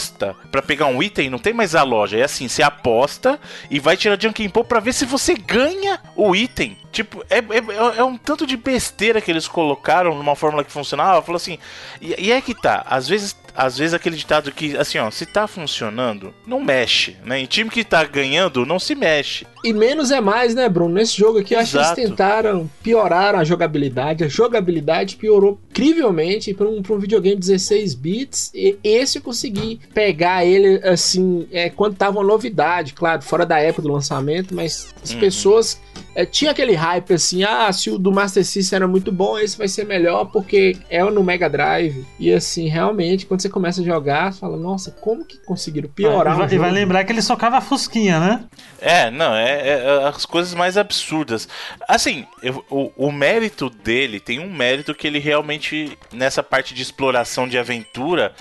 pra 0.51 0.63
pegar 0.63 0.87
um 0.87 1.03
item, 1.03 1.31
não 1.31 1.39
tem 1.39 1.53
mais 1.53 1.75
a 1.75 1.83
loja. 1.83 2.19
É 2.19 2.23
assim: 2.23 2.49
você 2.49 2.63
aposta 2.63 3.39
e 3.71 3.79
vai 3.79 3.97
tirar 3.97 4.21
Junkin 4.21 4.49
Po 4.49 4.65
pra 4.65 4.81
ver 4.81 4.93
se 4.93 5.05
você 5.05 5.35
ganha 5.35 6.01
o 6.17 6.35
item. 6.35 6.77
Tipo, 6.93 7.25
é, 7.31 7.39
é, 7.39 7.99
é 7.99 8.05
um 8.05 8.17
tanto 8.17 8.47
de 8.47 8.57
besteira 8.57 9.21
que 9.21 9.31
eles 9.31 9.47
colocaram 9.47 10.15
numa 10.17 10.35
fórmula 10.35 10.65
que 10.65 10.73
funcionava. 10.73 11.23
Falou 11.23 11.37
assim. 11.37 11.59
E, 12.01 12.15
e 12.27 12.33
é 12.33 12.41
que 12.41 12.55
tá. 12.55 12.85
Às 12.87 13.09
vezes 13.09 13.37
às 13.55 13.79
vezes 13.79 13.95
aquele 13.95 14.17
ditado 14.17 14.53
que, 14.53 14.77
assim, 14.77 14.99
ó, 14.99 15.11
se 15.11 15.27
tá 15.27 15.47
funcionando, 15.47 16.33
não 16.47 16.63
mexe, 16.63 17.17
né? 17.25 17.39
Em 17.41 17.47
time 17.47 17.71
que 17.71 17.85
tá 17.85 18.05
ganhando, 18.05 18.65
não 18.65 18.79
se 18.79 18.95
mexe. 18.95 19.47
E 19.63 19.73
menos 19.73 20.11
é 20.11 20.21
mais, 20.21 20.55
né, 20.55 20.69
Bruno? 20.69 20.95
Nesse 20.95 21.17
jogo 21.17 21.39
aqui, 21.39 21.55
eu 21.55 21.59
acho 21.59 21.73
que 21.73 21.77
eles 21.77 21.87
Exato. 21.89 22.01
tentaram, 22.09 22.71
pioraram 22.83 23.39
a 23.39 23.45
jogabilidade. 23.45 24.25
A 24.25 24.29
jogabilidade 24.29 25.17
piorou 25.17 25.61
incrivelmente 25.71 26.55
para 26.55 26.67
um, 26.69 26.83
pra 26.83 26.95
um 26.95 26.99
videogame 26.99 27.37
de 27.37 27.41
16 27.49 27.95
bits. 27.95 28.51
E 28.55 28.79
esse 28.83 29.19
eu 29.19 29.23
consegui 29.23 29.81
pegar 29.93 30.45
ele, 30.45 30.77
assim, 30.89 31.47
é, 31.53 31.69
quando 31.69 31.97
tava 31.97 32.19
uma 32.19 32.25
novidade, 32.25 32.95
claro, 32.95 33.21
fora 33.23 33.45
da 33.45 33.59
época 33.59 33.83
do 33.83 33.93
lançamento, 33.93 34.55
mas 34.55 34.89
as 35.03 35.11
Uhum. 35.11 35.21
pessoas. 35.21 35.81
É, 36.15 36.25
tinha 36.25 36.51
aquele 36.51 36.75
hype 36.75 37.13
assim, 37.15 37.43
ah, 37.45 37.73
se 37.73 37.91
o 37.91 37.99
do 37.99 38.13
Master 38.13 38.45
System 38.45 38.77
era 38.77 38.89
muito 38.89 39.11
bom, 39.13 39.39
esse 39.39 39.57
vai 39.57 39.69
ser 39.69 39.85
melhor 39.85 40.27
porque 40.27 40.77
é 40.89 41.03
no 41.05 41.23
Mega 41.25 41.49
Drive. 41.49 42.05
E 42.19 42.33
assim, 42.33 42.69
realmente, 42.69 43.27
quando 43.27 43.41
você 43.43 43.49
começa 43.49 43.81
a 43.81 43.85
jogar, 43.85 44.33
você 44.33 44.41
fala, 44.41 44.57
nossa, 44.57 44.91
como 44.91 45.25
que 45.25 45.39
conseguiram 45.39 45.89
piorar 45.89 46.35
e, 46.35 46.39
vai, 46.39 46.49
um 46.49 46.53
e 46.53 46.59
vai 46.59 46.71
lembrar 46.71 47.05
que 47.05 47.13
ele 47.13 47.23
socava 47.23 47.57
a 47.59 47.61
fusquinha, 47.61 48.21
né? 48.21 48.45
É, 48.81 49.11
não, 49.11 49.35
é, 49.35 49.69
é 49.69 50.09
as 50.09 50.25
coisas 50.25 50.55
mais 50.55 50.77
absurdas. 50.77 51.49
Assim, 51.89 52.27
eu- 52.43 52.65
o, 52.71 52.91
o 52.97 53.13
mérito 53.13 53.69
dele 53.71 54.21
tem 54.21 54.39
um 54.39 54.51
mérito 54.53 54.95
que 54.95 55.07
ele 55.07 55.19
realmente, 55.19 55.97
nessa 56.13 56.43
parte 56.43 56.75
de 56.75 56.83
exploração 56.83 57.49
de 57.49 57.59
aventura, 57.59 58.33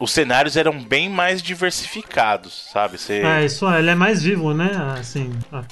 os 0.00 0.10
cenários 0.10 0.56
eram 0.56 0.82
bem 0.82 1.08
mais 1.08 1.40
diversificados, 1.42 2.68
sabe? 2.72 2.98
Você. 2.98 3.20
É, 3.20 3.44
isso 3.44 3.68
é, 3.68 3.78
ele 3.78 3.90
é 3.90 3.94
mais 3.94 4.22
vivo, 4.22 4.52
né? 4.54 4.70
Assim, 4.98 5.30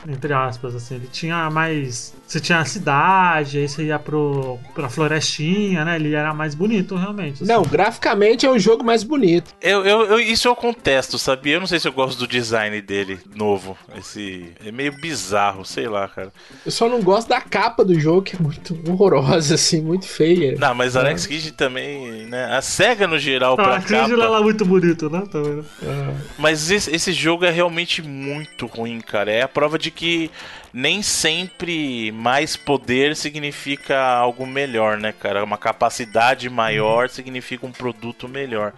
entre 0.09 0.33
aspas, 0.33 0.75
assim. 0.75 0.97
Ele 0.97 1.09
tinha 1.11 1.49
mais. 1.51 2.15
Você 2.27 2.39
tinha 2.41 2.59
a 2.59 2.65
cidade, 2.65 3.59
aí 3.59 3.69
você 3.69 3.85
ia 3.85 3.99
pro, 3.99 4.59
pra 4.75 4.89
florestinha, 4.91 5.85
né? 5.85 5.97
Ele 5.97 6.15
era 6.15 6.35
mais 6.35 6.55
bonito, 6.55 6.95
realmente. 6.95 7.43
assim. 7.43 7.51
Não, 7.53 7.63
graficamente 7.63 8.45
é 8.45 8.51
um 8.51 8.59
jogo 8.59 8.85
mais 8.85 9.03
bonito. 9.03 9.55
Eu, 9.63 9.85
eu, 9.85 10.03
eu- 10.05 10.21
isso 10.21 10.47
eu 10.47 10.55
contesto, 10.55 11.19
sabia? 11.19 11.55
Eu 11.55 11.61
não 11.61 11.67
sei 11.67 11.81
se 11.81 11.89
eu 11.89 11.93
gosto 11.93 12.19
do 12.19 12.27
design 12.27 12.81
dele 12.83 13.19
novo. 13.35 13.77
Esse. 13.97 14.53
É 14.65 14.71
meio 14.71 14.93
bizarro, 14.93 15.65
sei 15.65 15.89
lá, 15.89 16.07
cara. 16.09 16.33
Eu 16.67 16.71
só 16.71 16.89
não 16.89 17.01
gosto 17.03 17.29
da 17.29 17.41
capa 17.41 17.85
do 17.85 17.99
jogo, 17.99 18.23
que 18.23 18.37
é 18.37 18.39
muito 18.39 18.79
horrorosa, 18.89 19.55
assim, 19.55 19.81
muito 19.81 20.07
feia. 20.07 20.57
Não, 20.59 20.75
mas 20.75 20.97
Alex 20.97 21.27
Kidd 21.27 21.53
também, 21.53 22.27
né? 22.27 22.45
A 22.55 22.61
SEGA 22.61 23.07
no 23.07 23.19
geral 23.19 23.55
Ah, 23.55 23.57
pra 23.57 23.75
a 23.77 23.81
Capa. 24.21 24.29
ela 24.29 24.39
é 24.39 24.43
muito 24.43 24.65
bonito, 24.65 25.09
né? 25.11 25.23
Também? 25.31 25.65
Ah, 25.83 26.15
Mas 26.39 26.71
esse, 26.71 26.95
esse 26.95 27.13
jogo 27.13 27.45
é 27.45 27.51
realmente 27.51 28.03
muito 28.03 28.67
ruim, 28.67 29.01
cara. 29.01 29.31
É 29.31 29.43
a 29.43 29.49
prova 29.49 29.79
de 29.79 29.91
que 29.91 30.31
nem 30.73 31.03
sempre 31.03 32.13
mais 32.13 32.57
poder 32.57 33.17
significa 33.17 33.99
algo 33.99 34.47
melhor, 34.47 34.99
né, 34.99 35.13
cara? 35.13 35.43
Uma 35.43 35.59
capacidade 35.59 36.49
maior 36.49 37.09
significa 37.09 37.67
um 37.67 37.73
produto 37.73 38.29
melhor. 38.29 38.73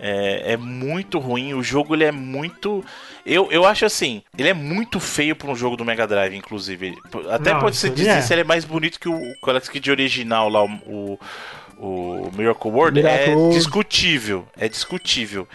É, 0.00 0.52
é 0.52 0.56
muito 0.56 1.18
ruim. 1.18 1.54
O 1.54 1.62
jogo 1.62 1.94
ele 1.94 2.04
é 2.04 2.12
muito. 2.12 2.84
Eu, 3.26 3.50
eu 3.50 3.64
acho 3.64 3.84
assim, 3.84 4.22
ele 4.36 4.48
é 4.48 4.54
muito 4.54 5.00
feio 5.00 5.34
para 5.34 5.50
um 5.50 5.56
jogo 5.56 5.76
do 5.76 5.84
Mega 5.84 6.06
Drive, 6.06 6.34
inclusive. 6.36 6.96
Até 7.30 7.52
Não, 7.52 7.60
pode 7.60 7.76
ser 7.76 7.90
dizer 7.90 8.10
é. 8.10 8.20
se 8.22 8.32
ele 8.32 8.42
é 8.42 8.44
mais 8.44 8.64
bonito 8.64 9.00
que 9.00 9.08
o, 9.08 9.14
o 9.14 9.60
Kidd 9.72 9.90
original 9.90 10.48
lá, 10.48 10.62
o, 10.62 10.70
o, 10.86 11.18
o 11.78 12.30
Miracle 12.36 12.70
World. 12.70 13.00
Miracle 13.00 13.32
é 13.32 13.50
discutível. 13.50 14.46
É 14.56 14.68
discutível. 14.68 15.46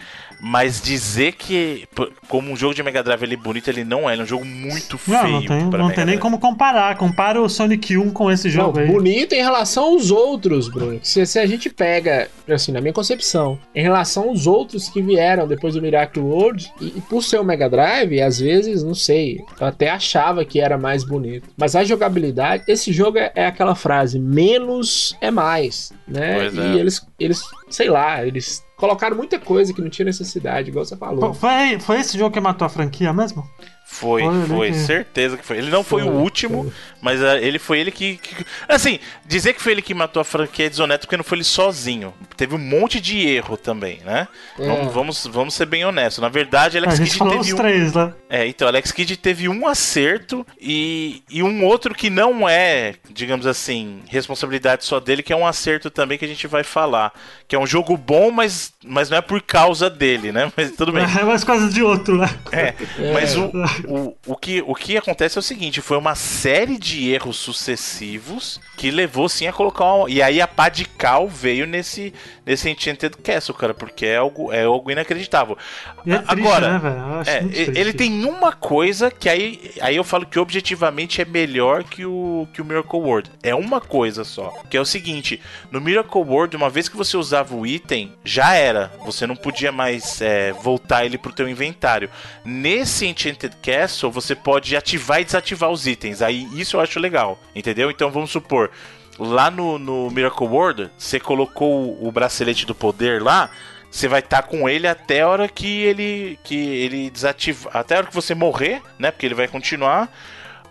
Mas 0.46 0.78
dizer 0.78 1.32
que, 1.32 1.88
como 2.28 2.52
um 2.52 2.56
jogo 2.56 2.74
de 2.74 2.82
Mega 2.82 3.02
Drive 3.02 3.22
ele 3.22 3.32
é 3.32 3.36
bonito, 3.38 3.68
ele 3.68 3.82
não 3.82 4.08
é. 4.08 4.12
Ele 4.12 4.20
é 4.20 4.24
um 4.24 4.28
jogo 4.28 4.44
muito 4.44 4.98
feio. 4.98 5.22
Não, 5.22 5.30
não 5.30 5.46
tem, 5.46 5.70
pra 5.70 5.78
não 5.78 5.86
Mega 5.86 5.96
tem 5.96 6.04
nem 6.04 6.18
como 6.18 6.38
comparar. 6.38 6.94
Compara 6.98 7.40
o 7.40 7.48
Sonic 7.48 7.96
1 7.96 8.10
com 8.10 8.30
esse 8.30 8.48
Não, 8.48 8.52
jogo 8.54 8.78
aí. 8.78 8.86
bonito 8.86 9.32
em 9.32 9.42
relação 9.42 9.84
aos 9.84 10.10
outros, 10.10 10.68
Bruno. 10.68 11.00
Se, 11.02 11.24
se 11.24 11.38
a 11.38 11.46
gente 11.46 11.70
pega, 11.70 12.28
assim, 12.46 12.72
na 12.72 12.82
minha 12.82 12.92
concepção, 12.92 13.58
em 13.74 13.80
relação 13.82 14.28
aos 14.28 14.46
outros 14.46 14.90
que 14.90 15.00
vieram 15.00 15.48
depois 15.48 15.74
do 15.74 15.80
Miracle 15.80 16.22
World, 16.22 16.70
e, 16.78 16.88
e 16.98 17.00
por 17.00 17.22
ser 17.22 17.40
o 17.40 17.44
Mega 17.44 17.70
Drive, 17.70 18.20
às 18.20 18.38
vezes, 18.38 18.82
não 18.82 18.94
sei, 18.94 19.40
eu 19.58 19.66
até 19.66 19.88
achava 19.88 20.44
que 20.44 20.60
era 20.60 20.76
mais 20.76 21.04
bonito. 21.04 21.48
Mas 21.56 21.74
a 21.74 21.84
jogabilidade, 21.84 22.64
esse 22.68 22.92
jogo 22.92 23.16
é, 23.16 23.32
é 23.34 23.46
aquela 23.46 23.74
frase, 23.74 24.18
menos 24.18 25.16
é 25.22 25.30
mais, 25.30 25.90
né? 26.06 26.34
Pois 26.34 26.54
e 26.54 26.60
é. 26.60 26.74
eles, 26.76 27.06
eles, 27.24 27.42
sei 27.68 27.88
lá, 27.88 28.24
eles 28.24 28.64
colocaram 28.76 29.16
muita 29.16 29.38
coisa 29.38 29.72
que 29.72 29.80
não 29.80 29.88
tinha 29.88 30.06
necessidade, 30.06 30.68
igual 30.70 30.84
você 30.84 30.96
falou. 30.96 31.32
Foi- 31.34 31.68
Foi, 31.68 31.80
foi 31.80 32.00
esse 32.00 32.18
jogo 32.18 32.32
que 32.34 32.40
matou 32.40 32.66
a 32.66 32.68
franquia 32.68 33.12
mesmo? 33.12 33.48
Foi, 33.86 34.22
foi, 34.48 34.70
né, 34.70 34.76
que- 34.76 34.82
certeza 34.82 35.36
que 35.36 35.44
foi. 35.44 35.58
Ele 35.58 35.70
não 35.70 35.84
foi, 35.84 36.02
o 36.02 36.06
Foi, 36.06 36.14
último, 36.16 36.72
mas 37.00 37.22
ah, 37.22 37.38
ele 37.38 37.60
foi 37.60 37.78
ele 37.78 37.92
que, 37.92 38.16
que- 38.16 38.44
Assim, 38.68 38.98
dizer 39.24 39.52
que 39.52 39.62
foi 39.62 39.70
ele 39.72 39.82
que 39.82 39.94
matou 39.94 40.20
a 40.20 40.24
franquia 40.24 40.66
é 40.66 40.68
desonesto 40.68 41.02
porque 41.02 41.16
não 41.16 41.22
foi 41.22 41.36
ele 41.38 41.44
sozinho. 41.44 42.12
Teve 42.36 42.56
um 42.56 42.58
monte 42.58 42.98
de 43.00 43.20
erro 43.28 43.56
também, 43.56 44.00
né? 44.04 44.26
É. 44.58 44.66
Vamos, 44.66 44.92
vamos, 44.92 45.26
vamos 45.26 45.54
ser 45.54 45.66
bem 45.66 45.84
honestos. 45.84 46.20
Na 46.20 46.28
verdade, 46.28 46.76
a 46.76 46.80
Alex 46.80 46.96
gente 46.96 47.06
Kidd 47.08 47.18
falou 47.18 47.34
teve 47.34 47.44
os 47.46 47.52
um. 47.52 47.56
três, 47.56 47.92
né? 47.94 48.12
É, 48.28 48.46
então, 48.46 48.66
Alex 48.66 48.90
Kidd 48.90 49.16
teve 49.18 49.48
um 49.48 49.68
acerto 49.68 50.44
e, 50.60 51.22
e 51.30 51.40
um 51.42 51.64
outro 51.64 51.94
que 51.94 52.10
não 52.10 52.48
é, 52.48 52.94
digamos 53.10 53.46
assim, 53.46 54.00
responsabilidade 54.08 54.84
só 54.84 54.98
dele, 54.98 55.22
que 55.22 55.32
é 55.32 55.36
um 55.36 55.46
acerto 55.46 55.88
também 55.88 56.18
que 56.18 56.24
a 56.24 56.28
gente 56.28 56.48
vai 56.48 56.64
falar. 56.64 57.12
Que 57.46 57.56
é 57.56 57.58
um 57.58 57.66
jogo 57.66 57.96
bom, 57.96 58.30
mas 58.30 58.72
mas 58.86 59.08
não 59.08 59.16
é 59.16 59.20
por 59.22 59.40
causa 59.40 59.88
dele, 59.88 60.30
né? 60.30 60.52
Mas 60.56 60.72
tudo 60.72 60.92
bem. 60.92 61.04
É 61.14 61.22
mais 61.22 61.44
coisa 61.44 61.68
de 61.68 61.82
outro, 61.82 62.18
né? 62.18 62.28
É, 62.50 62.74
mas 63.12 63.36
o, 63.36 63.50
o, 63.86 64.16
o, 64.26 64.36
que, 64.36 64.62
o 64.66 64.74
que 64.74 64.96
acontece 64.96 65.38
é 65.38 65.40
o 65.40 65.42
seguinte: 65.42 65.80
foi 65.80 65.96
uma 65.96 66.14
série 66.14 66.76
de 66.76 67.10
erros 67.10 67.36
sucessivos 67.36 68.60
que 68.76 68.90
levou 68.90 69.28
sim 69.28 69.46
a 69.46 69.52
colocar 69.52 69.84
uma, 69.84 70.10
E 70.10 70.20
aí 70.20 70.40
a 70.40 70.48
pá 70.48 70.68
de 70.68 70.84
cal 70.84 71.28
veio 71.28 71.66
nesse, 71.66 72.12
nesse 72.44 72.68
Enchanted 72.68 73.16
Castle, 73.18 73.54
cara, 73.54 73.72
porque 73.72 74.06
é 74.06 74.16
algo, 74.16 74.52
é 74.52 74.64
algo 74.64 74.90
inacreditável. 74.90 75.56
E 76.04 76.12
é 76.12 76.18
triste, 76.18 76.32
Agora, 76.32 76.78
né, 76.78 77.22
é, 77.26 77.44
ele 77.78 77.92
tem 77.92 78.24
uma 78.24 78.52
coisa 78.52 79.10
que 79.10 79.28
aí, 79.28 79.72
aí 79.80 79.96
eu 79.96 80.04
falo 80.04 80.26
que 80.26 80.38
objetivamente 80.38 81.22
é 81.22 81.24
melhor 81.24 81.84
que 81.84 82.04
o, 82.04 82.46
que 82.52 82.60
o 82.60 82.64
Miracle 82.64 82.98
World. 82.98 83.30
É 83.42 83.54
uma 83.54 83.80
coisa 83.80 84.24
só. 84.24 84.52
Que 84.68 84.76
é 84.76 84.80
o 84.80 84.84
seguinte: 84.84 85.40
no 85.70 85.80
Miracle 85.80 86.20
World, 86.20 86.56
uma 86.56 86.68
vez 86.68 86.88
que 86.88 86.93
você 86.96 87.16
usava 87.16 87.54
o 87.54 87.66
item, 87.66 88.12
já 88.24 88.54
era. 88.54 88.92
Você 89.04 89.26
não 89.26 89.36
podia 89.36 89.72
mais 89.72 90.20
é, 90.20 90.52
voltar 90.52 91.04
ele 91.04 91.18
pro 91.18 91.32
teu 91.32 91.48
inventário. 91.48 92.10
Nesse 92.44 93.06
Enchanted 93.06 93.56
Castle, 93.62 94.10
você 94.10 94.34
pode 94.34 94.76
ativar 94.76 95.20
e 95.20 95.24
desativar 95.24 95.70
os 95.70 95.86
itens. 95.86 96.22
Aí 96.22 96.48
isso 96.54 96.76
eu 96.76 96.80
acho 96.80 97.00
legal. 97.00 97.38
Entendeu? 97.54 97.90
Então 97.90 98.10
vamos 98.10 98.30
supor. 98.30 98.70
Lá 99.18 99.50
no, 99.50 99.78
no 99.78 100.10
Miracle 100.10 100.46
World, 100.46 100.90
você 100.98 101.20
colocou 101.20 101.98
o, 102.00 102.08
o 102.08 102.12
bracelete 102.12 102.66
do 102.66 102.74
poder 102.74 103.22
lá 103.22 103.50
você 103.94 104.08
vai 104.08 104.18
estar 104.18 104.42
tá 104.42 104.48
com 104.48 104.68
ele 104.68 104.88
até 104.88 105.20
a 105.20 105.28
hora 105.28 105.46
que 105.46 105.82
ele 105.82 106.36
que 106.42 106.56
ele 106.56 107.08
desativa, 107.10 107.70
até 107.72 107.94
a 107.94 107.98
hora 107.98 108.06
que 108.08 108.14
você 108.14 108.34
morrer, 108.34 108.82
né? 108.98 109.12
Porque 109.12 109.24
ele 109.24 109.36
vai 109.36 109.46
continuar 109.46 110.12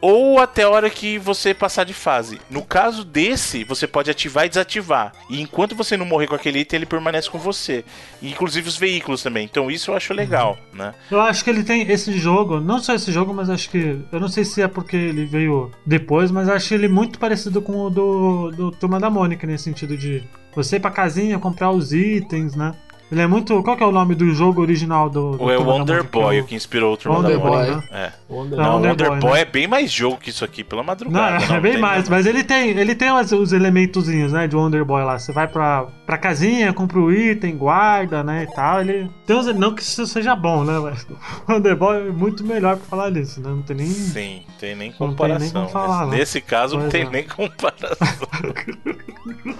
ou 0.03 0.37
até 0.37 0.63
a 0.63 0.69
hora 0.69 0.89
que 0.89 1.17
você 1.17 1.53
passar 1.53 1.85
de 1.85 1.93
fase. 1.93 2.37
No 2.49 2.61
caso 2.61 3.05
desse, 3.05 3.63
você 3.63 3.87
pode 3.87 4.11
ativar 4.11 4.45
e 4.45 4.49
desativar. 4.49 5.13
E 5.29 5.41
enquanto 5.41 5.77
você 5.77 5.95
não 5.95 6.05
morrer 6.05 6.27
com 6.27 6.35
aquele 6.35 6.59
item, 6.59 6.79
ele 6.79 6.85
permanece 6.85 7.29
com 7.29 7.39
você. 7.39 7.85
Inclusive 8.21 8.67
os 8.67 8.75
veículos 8.75 9.23
também. 9.23 9.45
Então 9.45 9.71
isso 9.71 9.91
eu 9.91 9.95
acho 9.95 10.13
legal, 10.13 10.57
né? 10.73 10.93
Eu 11.09 11.21
acho 11.21 11.41
que 11.41 11.49
ele 11.49 11.63
tem 11.63 11.89
esse 11.89 12.17
jogo, 12.17 12.59
não 12.59 12.79
só 12.79 12.93
esse 12.93 13.13
jogo, 13.13 13.33
mas 13.33 13.49
acho 13.49 13.69
que. 13.69 13.97
Eu 14.11 14.19
não 14.19 14.27
sei 14.27 14.43
se 14.43 14.61
é 14.61 14.67
porque 14.67 14.97
ele 14.97 15.23
veio 15.23 15.71
depois, 15.85 16.31
mas 16.31 16.49
acho 16.49 16.73
ele 16.73 16.89
muito 16.89 17.17
parecido 17.17 17.61
com 17.61 17.85
o 17.85 17.89
do, 17.89 18.51
do 18.51 18.71
Turma 18.71 18.99
da 18.99 19.09
Mônica, 19.09 19.47
nesse 19.47 19.63
sentido 19.63 19.95
de 19.95 20.21
você 20.53 20.75
ir 20.75 20.79
pra 20.81 20.91
casinha, 20.91 21.39
comprar 21.39 21.71
os 21.71 21.93
itens, 21.93 22.55
né? 22.55 22.75
Ele 23.11 23.21
é 23.21 23.27
muito. 23.27 23.61
Qual 23.61 23.77
que 23.77 23.83
é 23.83 23.85
o 23.85 23.91
nome 23.91 24.15
do 24.15 24.27
jogo 24.33 24.59
original 24.61 25.07
do. 25.09 25.37
do 25.37 25.43
o 25.43 25.51
é 25.51 25.57
Wonder 25.57 26.03
Boy, 26.03 26.39
o 26.39 26.45
que 26.45 26.55
inspirou 26.55 26.93
o 26.93 26.97
Turma 26.97 27.19
Wonder 27.19 27.37
da 27.37 27.43
Boy, 27.43 27.51
Mônica. 27.51 27.75
né? 27.75 27.83
É. 27.91 28.11
Wonder 28.33 28.57
Não, 28.59 28.65
o 28.65 28.73
Wonder 28.75 28.89
Wonder 28.91 29.09
Boy, 29.09 29.19
Boy 29.19 29.33
né? 29.33 29.41
é 29.41 29.45
bem 29.45 29.67
mais 29.67 29.91
jogo 29.91 30.17
que 30.17 30.31
isso 30.31 30.43
aqui, 30.43 30.63
pela 30.63 30.81
Não, 30.81 30.87
madrugada. 30.87 31.43
é, 31.43 31.47
não, 31.47 31.61
bem 31.61 31.73
tem 31.73 31.81
mais, 31.81 32.09
não. 32.09 32.15
mas 32.17 32.25
ele 32.25 32.43
tem, 32.43 32.69
ele 32.71 32.95
tem 32.95 33.11
os, 33.11 33.31
os 33.31 33.53
elementozinhos, 33.53 34.31
né, 34.33 34.47
de 34.47 34.55
Wonder 34.55 34.83
Boy 34.83 35.03
lá. 35.03 35.19
Você 35.19 35.31
vai 35.31 35.47
pra, 35.47 35.85
pra 36.07 36.17
casinha, 36.17 36.73
compra 36.73 36.99
o 36.99 37.11
item, 37.13 37.55
guarda, 37.55 38.23
né, 38.23 38.47
e 38.49 38.55
tal. 38.55 38.81
Ele 38.81 39.07
tem 39.27 39.35
uns, 39.35 39.45
não 39.55 39.75
que 39.75 39.83
isso 39.83 40.07
seja 40.07 40.35
bom, 40.35 40.63
né, 40.63 40.79
mas 40.79 41.03
o 41.47 41.51
Wonder 41.53 41.75
Boy 41.75 42.07
é 42.07 42.11
muito 42.11 42.43
melhor 42.43 42.77
pra 42.77 42.85
falar 42.87 43.11
disso, 43.11 43.39
né, 43.41 43.49
não 43.49 43.61
tem 43.61 43.75
nem... 43.77 43.87
Sim, 43.87 44.41
tem 44.59 44.75
nem 44.75 44.89
Não 44.99 45.13
tem 45.13 45.29
nem 45.29 45.49
comparação. 45.49 45.51
como 45.61 45.69
falar, 45.69 45.99
nesse, 46.05 46.11
né? 46.11 46.17
nesse 46.17 46.41
caso, 46.41 46.73
não 46.75 46.81
Pois 46.83 46.91
tem 46.93 47.03
é. 47.03 47.09
nem 47.11 47.23
comparação. 47.23 48.07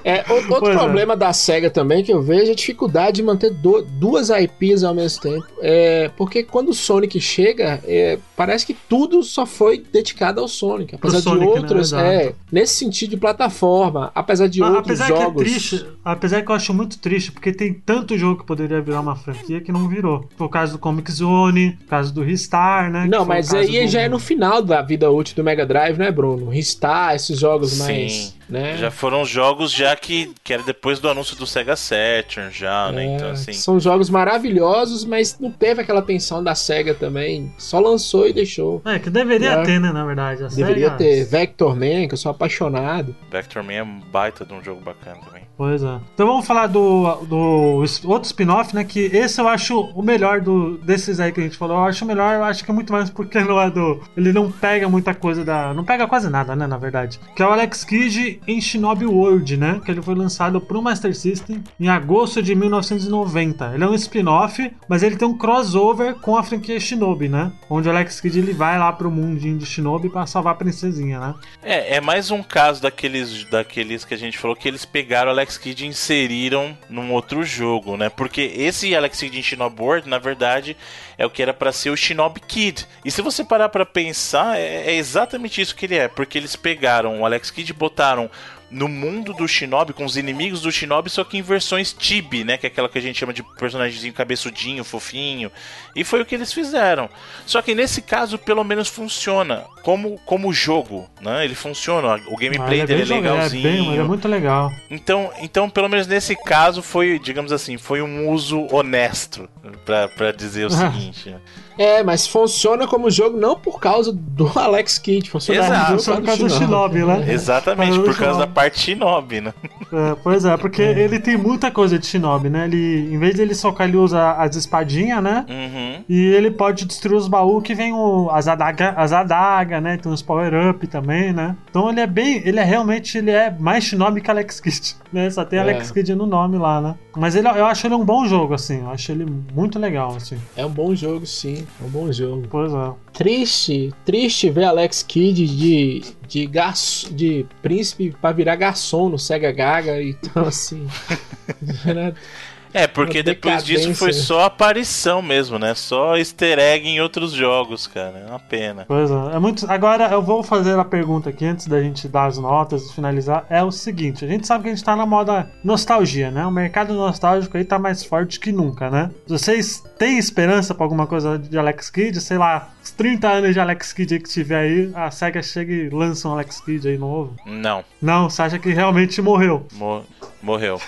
É, 0.03 0.25
o- 0.27 0.33
outro 0.33 0.59
Pois 0.59 0.75
é. 0.75 0.77
problema 0.79 1.15
da 1.15 1.31
SEGA 1.31 1.69
também 1.69 2.03
que 2.03 2.11
eu 2.11 2.21
vejo 2.21 2.49
é 2.49 2.51
a 2.51 2.55
dificuldade 2.55 3.17
de 3.17 3.23
manter 3.34 3.51
do- 3.51 3.81
duas 3.81 4.29
IPs 4.29 4.84
ao 4.84 4.93
mesmo 4.95 5.21
tempo. 5.21 5.45
É, 5.61 6.09
porque 6.17 6.43
quando 6.43 6.69
o 6.69 6.73
Sonic 6.73 7.19
chega, 7.19 7.81
é, 7.86 8.17
parece 8.36 8.65
que 8.65 8.73
tudo 8.73 9.21
só 9.23 9.45
foi 9.45 9.84
dedicado 9.91 10.39
ao 10.41 10.47
Sonic. 10.47 10.95
Apesar 10.95 11.21
Sonic, 11.21 11.39
de 11.47 11.53
né? 11.53 11.59
outros, 11.61 11.88
Exato. 11.89 12.03
é, 12.05 12.34
nesse 12.51 12.75
sentido 12.75 13.11
de 13.11 13.17
plataforma, 13.17 14.11
apesar 14.15 14.47
de 14.47 14.61
outros 14.61 14.79
apesar 15.01 15.07
jogos. 15.07 15.43
que 15.43 15.49
é 15.49 15.51
triste, 15.51 15.86
apesar 16.03 16.41
que 16.41 16.51
eu 16.51 16.55
acho 16.55 16.73
muito 16.73 16.97
triste, 16.99 17.31
porque 17.31 17.51
tem 17.51 17.73
tanto 17.73 18.17
jogo 18.17 18.41
que 18.41 18.45
poderia 18.45 18.81
virar 18.81 19.01
uma 19.01 19.15
franquia 19.15 19.61
que 19.61 19.71
não 19.71 19.88
virou. 19.88 20.27
Foi 20.38 20.47
o 20.47 20.49
caso 20.49 20.73
do 20.73 20.79
Comic 20.79 21.11
Zone, 21.11 21.77
o 21.84 21.88
caso 21.88 22.13
do 22.13 22.21
Ristar, 22.23 22.91
né? 22.91 23.05
Não, 23.09 23.25
mas 23.25 23.53
aí 23.53 23.86
do- 23.86 23.88
já 23.88 24.01
é 24.01 24.09
no 24.09 24.19
final 24.19 24.61
da 24.61 24.81
vida 24.81 25.09
útil 25.11 25.36
do 25.36 25.43
Mega 25.43 25.65
Drive, 25.65 25.97
né, 25.97 26.11
Bruno? 26.11 26.49
Ristar, 26.49 27.15
esses 27.15 27.39
jogos 27.39 27.71
Sim. 27.71 27.84
mais. 27.84 28.36
Né? 28.53 28.77
Já 28.77 28.91
foram 28.91 29.25
jogos 29.25 29.71
já 29.71 29.95
que, 29.95 30.31
que 30.43 30.53
era 30.53 30.61
depois 30.61 30.99
do 30.99 31.09
anúncio 31.09 31.35
do 31.35 31.47
Sega 31.47 31.75
Saturn, 31.75 32.51
já, 32.51 32.91
né? 32.91 33.05
É, 33.05 33.15
Então, 33.15 33.31
assim. 33.31 33.51
São 33.53 33.79
jogos 33.79 34.09
maravilhosos, 34.09 35.03
mas 35.05 35.37
não 35.39 35.51
teve 35.51 35.81
aquela 35.81 35.99
atenção 35.99 36.43
da 36.43 36.53
SEGA 36.53 36.93
também. 36.93 37.51
Só 37.57 37.79
lançou 37.79 38.27
e 38.27 38.33
deixou. 38.33 38.81
É, 38.85 38.99
que 38.99 39.09
deveria 39.09 39.51
É. 39.53 39.63
ter, 39.63 39.79
né, 39.79 39.91
na 39.91 40.05
verdade. 40.05 40.43
A 40.43 40.47
Deveria 40.47 40.89
SEGA- 40.91 40.97
ter 40.97 41.25
Vector 41.25 41.75
Man, 41.75 42.07
que 42.07 42.13
eu 42.13 42.17
sou 42.17 42.31
apaixonado. 42.31 43.15
Vector 43.31 43.63
Man 43.63 43.73
é 43.73 43.83
um 43.83 43.99
baita 44.11 44.45
de 44.45 44.53
um 44.53 44.63
jogo 44.63 44.81
bacana 44.81 45.17
também. 45.25 45.43
Pois 45.57 45.83
é. 45.83 45.99
Então 46.13 46.27
vamos 46.27 46.45
falar 46.45 46.67
do, 46.67 47.15
do 47.25 47.83
outro 48.05 48.25
spin-off, 48.27 48.75
né? 48.75 48.83
Que 48.83 48.99
esse 49.05 49.39
eu 49.39 49.47
acho 49.47 49.79
o 49.79 50.01
melhor 50.01 50.41
do, 50.41 50.77
desses 50.79 51.19
aí 51.19 51.31
que 51.31 51.39
a 51.39 51.43
gente 51.43 51.57
falou. 51.57 51.77
Eu 51.77 51.83
acho 51.85 52.03
o 52.03 52.07
melhor, 52.07 52.35
eu 52.35 52.43
acho 52.43 52.63
que 52.63 52.71
é 52.71 52.73
muito 52.73 52.91
mais 52.91 53.09
porque 53.09 53.39
não 53.41 53.59
é 53.61 53.69
do. 53.69 54.01
Ele 54.17 54.31
não 54.33 54.51
pega 54.51 54.89
muita 54.89 55.13
coisa 55.13 55.43
da. 55.45 55.73
Não 55.73 55.83
pega 55.83 56.07
quase 56.07 56.29
nada, 56.29 56.55
né? 56.55 56.67
Na 56.67 56.77
verdade. 56.77 57.19
Que 57.35 57.41
é 57.43 57.47
o 57.47 57.51
Alex 57.51 57.83
Kidd 57.83 58.41
em 58.47 58.59
Shinobi 58.59 59.05
World, 59.05 59.57
né? 59.57 59.81
Que 59.83 59.91
ele 59.91 60.01
foi 60.01 60.15
lançado 60.15 60.59
pro 60.59 60.81
Master 60.81 61.15
System 61.15 61.63
em 61.79 61.87
agosto 61.87 62.41
de 62.41 62.55
1990. 62.55 63.73
Ele 63.73 63.83
é 63.83 63.87
um 63.87 63.95
spin-off, 63.95 64.71
mas 64.87 65.03
ele 65.03 65.15
tem 65.15 65.27
um 65.27 65.37
crossover 65.37 66.15
com 66.15 66.35
a 66.35 66.43
franquia 66.43 66.79
Shinobi, 66.79 67.27
né? 67.27 67.51
Onde 67.69 67.87
o 67.87 67.91
Alex 67.91 68.19
Kidd 68.19 68.39
ele 68.39 68.53
vai 68.53 68.77
lá 68.77 68.91
pro 68.91 69.11
mundinho 69.11 69.57
de 69.57 69.65
Shinobi 69.65 70.09
pra 70.09 70.25
salvar 70.25 70.53
a 70.53 70.57
princesinha, 70.57 71.19
né? 71.19 71.35
É, 71.61 71.95
é 71.95 72.01
mais 72.01 72.31
um 72.31 72.41
caso 72.41 72.81
daqueles, 72.81 73.45
daqueles 73.45 74.05
que 74.05 74.13
a 74.13 74.17
gente 74.17 74.37
falou 74.37 74.55
que 74.55 74.67
eles 74.67 74.85
pegaram 74.85 75.29
o 75.29 75.33
Alex 75.33 75.57
Kidd 75.57 75.83
e 75.83 75.87
inseriram 75.87 76.77
num 76.89 77.11
outro 77.11 77.43
jogo, 77.43 77.97
né? 77.97 78.09
Porque 78.09 78.53
esse 78.55 78.95
Alex 78.95 79.19
Kidd 79.19 79.37
em 79.37 79.43
Shinobi 79.43 79.81
World, 79.81 80.09
na 80.09 80.19
verdade, 80.19 80.75
é 81.17 81.25
o 81.25 81.29
que 81.29 81.41
era 81.41 81.53
pra 81.53 81.71
ser 81.71 81.89
o 81.89 81.97
Shinobi 81.97 82.39
Kid. 82.41 82.87
E 83.03 83.11
se 83.11 83.21
você 83.21 83.43
parar 83.43 83.69
pra 83.69 83.85
pensar, 83.85 84.57
é, 84.57 84.91
é 84.91 84.95
exatamente 84.95 85.61
isso 85.61 85.75
que 85.75 85.85
ele 85.85 85.95
é, 85.95 86.07
porque 86.07 86.37
eles 86.37 86.55
pegaram 86.55 87.21
o 87.21 87.25
Alex 87.25 87.51
Kidd 87.51 87.71
e 87.71 87.73
botaram 87.73 88.22
I 88.24 88.28
don't 88.28 88.32
no 88.74 88.88
mundo 88.88 89.34
do 89.34 89.47
Shinobi, 89.47 89.93
com 89.93 90.03
os 90.03 90.17
inimigos 90.17 90.61
do 90.61 90.71
Shinobi, 90.71 91.09
só 91.09 91.24
que 91.24 91.38
em 91.38 91.41
versões 91.41 91.93
Tibi, 91.93 92.43
né? 92.43 92.57
Que 92.57 92.65
é 92.65 92.69
aquela 92.69 92.89
que 92.89 92.97
a 92.97 93.01
gente 93.01 93.19
chama 93.19 93.32
de 93.32 93.43
personagemzinho 93.43 94.13
cabeçudinho, 94.13 94.84
fofinho. 94.84 95.51
E 95.95 96.03
foi 96.03 96.21
o 96.21 96.26
que 96.26 96.36
eles 96.36 96.51
fizeram. 96.51 97.09
Só 97.45 97.61
que 97.61 97.76
nesse 97.76 98.01
caso, 98.01 98.38
pelo 98.38 98.63
menos 98.63 98.88
funciona 98.88 99.63
como, 99.84 100.19
como 100.26 100.51
jogo, 100.51 101.07
né? 101.21 101.45
Ele 101.45 101.55
funciona, 101.55 102.19
o 102.28 102.36
gameplay 102.36 102.82
Ah, 102.82 102.84
ele 102.84 102.88
dele 102.88 103.13
é 103.13 103.15
legalzinho. 103.15 103.67
É, 103.67 103.71
bem, 103.71 103.97
é 103.97 104.03
muito 104.03 104.28
legal. 104.28 104.71
Então, 104.89 105.32
então, 105.39 105.69
pelo 105.69 105.88
menos 105.88 106.07
nesse 106.07 106.36
caso, 106.36 106.82
foi, 106.82 107.19
digamos 107.19 107.51
assim, 107.51 107.78
foi 107.78 108.01
um 108.01 108.30
uso 108.30 108.67
honesto, 108.71 109.47
pra, 109.86 110.07
pra 110.07 110.32
dizer 110.32 110.65
o 110.65 110.69
seguinte. 110.69 111.30
né? 111.30 111.39
É, 111.78 112.03
mas 112.03 112.28
funciona 112.28 112.88
como 112.88 113.09
jogo 113.09 113.38
não 113.38 113.55
por 113.55 113.80
causa 113.80 114.11
do 114.13 114.47
Alex 114.57 114.97
Kidd, 114.97 115.30
funciona 115.30 115.65
Exato. 115.65 115.86
como 115.88 115.99
Só 115.99 116.11
jogo 116.11 116.21
por 116.21 116.28
causa 116.28 116.43
do 116.43 116.49
Shinobi, 116.49 116.99
né? 117.03 117.26
Exatamente, 117.32 117.99
por 117.99 118.15
causa 118.15 118.39
da 118.39 118.45
jogo. 118.45 118.53
Parte 118.64 118.80
Shinobi, 118.80 119.41
né? 119.41 119.53
É, 119.91 120.16
pois 120.24 120.45
é, 120.45 120.55
porque 120.57 120.82
ele 120.82 121.20
tem 121.20 121.38
muita 121.38 121.70
coisa 121.70 121.99
de 121.99 122.05
Shinobi, 122.05 122.49
né? 122.49 122.66
Ele, 122.66 123.14
em 123.14 123.18
vez 123.18 123.36
de 123.36 123.41
ele 123.41 123.53
socar, 123.53 123.88
ele 123.88 123.97
usa 123.97 124.32
as 124.34 124.55
espadinhas, 124.55 125.22
né? 125.22 125.45
Uhum. 125.49 126.03
E 126.07 126.26
ele 126.34 126.49
pode 126.49 126.86
destruir 126.86 127.18
os 127.18 127.28
baús 127.28 127.64
que 127.64 127.76
vem 127.76 127.93
o, 127.93 128.30
as 128.32 128.47
adagas, 128.47 128.93
as 128.95 129.11
adaga, 129.11 129.82
né? 129.82 129.97
Tem 129.97 130.11
os 130.11 130.22
power-up 130.22 130.86
também, 130.88 131.34
né? 131.34 131.55
Então 131.70 131.89
ele 131.89 131.99
é 131.99 132.07
bem. 132.07 132.41
Ele 132.45 132.59
é 132.59 132.64
realmente. 132.64 133.18
Ele 133.18 133.32
é 133.32 133.51
mais 133.51 133.84
Shinobi 133.84 134.22
que 134.22 134.32
Alex 134.32 134.59
Kidd, 134.59 134.95
né? 135.11 135.30
Só 135.30 135.43
tem 135.43 135.59
É. 135.59 135.61
Alex 135.61 135.91
Kidd 135.91 136.16
no 136.16 136.26
nome 136.26 136.57
lá, 136.57 136.82
né? 136.82 136.95
Mas 137.16 137.36
ele, 137.36 137.47
eu 137.47 137.66
acho 137.66 137.86
ele 137.86 137.95
um 137.95 138.05
bom 138.05 138.26
jogo, 138.26 138.53
assim. 138.53 138.82
Eu 138.82 138.89
acho 138.89 139.11
ele 139.11 139.26
muito 139.53 139.78
legal, 139.78 140.16
assim. 140.16 140.38
É 140.55 140.66
um 140.66 140.70
bom 140.70 140.95
jogo, 140.95 141.26
sim. 141.26 141.68
É 141.82 141.86
um 141.86 141.89
bom 141.89 142.11
jogo. 142.11 142.47
Pois 142.49 142.74
é. 142.74 142.91
Triste, 143.14 143.93
triste 144.03 144.49
ver 144.49 144.64
Alex 144.64 145.03
Kidd 145.03 145.45
de, 145.45 146.01
de, 146.28 146.45
garçom, 146.47 147.14
de 147.14 147.45
príncipe 147.61 148.16
pra 148.20 148.32
virar 148.32 148.55
garçom 148.55 149.07
no 149.07 149.20
Sega 149.20 149.51
Gaga. 149.51 150.01
Então, 150.01 150.43
assim. 150.47 150.88
É, 152.74 152.88
porque 152.88 153.21
depois 153.21 153.63
disso 153.63 153.93
foi 153.95 154.13
só 154.13 154.45
aparição 154.45 155.21
mesmo, 155.21 155.59
né? 155.59 155.74
Só 155.76 156.17
easter 156.17 156.57
egg 156.59 156.88
em 156.88 156.99
outros 157.01 157.32
jogos, 157.32 157.86
cara. 157.88 158.24
É 158.26 158.30
uma 158.30 158.39
pena. 158.39 158.86
Pois 158.88 159.11
é. 159.11 159.36
é 159.36 159.39
muito... 159.39 159.69
Agora 159.69 160.05
eu 160.11 160.21
vou 160.21 160.41
fazer 160.43 160.78
a 160.80 160.84
pergunta 160.86 161.30
aqui 161.30 161.45
antes 161.45 161.67
da 161.67 161.82
gente 161.82 162.07
dar 162.07 162.26
as 162.26 162.38
notas 162.38 162.89
e 162.89 162.93
finalizar. 162.95 163.45
É 163.49 163.63
o 163.63 163.71
seguinte: 163.71 164.26
a 164.26 164.28
gente 164.28 164.47
sabe 164.47 164.63
que 164.63 164.69
a 164.69 164.76
gente 164.76 164.84
tá 164.84 164.95
na 164.95 165.05
moda 165.05 165.49
nostalgia, 165.63 166.32
né? 166.32 166.45
O 166.45 166.51
mercado 166.51 166.93
nostálgico 166.93 167.57
aí 167.57 167.63
tá 167.63 167.78
mais 167.78 168.03
forte 168.03 168.39
que 168.39 168.51
nunca, 168.51 168.89
né? 168.89 169.09
Vocês 169.28 169.84
têm 169.97 170.17
esperança 170.17 170.74
pra 170.74 170.86
alguma 170.86 171.05
coisa 171.07 171.38
de 171.38 171.57
Alex 171.57 171.89
Kidd? 171.89 172.19
Sei 172.21 172.38
lá, 172.38 172.69
os 172.84 172.91
30 172.91 173.28
anos 173.30 173.53
de 173.53 173.59
Alex 173.59 173.93
Kidd 173.93 174.13
aí 174.15 174.19
que 174.19 174.30
tiver 174.30 174.59
aí, 174.59 174.91
a 174.95 175.11
SEGA 175.11 175.41
chega 175.43 175.71
e 175.74 175.89
lança 175.89 176.28
um 176.28 176.32
Alex 176.34 176.59
Kidd 176.61 176.88
aí 176.88 176.97
novo. 176.97 177.36
Não, 177.45 177.84
Não, 178.01 178.30
você 178.30 178.41
acha 178.41 178.59
que 178.59 178.74
realmente 178.74 179.21
morreu? 179.21 179.65
mo- 179.74 180.03
morreu. 180.41 180.80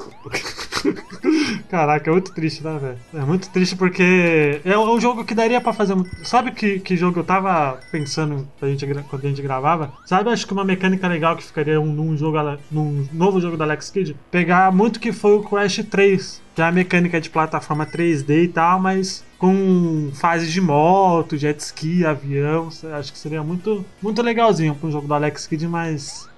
Caraca, 1.68 2.10
é 2.10 2.12
muito 2.12 2.32
triste, 2.32 2.64
né, 2.64 2.78
velho? 2.80 2.98
É 3.14 3.26
muito 3.26 3.48
triste 3.50 3.76
porque 3.76 4.60
é 4.64 4.78
um 4.78 5.00
jogo 5.00 5.24
que 5.24 5.34
daria 5.34 5.60
pra 5.60 5.72
fazer. 5.72 5.94
Sabe 6.22 6.52
que, 6.52 6.80
que 6.80 6.96
jogo 6.96 7.20
eu 7.20 7.24
tava 7.24 7.78
pensando 7.92 8.48
a, 8.60 8.66
gente, 8.66 8.86
quando 9.08 9.24
a 9.24 9.28
gente 9.28 9.42
gravava? 9.42 9.92
Sabe, 10.06 10.30
acho 10.30 10.46
que 10.46 10.52
uma 10.52 10.64
mecânica 10.64 11.06
legal 11.06 11.36
que 11.36 11.44
ficaria 11.44 11.80
um- 11.80 11.92
num, 11.92 12.16
jogo, 12.16 12.38
num 12.70 13.06
novo 13.12 13.40
jogo 13.40 13.56
da 13.56 13.64
Alex 13.64 13.90
Kidd? 13.90 14.16
Pegar 14.30 14.72
muito 14.72 14.98
que 15.00 15.12
foi 15.12 15.32
o 15.36 15.42
Crash 15.42 15.84
3. 15.90 16.40
Que 16.54 16.62
é 16.62 16.64
a 16.64 16.72
mecânica 16.72 17.20
de 17.20 17.30
plataforma 17.30 17.86
3D 17.86 18.44
e 18.44 18.48
tal, 18.48 18.80
mas 18.80 19.24
com 19.38 20.10
fases 20.14 20.52
de 20.52 20.60
moto, 20.60 21.36
jet 21.36 21.58
ski, 21.60 22.04
avião. 22.04 22.68
Acho 22.98 23.12
que 23.12 23.18
seria 23.18 23.42
muito, 23.42 23.84
muito 24.02 24.20
legalzinho 24.20 24.74
para 24.74 24.88
um 24.88 24.92
jogo 24.92 25.06
do 25.06 25.14
Alex 25.14 25.46
Kidd, 25.46 25.66
mas 25.68 26.28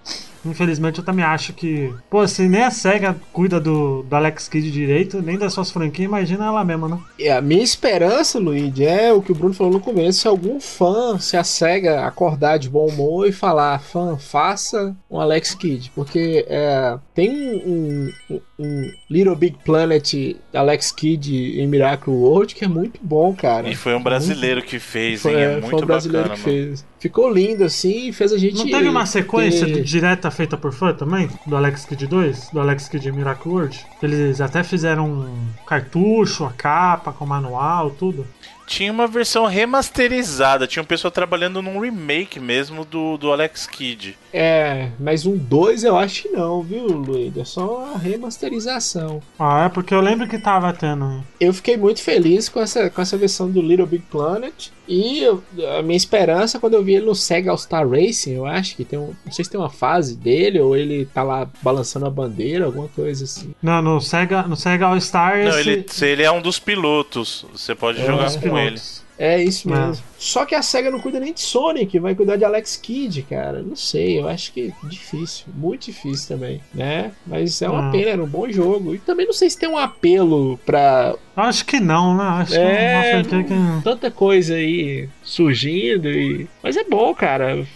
Infelizmente 0.44 0.98
eu 0.98 1.04
também 1.04 1.24
acho 1.24 1.52
que. 1.52 1.92
Pô, 2.10 2.26
se 2.26 2.48
nem 2.48 2.62
a 2.62 2.70
SEGA 2.70 3.16
cuida 3.32 3.60
do, 3.60 4.02
do 4.02 4.16
Alex 4.16 4.48
Kidd 4.48 4.70
direito, 4.70 5.22
nem 5.22 5.38
das 5.38 5.52
suas 5.52 5.70
franquias, 5.70 6.08
imagina 6.08 6.46
ela 6.46 6.64
mesma, 6.64 6.88
né? 6.88 6.98
E 7.18 7.28
a 7.28 7.40
minha 7.40 7.62
esperança, 7.62 8.38
Luigi, 8.38 8.84
é 8.84 9.12
o 9.12 9.22
que 9.22 9.32
o 9.32 9.34
Bruno 9.34 9.54
falou 9.54 9.72
no 9.72 9.80
começo: 9.80 10.20
se 10.20 10.28
algum 10.28 10.60
fã, 10.60 11.18
se 11.18 11.36
a 11.36 11.44
SEGA 11.44 12.04
acordar 12.06 12.58
de 12.58 12.68
bom 12.68 12.86
humor 12.86 13.28
e 13.28 13.32
falar, 13.32 13.78
fã, 13.80 14.16
faça 14.16 14.96
um 15.10 15.20
Alex 15.20 15.54
Kidd. 15.54 15.92
Porque 15.94 16.44
é, 16.48 16.98
tem 17.14 17.30
um, 17.30 18.10
um, 18.30 18.40
um, 18.58 18.92
Little 19.08 19.36
Big 19.36 19.56
Planet 19.64 20.36
Alex 20.52 20.90
Kidd 20.90 21.60
em 21.60 21.66
Miracle 21.66 22.12
World 22.12 22.54
que 22.54 22.64
é 22.64 22.68
muito 22.68 22.98
bom, 23.02 23.34
cara. 23.34 23.68
E 23.68 23.74
foi 23.74 23.94
um 23.94 24.02
brasileiro 24.02 24.56
muito... 24.56 24.70
que 24.70 24.78
fez, 24.78 25.22
foi, 25.22 25.34
hein? 25.34 25.40
É, 25.40 25.52
muito 25.52 25.70
foi 25.70 25.82
um 25.82 25.86
brasileiro 25.86 26.28
bacana, 26.28 26.44
que 26.44 26.50
mano. 26.50 26.66
fez. 26.68 26.92
Ficou 26.98 27.32
lindo 27.32 27.64
assim 27.64 28.08
e 28.08 28.12
fez 28.12 28.32
a 28.32 28.38
gente. 28.38 28.58
Não 28.58 28.66
teve 28.66 28.88
uma 28.88 29.06
sequência 29.06 29.66
ter... 29.66 29.82
direta 29.82 30.30
feita 30.32 30.56
por 30.56 30.72
fã 30.72 30.92
também? 30.92 31.30
Do 31.46 31.56
Alex 31.56 31.84
Kidd 31.84 32.06
2? 32.06 32.50
Do 32.52 32.60
Alex 32.60 32.88
Kidd 32.88 33.12
Miracle 33.12 33.52
World? 33.52 33.86
Eles 34.02 34.40
até 34.40 34.64
fizeram 34.64 35.06
um 35.08 35.48
cartucho, 35.66 36.44
a 36.44 36.52
capa 36.52 37.12
com 37.12 37.24
manual, 37.24 37.90
tudo 37.90 38.26
tinha 38.72 38.90
uma 38.90 39.06
versão 39.06 39.44
remasterizada. 39.44 40.66
Tinha 40.66 40.82
um 40.82 40.86
pessoal 40.86 41.10
trabalhando 41.10 41.60
num 41.60 41.78
remake 41.78 42.40
mesmo 42.40 42.86
do, 42.86 43.18
do 43.18 43.30
Alex 43.30 43.66
Kidd. 43.66 44.16
É, 44.32 44.88
mas 44.98 45.26
um 45.26 45.36
2 45.36 45.84
eu 45.84 45.96
acho 45.96 46.22
que 46.22 46.28
não, 46.30 46.62
viu, 46.62 46.86
Luiz? 46.86 47.36
É 47.36 47.44
só 47.44 47.92
a 47.94 47.98
remasterização. 47.98 49.20
Ah, 49.38 49.66
é 49.66 49.68
porque 49.68 49.94
eu 49.94 50.00
lembro 50.00 50.26
que 50.28 50.38
tava 50.38 50.72
tendo. 50.72 51.22
Eu 51.38 51.52
fiquei 51.52 51.76
muito 51.76 52.02
feliz 52.02 52.48
com 52.48 52.60
essa, 52.60 52.88
com 52.88 53.02
essa 53.02 53.16
versão 53.16 53.50
do 53.50 53.60
Little 53.60 53.86
Big 53.86 54.04
Planet. 54.10 54.68
E 54.88 55.20
eu, 55.20 55.42
a 55.78 55.82
minha 55.82 55.96
esperança 55.96 56.58
quando 56.58 56.74
eu 56.74 56.82
vi 56.82 56.94
ele 56.94 57.06
no 57.06 57.14
Sega 57.14 57.50
All 57.50 57.58
Star 57.58 57.88
Racing, 57.88 58.32
eu 58.32 58.46
acho 58.46 58.74
que 58.74 58.84
tem 58.84 58.98
um. 58.98 59.14
Não 59.24 59.32
sei 59.32 59.44
se 59.44 59.50
tem 59.50 59.60
uma 59.60 59.70
fase 59.70 60.16
dele 60.16 60.60
ou 60.60 60.76
ele 60.76 61.06
tá 61.06 61.22
lá 61.22 61.48
balançando 61.62 62.06
a 62.06 62.10
bandeira, 62.10 62.66
alguma 62.66 62.88
coisa 62.88 63.24
assim. 63.24 63.54
Não, 63.62 63.80
no 63.80 64.00
Sega, 64.00 64.42
no 64.42 64.56
Sega 64.56 64.86
All 64.86 65.00
Star. 65.00 65.38
Não, 65.38 65.58
esse... 65.58 66.04
ele, 66.04 66.12
ele 66.12 66.22
é 66.22 66.30
um 66.30 66.42
dos 66.42 66.58
pilotos. 66.58 67.46
Você 67.52 67.74
pode 67.74 68.00
é, 68.00 68.06
jogar 68.06 68.32
com 68.40 68.58
ele. 68.58 68.80
É 69.18 69.42
isso 69.42 69.68
mesmo. 69.68 69.92
É. 69.92 70.12
Só 70.18 70.44
que 70.44 70.54
a 70.54 70.62
SEGA 70.62 70.90
não 70.90 71.00
cuida 71.00 71.18
nem 71.18 71.32
de 71.32 71.40
Sonic, 71.40 71.98
vai 71.98 72.14
cuidar 72.14 72.36
de 72.36 72.44
Alex 72.44 72.76
Kidd, 72.76 73.22
cara. 73.22 73.62
Não 73.62 73.76
sei, 73.76 74.20
eu 74.20 74.28
acho 74.28 74.52
que 74.52 74.72
difícil. 74.84 75.46
Muito 75.54 75.86
difícil 75.86 76.28
também, 76.28 76.60
né? 76.72 77.12
Mas 77.26 77.60
é 77.60 77.68
uma 77.68 77.88
é. 77.88 77.90
pena, 77.90 78.10
era 78.10 78.22
um 78.22 78.28
bom 78.28 78.50
jogo. 78.50 78.94
E 78.94 78.98
também 78.98 79.26
não 79.26 79.32
sei 79.32 79.50
se 79.50 79.58
tem 79.58 79.68
um 79.68 79.76
apelo 79.76 80.58
pra. 80.64 81.14
Acho 81.36 81.64
que 81.64 81.80
não, 81.80 82.16
né? 82.16 82.24
Acho 82.24 82.54
é, 82.54 83.22
que 83.24 83.34
é 83.34 83.38
uma 83.38 83.44
que... 83.44 83.84
Tanta 83.84 84.10
coisa 84.10 84.54
aí 84.54 85.08
surgindo 85.22 86.08
e. 86.08 86.48
Mas 86.62 86.76
é 86.76 86.84
bom, 86.84 87.12
cara. 87.14 87.66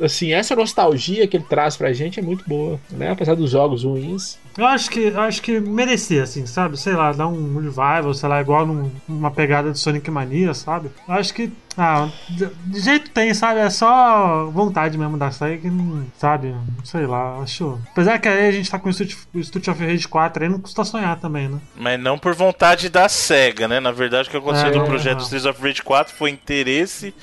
Assim, 0.00 0.32
essa 0.32 0.54
nostalgia 0.54 1.26
que 1.26 1.36
ele 1.36 1.46
traz 1.48 1.76
pra 1.76 1.92
gente 1.92 2.20
é 2.20 2.22
muito 2.22 2.44
boa, 2.46 2.78
né? 2.90 3.10
Apesar 3.10 3.34
dos 3.34 3.50
jogos 3.50 3.84
ruins. 3.84 4.38
Eu 4.56 4.66
acho 4.66 4.90
que 4.90 5.08
acho 5.08 5.42
que 5.42 5.60
merecia, 5.60 6.22
assim, 6.22 6.46
sabe? 6.46 6.78
Sei 6.78 6.94
lá, 6.94 7.12
dar 7.12 7.28
um 7.28 7.58
revival, 7.58 8.14
sei 8.14 8.28
lá, 8.28 8.40
igual 8.40 8.66
num, 8.66 8.90
numa 9.06 9.30
pegada 9.30 9.70
de 9.70 9.78
Sonic 9.78 10.10
Mania, 10.10 10.54
sabe? 10.54 10.90
Eu 11.06 11.14
acho 11.14 11.34
que. 11.34 11.52
Ah, 11.78 12.08
de, 12.30 12.46
de 12.46 12.80
jeito 12.80 13.10
tem, 13.10 13.34
sabe? 13.34 13.60
É 13.60 13.68
só 13.68 14.46
vontade 14.46 14.96
mesmo 14.96 15.18
da 15.18 15.30
série 15.30 15.58
que 15.58 15.68
não. 15.68 16.06
Sabe? 16.16 16.54
Sei 16.84 17.06
lá, 17.06 17.38
acho. 17.42 17.78
Apesar 17.90 18.18
que 18.18 18.28
aí 18.28 18.48
a 18.48 18.52
gente 18.52 18.70
tá 18.70 18.78
com 18.78 18.88
o 18.88 18.90
Street, 18.90 19.14
o 19.34 19.38
Street 19.40 19.68
of 19.68 19.84
Rage 19.84 20.08
4 20.08 20.42
aí, 20.42 20.48
não 20.48 20.58
custa 20.58 20.84
sonhar 20.84 21.20
também, 21.20 21.48
né? 21.48 21.60
Mas 21.76 22.00
não 22.00 22.18
por 22.18 22.34
vontade 22.34 22.88
da 22.88 23.08
SEGA, 23.10 23.68
né? 23.68 23.78
Na 23.78 23.92
verdade, 23.92 24.28
o 24.28 24.30
que 24.30 24.38
aconteceu 24.38 24.68
é, 24.68 24.74
no 24.74 24.86
projeto 24.86 25.18
é. 25.18 25.22
Street 25.22 25.44
of 25.44 25.62
Rage 25.62 25.82
4 25.82 26.14
foi 26.14 26.30
interesse 26.30 27.14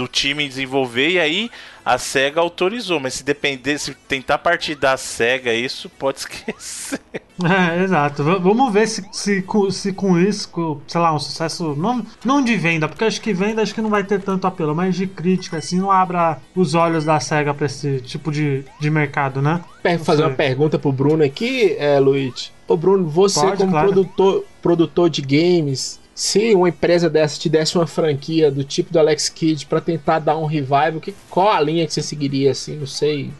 do 0.00 0.08
time 0.08 0.48
desenvolver 0.48 1.10
e 1.10 1.20
aí 1.20 1.50
a 1.84 1.98
SEGA 1.98 2.40
autorizou, 2.40 2.98
mas 2.98 3.14
se 3.14 3.24
depender, 3.24 3.78
se 3.78 3.94
tentar 4.08 4.38
partir 4.38 4.74
da 4.74 4.96
SEGA, 4.96 5.52
isso 5.52 5.90
pode 5.90 6.20
esquecer. 6.20 7.00
É, 7.42 7.82
exato. 7.82 8.22
V 8.22 8.38
vamos 8.38 8.72
ver 8.72 8.86
se, 8.86 9.04
se, 9.12 9.44
se 9.70 9.92
com 9.92 10.18
isso, 10.18 10.48
com, 10.48 10.80
sei 10.86 11.00
lá, 11.00 11.14
um 11.14 11.18
sucesso, 11.18 11.74
não, 11.76 12.04
não 12.24 12.42
de 12.42 12.56
venda, 12.56 12.88
porque 12.88 13.04
acho 13.04 13.20
que 13.20 13.34
venda 13.34 13.62
acho 13.62 13.74
que 13.74 13.82
não 13.82 13.90
vai 13.90 14.04
ter 14.04 14.20
tanto 14.22 14.46
apelo, 14.46 14.74
mas 14.74 14.94
de 14.94 15.06
crítica, 15.06 15.58
assim, 15.58 15.78
não 15.78 15.90
abra 15.90 16.38
os 16.54 16.74
olhos 16.74 17.04
da 17.04 17.20
SEGA 17.20 17.52
pra 17.52 17.66
esse 17.66 18.00
tipo 18.00 18.32
de, 18.32 18.64
de 18.78 18.90
mercado, 18.90 19.42
né? 19.42 19.60
Quero 19.82 20.04
fazer 20.04 20.22
uma 20.22 20.34
pergunta 20.34 20.78
pro 20.78 20.92
Bruno 20.92 21.22
aqui, 21.22 21.76
é, 21.78 21.98
Luiz. 21.98 22.52
Ô 22.66 22.76
Bruno, 22.76 23.06
você 23.08 23.40
Pode, 23.40 23.56
como 23.56 23.72
claro. 23.72 23.88
produtor, 23.88 24.44
produtor 24.62 25.10
de 25.10 25.22
games, 25.22 25.99
se 26.20 26.54
uma 26.54 26.68
empresa 26.68 27.08
dessa 27.08 27.40
te 27.40 27.48
desse 27.48 27.78
uma 27.78 27.86
franquia 27.86 28.50
do 28.50 28.62
tipo 28.62 28.92
do 28.92 28.98
Alex 28.98 29.30
Kidd 29.30 29.64
para 29.64 29.80
tentar 29.80 30.18
dar 30.18 30.36
um 30.36 30.44
revival, 30.44 31.00
que, 31.00 31.14
qual 31.30 31.50
a 31.50 31.58
linha 31.58 31.86
que 31.86 31.94
você 31.94 32.02
seguiria 32.02 32.50
assim? 32.50 32.76
Não 32.76 32.86
sei. 32.86 33.30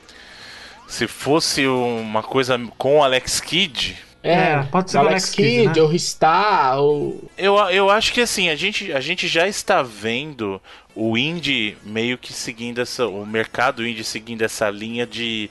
Se 0.89 1.07
fosse 1.07 1.67
uma 1.67 2.23
coisa 2.23 2.59
com 2.79 3.01
o 3.01 3.03
Alex 3.05 3.39
Kidd. 3.39 3.99
É, 4.23 4.33
é 4.33 4.63
pode 4.63 4.91
ser 4.91 4.97
o 4.97 5.01
Alex, 5.01 5.13
Alex 5.13 5.31
Kidd, 5.31 5.79
né? 5.79 5.83
ou 5.83 5.89
Ristar, 5.89 6.79
ou. 6.81 7.31
Eu, 7.37 7.57
eu 7.69 7.91
acho 7.91 8.15
que 8.15 8.23
assim, 8.23 8.49
a 8.49 8.57
gente, 8.57 8.91
a 8.95 9.01
gente 9.01 9.29
já 9.29 9.47
está 9.47 9.83
vendo 9.83 10.59
o 10.95 11.19
indie 11.19 11.77
meio 11.85 12.17
que 12.17 12.33
seguindo 12.33 12.81
essa. 12.81 13.07
O 13.07 13.27
mercado 13.27 13.87
indie 13.87 14.03
seguindo 14.03 14.41
essa 14.41 14.71
linha 14.71 15.07
de, 15.07 15.51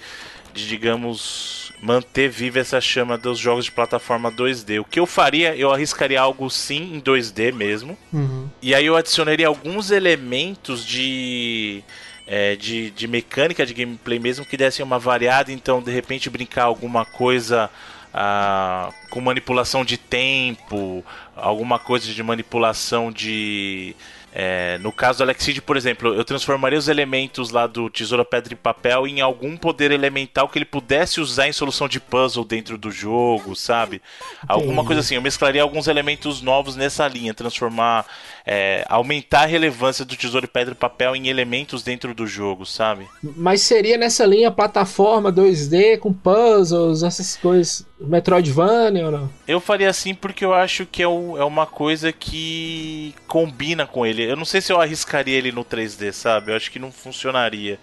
de 0.51 0.67
digamos 0.67 1.68
manter 1.81 2.29
viva 2.29 2.59
essa 2.59 2.81
chama 2.81 3.17
dos 3.17 3.39
jogos 3.39 3.65
de 3.65 3.71
plataforma 3.71 4.31
2D. 4.31 4.81
O 4.81 4.85
que 4.85 4.99
eu 4.99 5.05
faria, 5.05 5.55
eu 5.55 5.71
arriscaria 5.71 6.19
algo 6.19 6.49
sim 6.49 6.95
em 6.95 7.01
2D 7.01 7.53
mesmo. 7.53 7.97
Uhum. 8.11 8.49
E 8.61 8.75
aí 8.75 8.85
eu 8.85 8.95
adicionaria 8.95 9.47
alguns 9.47 9.91
elementos 9.91 10.85
de. 10.85 11.83
É, 12.31 12.55
de, 12.55 12.91
de 12.91 13.07
mecânica 13.07 13.65
de 13.65 13.73
gameplay 13.73 14.19
mesmo 14.19 14.45
que 14.45 14.55
dessem 14.55 14.85
uma 14.85 14.99
variada, 14.99 15.51
então 15.51 15.81
de 15.81 15.91
repente 15.91 16.29
brincar 16.29 16.65
alguma 16.65 17.03
coisa 17.03 17.71
ah, 18.13 18.91
com 19.09 19.19
manipulação 19.19 19.83
de 19.83 19.97
tempo, 19.97 21.03
alguma 21.35 21.79
coisa 21.79 22.13
de 22.13 22.21
manipulação 22.21 23.11
de 23.11 23.95
é, 24.33 24.77
no 24.79 24.91
caso 24.91 25.19
do 25.19 25.23
Alexid, 25.23 25.59
por 25.61 25.75
exemplo, 25.75 26.13
eu 26.13 26.23
transformaria 26.23 26.77
os 26.77 26.87
elementos 26.87 27.49
lá 27.49 27.65
do 27.65 27.89
Tesoura 27.89 28.23
Pedra 28.23 28.53
e 28.53 28.55
Papel 28.55 29.07
em 29.07 29.21
algum 29.21 29.57
poder 29.57 29.91
elemental 29.91 30.47
que 30.47 30.57
ele 30.57 30.65
pudesse 30.65 31.19
usar 31.19 31.47
em 31.47 31.53
solução 31.53 31.87
de 31.87 31.99
puzzle 31.99 32.45
dentro 32.45 32.77
do 32.77 32.91
jogo, 32.91 33.55
sabe? 33.55 34.01
Alguma 34.47 34.85
coisa 34.85 35.01
assim. 35.01 35.15
Eu 35.15 35.21
mesclaria 35.21 35.61
alguns 35.61 35.87
elementos 35.87 36.41
novos 36.41 36.75
nessa 36.75 37.07
linha, 37.07 37.33
transformar 37.33 38.05
é, 38.51 38.83
aumentar 38.89 39.43
a 39.43 39.45
relevância 39.45 40.03
do 40.03 40.15
Tesouro 40.15 40.47
Pedra 40.47 40.73
e 40.73 40.75
Papel 40.75 41.15
em 41.15 41.27
elementos 41.27 41.83
dentro 41.83 42.15
do 42.15 42.25
jogo, 42.25 42.65
sabe? 42.65 43.07
Mas 43.21 43.61
seria 43.61 43.95
nessa 43.95 44.25
linha 44.25 44.49
plataforma 44.49 45.31
2D 45.31 45.99
com 45.99 46.11
puzzles, 46.11 47.03
essas 47.03 47.35
coisas, 47.35 47.85
Metroidvania 47.99 49.05
ou 49.05 49.11
não? 49.11 49.29
Eu 49.47 49.59
faria 49.59 49.87
assim 49.87 50.15
porque 50.15 50.43
eu 50.43 50.51
acho 50.51 50.87
que 50.87 51.03
é, 51.03 51.07
o, 51.07 51.37
é 51.37 51.43
uma 51.43 51.67
coisa 51.67 52.11
que 52.11 53.13
combina 53.27 53.85
com 53.85 54.03
ele. 54.03 54.18
Eu 54.23 54.35
não 54.35 54.45
sei 54.45 54.61
se 54.61 54.71
eu 54.71 54.81
arriscaria 54.81 55.37
ele 55.37 55.51
no 55.51 55.63
3D, 55.63 56.11
sabe? 56.11 56.51
Eu 56.51 56.55
acho 56.55 56.71
que 56.71 56.79
não 56.79 56.91
funcionaria. 56.91 57.79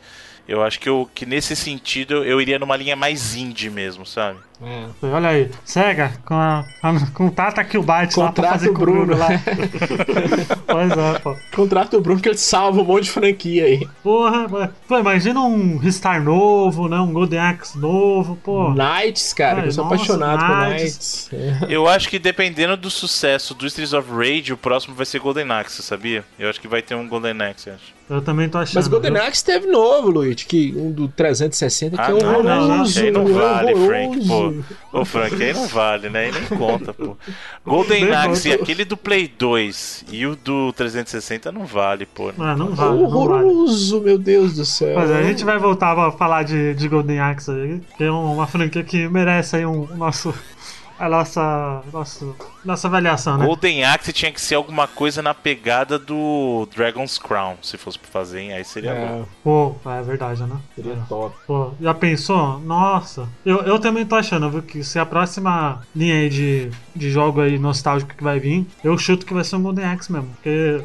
Eu 0.48 0.62
acho 0.62 0.78
que, 0.78 0.88
eu, 0.88 1.10
que 1.12 1.26
nesse 1.26 1.56
sentido 1.56 2.24
eu 2.24 2.40
iria 2.40 2.58
numa 2.58 2.76
linha 2.76 2.94
mais 2.94 3.34
indie 3.34 3.68
mesmo, 3.68 4.06
sabe? 4.06 4.38
É. 4.62 5.06
Olha 5.06 5.28
aí, 5.28 5.50
Sega, 5.64 6.12
com 6.24 6.34
a, 6.34 6.64
a, 6.82 7.48
aqui 7.60 7.76
o 7.76 7.82
Byte 7.82 8.18
lá 8.18 8.32
pra 8.32 8.52
fazer 8.52 8.70
o 8.70 8.72
Bruno, 8.72 9.06
Bruno 9.06 9.18
lá. 9.18 9.28
pois 10.66 10.90
é, 10.90 11.18
pô. 11.18 11.36
Contrata 11.54 11.96
o 11.96 12.00
Bruno 12.00 12.20
que 12.20 12.28
ele 12.28 12.38
salva 12.38 12.80
um 12.80 12.84
monte 12.84 13.04
de 13.04 13.10
franquia 13.10 13.64
aí. 13.64 13.86
Porra, 14.02 14.72
pô, 14.88 14.98
imagina 14.98 15.40
um 15.40 15.76
Ristar 15.76 16.22
novo, 16.22 16.88
né? 16.88 16.98
Um 16.98 17.12
Golden 17.12 17.38
Axe 17.38 17.78
novo, 17.78 18.36
pô. 18.42 18.70
Knights, 18.70 19.32
cara, 19.32 19.60
Ai, 19.60 19.66
eu 19.66 19.72
sou 19.72 19.84
nossa, 19.84 19.96
apaixonado 19.96 20.70
Knights. 20.70 21.28
por 21.28 21.38
Knights. 21.38 21.70
Eu 21.70 21.86
acho 21.86 22.08
que 22.08 22.18
dependendo 22.18 22.76
do 22.76 22.90
sucesso 22.90 23.54
do 23.54 23.66
Streets 23.66 23.92
of 23.92 24.10
Rage, 24.10 24.52
o 24.52 24.56
próximo 24.56 24.94
vai 24.94 25.04
ser 25.04 25.18
Golden 25.18 25.50
Axe, 25.50 25.82
sabia? 25.82 26.24
Eu 26.38 26.48
acho 26.48 26.60
que 26.60 26.68
vai 26.68 26.80
ter 26.80 26.94
um 26.94 27.06
Golden 27.06 27.42
Axe, 27.42 27.70
acho. 27.70 27.96
Eu 28.08 28.22
também 28.22 28.48
tô 28.48 28.58
achando. 28.58 28.76
Mas 28.76 28.86
Golden 28.86 29.16
Axe 29.16 29.44
teve 29.44 29.66
novo, 29.66 30.10
Luiz, 30.10 30.44
que 30.44 30.72
um 30.76 30.92
do 30.92 31.08
360 31.08 31.96
que 31.96 32.00
ah, 32.00 32.10
é 32.10 32.14
um 32.14 32.18
não, 32.18 32.42
não, 32.42 32.68
não, 32.68 32.84
não 33.12 33.34
vale, 33.34 33.74
Frank, 33.74 34.28
pô. 34.28 34.45
Ô, 34.92 35.04
Frank, 35.04 35.42
aí 35.42 35.52
não 35.52 35.66
vale, 35.68 36.08
né? 36.08 36.26
Aí 36.26 36.32
nem 36.32 36.58
conta, 36.58 36.92
pô. 36.92 37.16
Golden 37.64 38.12
Axe, 38.12 38.52
aquele 38.52 38.84
do 38.84 38.96
Play 38.96 39.28
2 39.28 40.04
e 40.10 40.26
o 40.26 40.36
do 40.36 40.72
360 40.72 41.52
não 41.52 41.66
vale, 41.66 42.06
pô. 42.06 42.32
Ah, 42.38 42.56
não 42.56 42.74
vale. 42.74 43.02
Horroroso, 43.02 43.96
não 43.96 44.02
vale. 44.02 44.10
meu 44.10 44.18
Deus 44.18 44.54
do 44.54 44.64
céu. 44.64 44.96
Mas 44.96 45.10
a 45.10 45.22
gente 45.22 45.44
vai 45.44 45.58
voltar 45.58 45.98
a 45.98 46.12
falar 46.12 46.42
de, 46.42 46.74
de 46.74 46.88
Golden 46.88 47.20
Axe 47.20 47.50
aí, 47.50 47.80
que 47.96 48.04
é 48.04 48.10
uma 48.10 48.46
franquia 48.46 48.82
que 48.82 49.08
merece 49.08 49.56
aí 49.56 49.66
um, 49.66 49.88
um 49.90 49.96
nosso 49.96 50.34
a 50.98 51.08
nossa, 51.08 51.82
nossa, 51.92 52.26
nossa 52.64 52.88
avaliação, 52.88 53.36
né? 53.38 53.44
Golden 53.46 53.84
Axe 53.84 54.12
tinha 54.12 54.32
que 54.32 54.40
ser 54.40 54.54
alguma 54.54 54.86
coisa 54.88 55.20
na 55.22 55.34
pegada 55.34 55.98
do 55.98 56.66
Dragon's 56.74 57.18
Crown, 57.18 57.56
se 57.62 57.76
fosse 57.76 57.98
pra 57.98 58.08
fazer, 58.10 58.40
hein? 58.40 58.52
aí 58.52 58.64
seria 58.64 58.90
É, 58.92 59.06
bom. 59.06 59.26
Pô, 59.44 59.90
é 59.90 60.02
verdade, 60.02 60.42
né? 60.42 60.56
seria 60.74 60.92
É. 60.94 60.96
top. 61.08 61.36
Pô, 61.46 61.70
já 61.80 61.92
pensou? 61.94 62.58
Nossa, 62.60 63.28
eu, 63.44 63.58
eu 63.62 63.78
também 63.78 64.06
tô 64.06 64.14
achando, 64.16 64.50
viu, 64.50 64.62
que 64.62 64.82
se 64.82 64.98
a 64.98 65.06
próxima 65.06 65.82
linha 65.94 66.14
aí 66.14 66.28
de, 66.28 66.70
de 66.94 67.10
jogo 67.10 67.40
aí 67.40 67.58
nostálgico 67.58 68.14
que 68.14 68.24
vai 68.24 68.38
vir, 68.40 68.66
eu 68.82 68.96
chuto 68.98 69.26
que 69.26 69.34
vai 69.34 69.44
ser 69.44 69.56
um 69.56 69.62
Golden 69.62 69.84
Axe 69.84 70.10
mesmo, 70.12 70.28
porque 70.34 70.82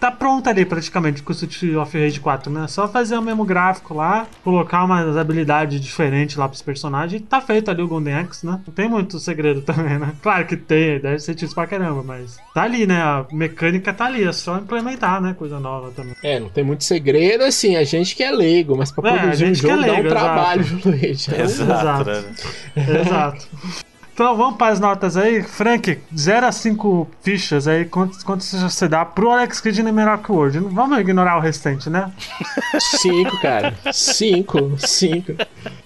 tá 0.00 0.10
pronto 0.10 0.48
ali 0.48 0.64
praticamente 0.64 1.22
com 1.22 1.32
o 1.32 1.34
Street 1.34 1.74
of 1.76 1.98
Rage 1.98 2.20
4, 2.20 2.52
né? 2.52 2.66
Só 2.68 2.88
fazer 2.88 3.16
o 3.16 3.22
mesmo 3.22 3.44
gráfico 3.44 3.94
lá, 3.94 4.26
colocar 4.44 4.84
umas 4.84 5.16
habilidades 5.16 5.80
diferentes 5.80 6.36
lá 6.36 6.48
pros 6.48 6.62
personagens 6.62 7.22
tá 7.28 7.40
feito 7.40 7.70
ali 7.70 7.82
o 7.82 7.88
Golden 7.88 8.14
Axe, 8.14 8.46
né? 8.46 8.60
Não 8.66 8.74
tem 8.74 8.88
muito 8.88 9.18
segredo 9.18 9.60
também, 9.62 9.98
né? 9.98 10.12
Claro 10.22 10.46
que 10.46 10.56
tem, 10.56 10.98
deve 11.00 11.18
ser 11.18 11.34
difícil 11.34 11.54
pra 11.54 11.66
caramba, 11.66 12.02
mas 12.02 12.38
tá 12.54 12.62
ali, 12.62 12.86
né? 12.86 13.00
A 13.00 13.26
mecânica 13.32 13.92
tá 13.92 14.06
ali, 14.06 14.24
é 14.24 14.32
só 14.32 14.56
implementar, 14.58 15.20
né? 15.20 15.34
Coisa 15.38 15.58
nova 15.58 15.90
também. 15.90 16.14
É, 16.22 16.38
não 16.38 16.48
tem 16.48 16.64
muito 16.64 16.84
segredo, 16.84 17.44
assim, 17.44 17.76
a 17.76 17.84
gente 17.84 18.14
que 18.14 18.22
é 18.22 18.30
leigo, 18.30 18.76
mas 18.76 18.92
pra 18.92 19.10
É, 19.10 19.14
a 19.14 19.18
produzir 19.18 19.44
um 19.44 19.46
gente 19.48 19.60
que 19.60 19.66
é 19.66 19.70
jogo 19.70 19.82
dá 19.82 19.88
um 19.88 19.94
leigo, 19.94 20.08
trabalho, 20.08 20.64
Luiz. 20.84 21.28
Então, 21.28 21.44
Exato, 21.44 22.10
exato. 22.10 22.10
né? 22.10 23.00
Exato. 23.00 23.48
Então 24.18 24.36
vamos 24.36 24.56
para 24.56 24.72
as 24.72 24.80
notas 24.80 25.16
aí. 25.16 25.44
Frank, 25.44 25.96
0 26.18 26.46
a 26.46 26.50
5 26.50 27.08
fichas 27.22 27.68
aí. 27.68 27.84
Quantos, 27.84 28.24
quantos 28.24 28.52
você 28.52 28.88
dá 28.88 29.04
pro 29.04 29.30
Alex 29.30 29.60
Kidd 29.60 29.80
no 29.80 29.92
Miracle 29.92 30.34
World? 30.34 30.58
Não 30.58 30.70
Vamos 30.70 30.98
ignorar 30.98 31.36
o 31.36 31.40
restante, 31.40 31.88
né? 31.88 32.10
Cinco, 33.00 33.40
cara. 33.40 33.76
Cinco, 33.92 34.72
cinco. 34.78 35.34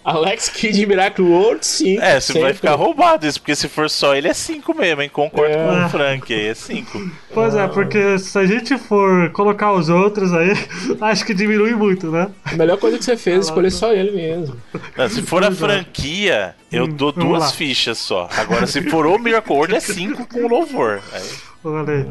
Alex 0.02 0.48
Kidd 0.48 0.86
Miracle 0.86 1.22
World, 1.26 1.64
cinco. 1.66 2.00
É, 2.00 2.18
você 2.18 2.32
vai 2.32 2.42
sempre. 2.42 2.54
ficar 2.54 2.74
roubado 2.74 3.26
isso, 3.26 3.38
porque 3.38 3.54
se 3.54 3.68
for 3.68 3.90
só 3.90 4.14
ele 4.16 4.28
é 4.28 4.32
5 4.32 4.74
mesmo, 4.74 5.02
hein? 5.02 5.10
Concordo 5.12 5.54
É. 5.54 5.66
com 5.66 5.84
o 5.84 5.88
Frank 5.90 6.32
aí, 6.32 6.46
é 6.48 6.54
5. 6.54 7.10
Pois 7.34 7.54
é, 7.54 7.66
porque 7.68 8.18
se 8.18 8.38
a 8.38 8.46
gente 8.46 8.78
for 8.78 9.28
colocar 9.32 9.72
os 9.72 9.90
outros 9.90 10.32
aí, 10.32 10.52
acho 11.02 11.26
que 11.26 11.34
diminui 11.34 11.74
muito, 11.74 12.10
né? 12.10 12.30
A 12.46 12.54
melhor 12.56 12.78
coisa 12.78 12.96
que 12.96 13.04
você 13.04 13.14
fez 13.16 13.36
é 13.36 13.40
escolher 13.40 13.70
só 13.70 13.92
ele 13.92 14.10
mesmo. 14.12 14.56
Se 15.10 15.20
for 15.20 15.42
a 15.44 15.48
Pois 15.48 15.56
é. 15.62 15.66
franquia, 15.66 16.54
eu 16.70 16.84
Hum, 16.84 16.88
dou 16.88 17.12
duas 17.12 17.42
lá. 17.42 17.48
fichas 17.50 17.98
só. 17.98 18.21
Agora, 18.36 18.66
se 18.66 18.82
for 18.90 19.06
o 19.06 19.18
Miracle 19.18 19.54
World, 19.54 19.74
é 19.74 19.80
5 19.80 20.26
com 20.26 20.46
louvor. 20.48 21.00
Aí, 21.12 21.22
Olha 21.64 21.92
aí. 21.92 22.06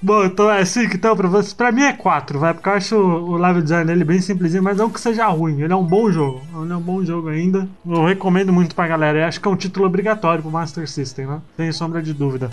Bom, 0.00 0.24
então 0.24 0.48
é 0.48 0.64
5 0.64 0.94
então 0.94 1.16
pra 1.16 1.26
você. 1.28 1.52
Pra 1.56 1.72
mim 1.72 1.82
é 1.82 1.92
4, 1.92 2.38
vai, 2.38 2.54
porque 2.54 2.68
eu 2.68 2.72
acho 2.74 2.96
o 2.96 3.36
level 3.36 3.60
design 3.60 3.84
dele 3.84 4.04
bem 4.04 4.20
simplesinho, 4.20 4.62
mas 4.62 4.76
não 4.76 4.88
que 4.88 5.00
seja 5.00 5.26
ruim. 5.26 5.60
Ele 5.60 5.72
é 5.72 5.76
um 5.76 5.82
bom 5.84 6.08
jogo. 6.12 6.40
Ele 6.62 6.72
é 6.72 6.76
um 6.76 6.80
bom 6.80 7.04
jogo 7.04 7.28
ainda. 7.28 7.68
Eu 7.84 8.04
recomendo 8.04 8.52
muito 8.52 8.76
pra 8.76 8.86
galera. 8.86 9.18
Eu 9.18 9.24
acho 9.26 9.40
que 9.40 9.48
é 9.48 9.50
um 9.50 9.56
título 9.56 9.86
obrigatório 9.86 10.40
pro 10.42 10.52
Master 10.52 10.88
System, 10.88 11.26
né? 11.26 11.40
Sem 11.56 11.72
sombra 11.72 12.00
de 12.00 12.12
dúvida. 12.14 12.48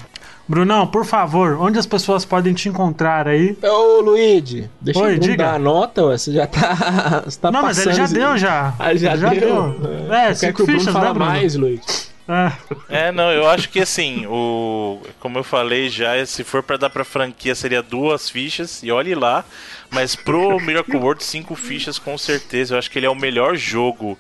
Brunão, 0.48 0.88
por 0.88 1.06
favor, 1.06 1.56
onde 1.62 1.78
as 1.78 1.86
pessoas 1.86 2.26
podem 2.26 2.56
te 2.56 2.68
encontrar 2.68 3.28
aí? 3.28 3.56
Ô, 3.62 4.02
Luigi, 4.02 4.68
deixa 4.82 5.00
Oi, 5.02 5.14
eu 5.16 5.20
diga. 5.20 5.38
dar 5.44 5.54
a 5.54 5.60
nota, 5.60 6.04
ué. 6.06 6.18
Você 6.18 6.32
já 6.32 6.48
tá. 6.48 7.22
Você 7.26 7.40
tá 7.40 7.52
não, 7.52 7.62
mas 7.62 7.78
ele 7.78 7.94
já 7.94 8.08
deu 8.08 8.36
já. 8.40 8.74
Ah, 8.80 8.96
já, 8.96 9.14
Ele 9.14 9.40
deu? 9.42 9.76
É, 10.10 10.32
Eu 10.32 10.36
quero 10.36 10.36
cinco 10.36 10.54
que 10.56 10.62
o 10.64 10.66
Bruno 10.66 10.80
fichas, 10.80 10.96
né, 10.96 11.02
Bruno? 11.14 11.26
mais, 11.26 11.56
Luigi. 11.56 12.09
É. 12.30 13.08
É, 13.08 13.12
não, 13.12 13.32
eu 13.32 13.50
acho 13.50 13.70
que 13.70 13.80
assim, 13.80 14.26
o 14.28 15.02
como 15.20 15.40
eu 15.40 15.44
falei 15.44 15.90
já, 15.90 16.24
se 16.28 16.44
for 16.44 16.62
pra 16.62 16.78
dar 16.78 16.90
pra 16.92 17.04
franquia 17.04 17.56
seria 17.56 17.82
duas 17.82 18.30
fichas 18.30 18.84
e 18.84 18.92
olhe 18.92 19.16
lá, 19.16 19.44
mas 19.90 20.16
pro 20.16 20.60
Miracle 20.62 20.98
World 20.98 21.24
cinco 21.24 21.56
fichas 21.56 21.98
com 21.98 22.18
certeza. 22.18 22.76
Eu 22.76 22.80
acho 22.80 22.92
que 22.92 23.00
ele 23.00 23.08
é 23.08 23.10
o 23.10 23.16
melhor 23.16 23.56
jogo. 23.56 24.18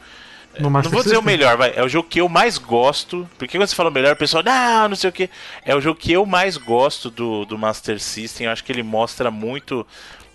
Não 0.60 0.72
vou 0.82 1.03
dizer 1.03 1.18
o 1.18 1.22
melhor, 1.22 1.55
vai. 1.55 1.72
É 1.76 1.84
o 1.84 1.88
jogo 1.88 2.10
que 2.10 2.20
eu 2.20 2.28
mais 2.28 2.57
gosto. 2.57 3.30
Porque 3.38 3.57
quando 3.57 3.68
você 3.68 3.76
fala 3.76 3.89
o 3.89 3.93
melhor, 3.93 4.14
o 4.14 4.18
pessoal, 4.18 4.43
não, 4.43 4.89
não 4.89 4.95
sei 4.95 5.10
o 5.10 5.14
que. 5.14 5.30
É 5.64 5.76
o 5.76 5.80
jogo 5.80 5.99
que 5.99 6.12
eu 6.12 6.26
mais 6.26 6.57
gosto 6.57 7.10
do, 7.12 7.45
do 7.45 7.57
Master 7.57 7.99
System. 7.99 8.47
Eu 8.47 8.51
acho 8.51 8.64
que 8.64 8.72
ele 8.72 8.84
mostra 8.84 9.30
muito. 9.30 9.86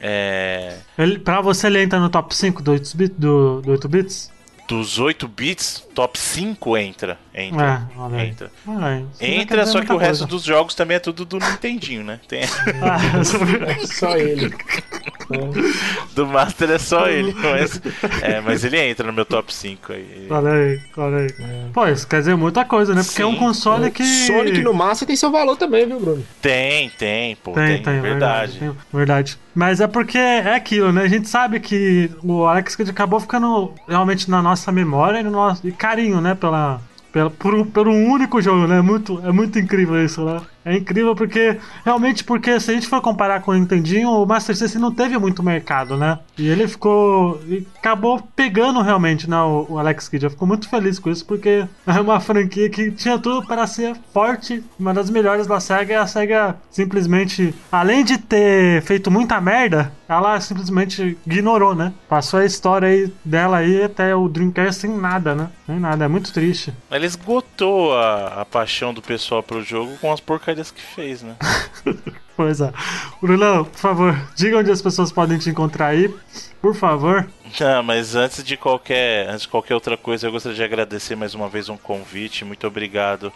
é, 0.01 0.79
Ele, 0.97 1.19
pra 1.19 1.41
você, 1.41 1.67
ele 1.67 1.83
entra 1.83 1.99
no 1.99 2.09
top 2.09 2.35
5 2.35 2.63
do 2.63 2.71
8 2.71 2.97
bits? 2.97 3.19
Do, 3.19 3.61
do 3.61 3.71
8 3.73 3.89
bits? 3.89 4.33
dos 4.67 4.99
8 4.99 5.29
bits, 5.29 5.85
top 5.95 6.19
5 6.19 6.77
entra. 6.79 7.19
Entra. 7.35 7.89
É, 7.97 7.99
olha 8.01 8.17
aí. 8.17 8.29
entra. 8.29 8.47
Isso 8.47 8.65
não 8.69 8.79
quer 9.19 9.27
Entra, 9.41 9.67
só 9.67 9.81
que 9.83 9.93
o 9.93 9.97
resto 9.97 10.21
coisa. 10.21 10.27
dos 10.27 10.45
jogos 10.45 10.75
também 10.75 10.97
é 10.97 11.01
tudo 11.01 11.25
do 11.25 11.39
Nintendinho, 11.39 12.05
né? 12.05 12.21
Tem... 12.29 12.43
Ah, 12.81 13.25
Só 13.85 14.17
ele. 14.17 14.55
Do 16.15 16.27
Master 16.27 16.71
é 16.71 16.79
só 16.79 17.09
ele. 17.09 17.35
Mas, 17.43 17.81
é, 18.23 18.41
mas 18.41 18.63
ele 18.65 18.79
entra 18.79 19.07
no 19.07 19.13
meu 19.13 19.25
top 19.25 19.53
5 19.53 19.93
aí. 19.93 20.27
olha 20.31 20.51
aí, 20.53 20.81
olha 20.97 21.17
aí. 21.19 21.29
Pô, 21.73 21.87
isso 21.89 22.07
quer 22.07 22.19
dizer 22.19 22.37
muita 22.37 22.65
coisa, 22.65 22.95
né? 22.95 23.03
Porque 23.03 23.23
é 23.23 23.27
um 23.27 23.33
Sim. 23.33 23.39
console 23.39 23.91
que. 23.91 24.05
Sonic 24.05 24.61
no 24.63 24.75
Master 24.75 25.07
tem 25.07 25.17
seu 25.17 25.31
valor 25.31 25.57
também, 25.57 25.87
viu, 25.87 25.99
Bruno? 25.99 26.25
Tem, 26.43 26.91
tem, 26.91 27.37
pô, 27.37 27.53
Tem, 27.53 27.77
tem, 27.77 27.83
tem, 27.83 28.01
verdade. 28.01 28.59
tem, 28.59 28.73
verdade. 28.93 29.39
Mas 29.55 29.81
é 29.81 29.87
porque 29.87 30.19
é 30.19 30.55
aquilo, 30.55 30.93
né? 30.93 31.03
A 31.03 31.09
gente 31.09 31.29
sabe 31.29 31.59
que 31.61 32.11
o 32.23 32.45
Alex 32.45 32.77
Kidd 32.77 32.91
acabou 32.91 33.19
ficando 33.21 33.73
realmente 33.89 34.31
na 34.31 34.43
nossa 34.43 34.71
memória 34.71 35.21
e, 35.21 35.23
no 35.23 35.31
nosso, 35.31 35.67
e 35.67 35.73
carinho, 35.73 36.21
né? 36.21 36.35
Pela, 36.35 36.81
pela, 37.15 37.31
por, 37.31 37.65
por 37.69 37.87
um 37.87 38.11
único 38.11 38.43
jogo, 38.43 38.67
né? 38.67 38.83
Muito, 38.83 39.25
é 39.25 39.31
muito 39.31 39.57
incrível 39.57 40.05
isso, 40.05 40.25
né? 40.25 40.41
É 40.65 40.77
incrível 40.77 41.15
porque, 41.15 41.59
realmente, 41.85 42.25
porque 42.25 42.59
se 42.59 42.71
a 42.71 42.75
gente 42.75 42.87
for 42.87 43.01
comparar 43.01 43.43
com 43.43 43.51
o 43.51 43.55
Nintendinho, 43.55 44.11
o 44.11 44.27
Master 44.27 44.57
System 44.57 44.81
não 44.81 44.93
teve 44.93 45.19
muito 45.19 45.43
mercado, 45.43 45.97
né? 45.97 46.19
E 46.39 46.49
ele 46.49 46.67
ficou. 46.67 47.41
e 47.47 47.67
acabou 47.79 48.23
pegando 48.35 48.81
realmente, 48.81 49.29
né? 49.29 49.37
O, 49.43 49.67
o 49.71 49.79
Alex 49.79 50.09
Kidd. 50.09 50.25
Eu 50.25 50.31
fico 50.31 50.47
muito 50.47 50.69
feliz 50.69 50.99
com 50.99 51.11
isso, 51.11 51.25
porque 51.27 51.67
é 51.87 52.01
uma 52.01 52.21
franquia 52.21 52.71
que 52.71 52.91
tinha 52.91 53.19
tudo 53.19 53.47
para 53.47 53.67
ser 53.67 53.95
forte, 54.13 54.65
uma 54.79 54.95
das 54.95 55.11
melhores 55.11 55.47
da 55.47 55.61
SEGA, 55.61 55.93
e 55.93 55.97
a 55.97 56.07
SEGA 56.07 56.57
simplesmente, 56.71 57.55
além 57.71 58.05
de 58.05 58.19
ter 58.19 58.83
feito 58.83 59.11
muita 59.11 59.41
merda, 59.41 59.93
ela 60.09 60.41
simplesmente 60.41 61.17
ignorou, 61.27 61.75
né? 61.75 61.93
Passou 62.09 62.41
a 62.41 62.45
história 62.45 62.89
aí 62.89 63.13
dela 63.25 63.59
aí 63.59 63.83
até 63.83 64.15
o 64.15 64.29
Dreamcast 64.29 64.81
sem 64.83 64.91
nada, 64.91 65.35
né? 65.35 65.51
Sem 65.67 65.79
nada, 65.79 66.05
é 66.05 66.09
muito 66.09 66.33
triste. 66.33 66.73
Ele 66.91 67.07
esgotou 67.07 67.97
a, 67.97 68.43
a 68.43 68.45
paixão 68.45 68.93
do 68.93 69.01
pessoal 69.01 69.43
pro 69.43 69.63
jogo 69.63 69.97
com 70.01 70.13
as 70.13 70.21
porcarias 70.21 70.54
que 70.63 70.81
fez, 70.81 71.23
né? 71.23 71.37
Pois 72.37 72.61
é. 72.61 72.73
Brunão, 73.23 73.65
por 73.65 73.79
favor, 73.79 74.29
diga 74.35 74.59
onde 74.59 74.69
as 74.69 74.83
pessoas 74.83 75.13
podem 75.13 75.39
te 75.39 75.49
encontrar 75.49 75.87
aí, 75.87 76.13
por 76.61 76.75
favor. 76.75 77.29
Não, 77.61 77.81
mas 77.81 78.17
antes 78.17 78.43
de 78.43 78.57
qualquer, 78.57 79.29
antes 79.29 79.43
de 79.43 79.49
qualquer 79.49 79.75
outra 79.75 79.97
coisa, 79.97 80.27
eu 80.27 80.33
gostaria 80.33 80.57
de 80.57 80.65
agradecer 80.65 81.15
mais 81.15 81.33
uma 81.33 81.49
vez 81.49 81.69
um 81.69 81.77
convite. 81.77 82.45
Muito 82.45 82.67
obrigado. 82.67 83.33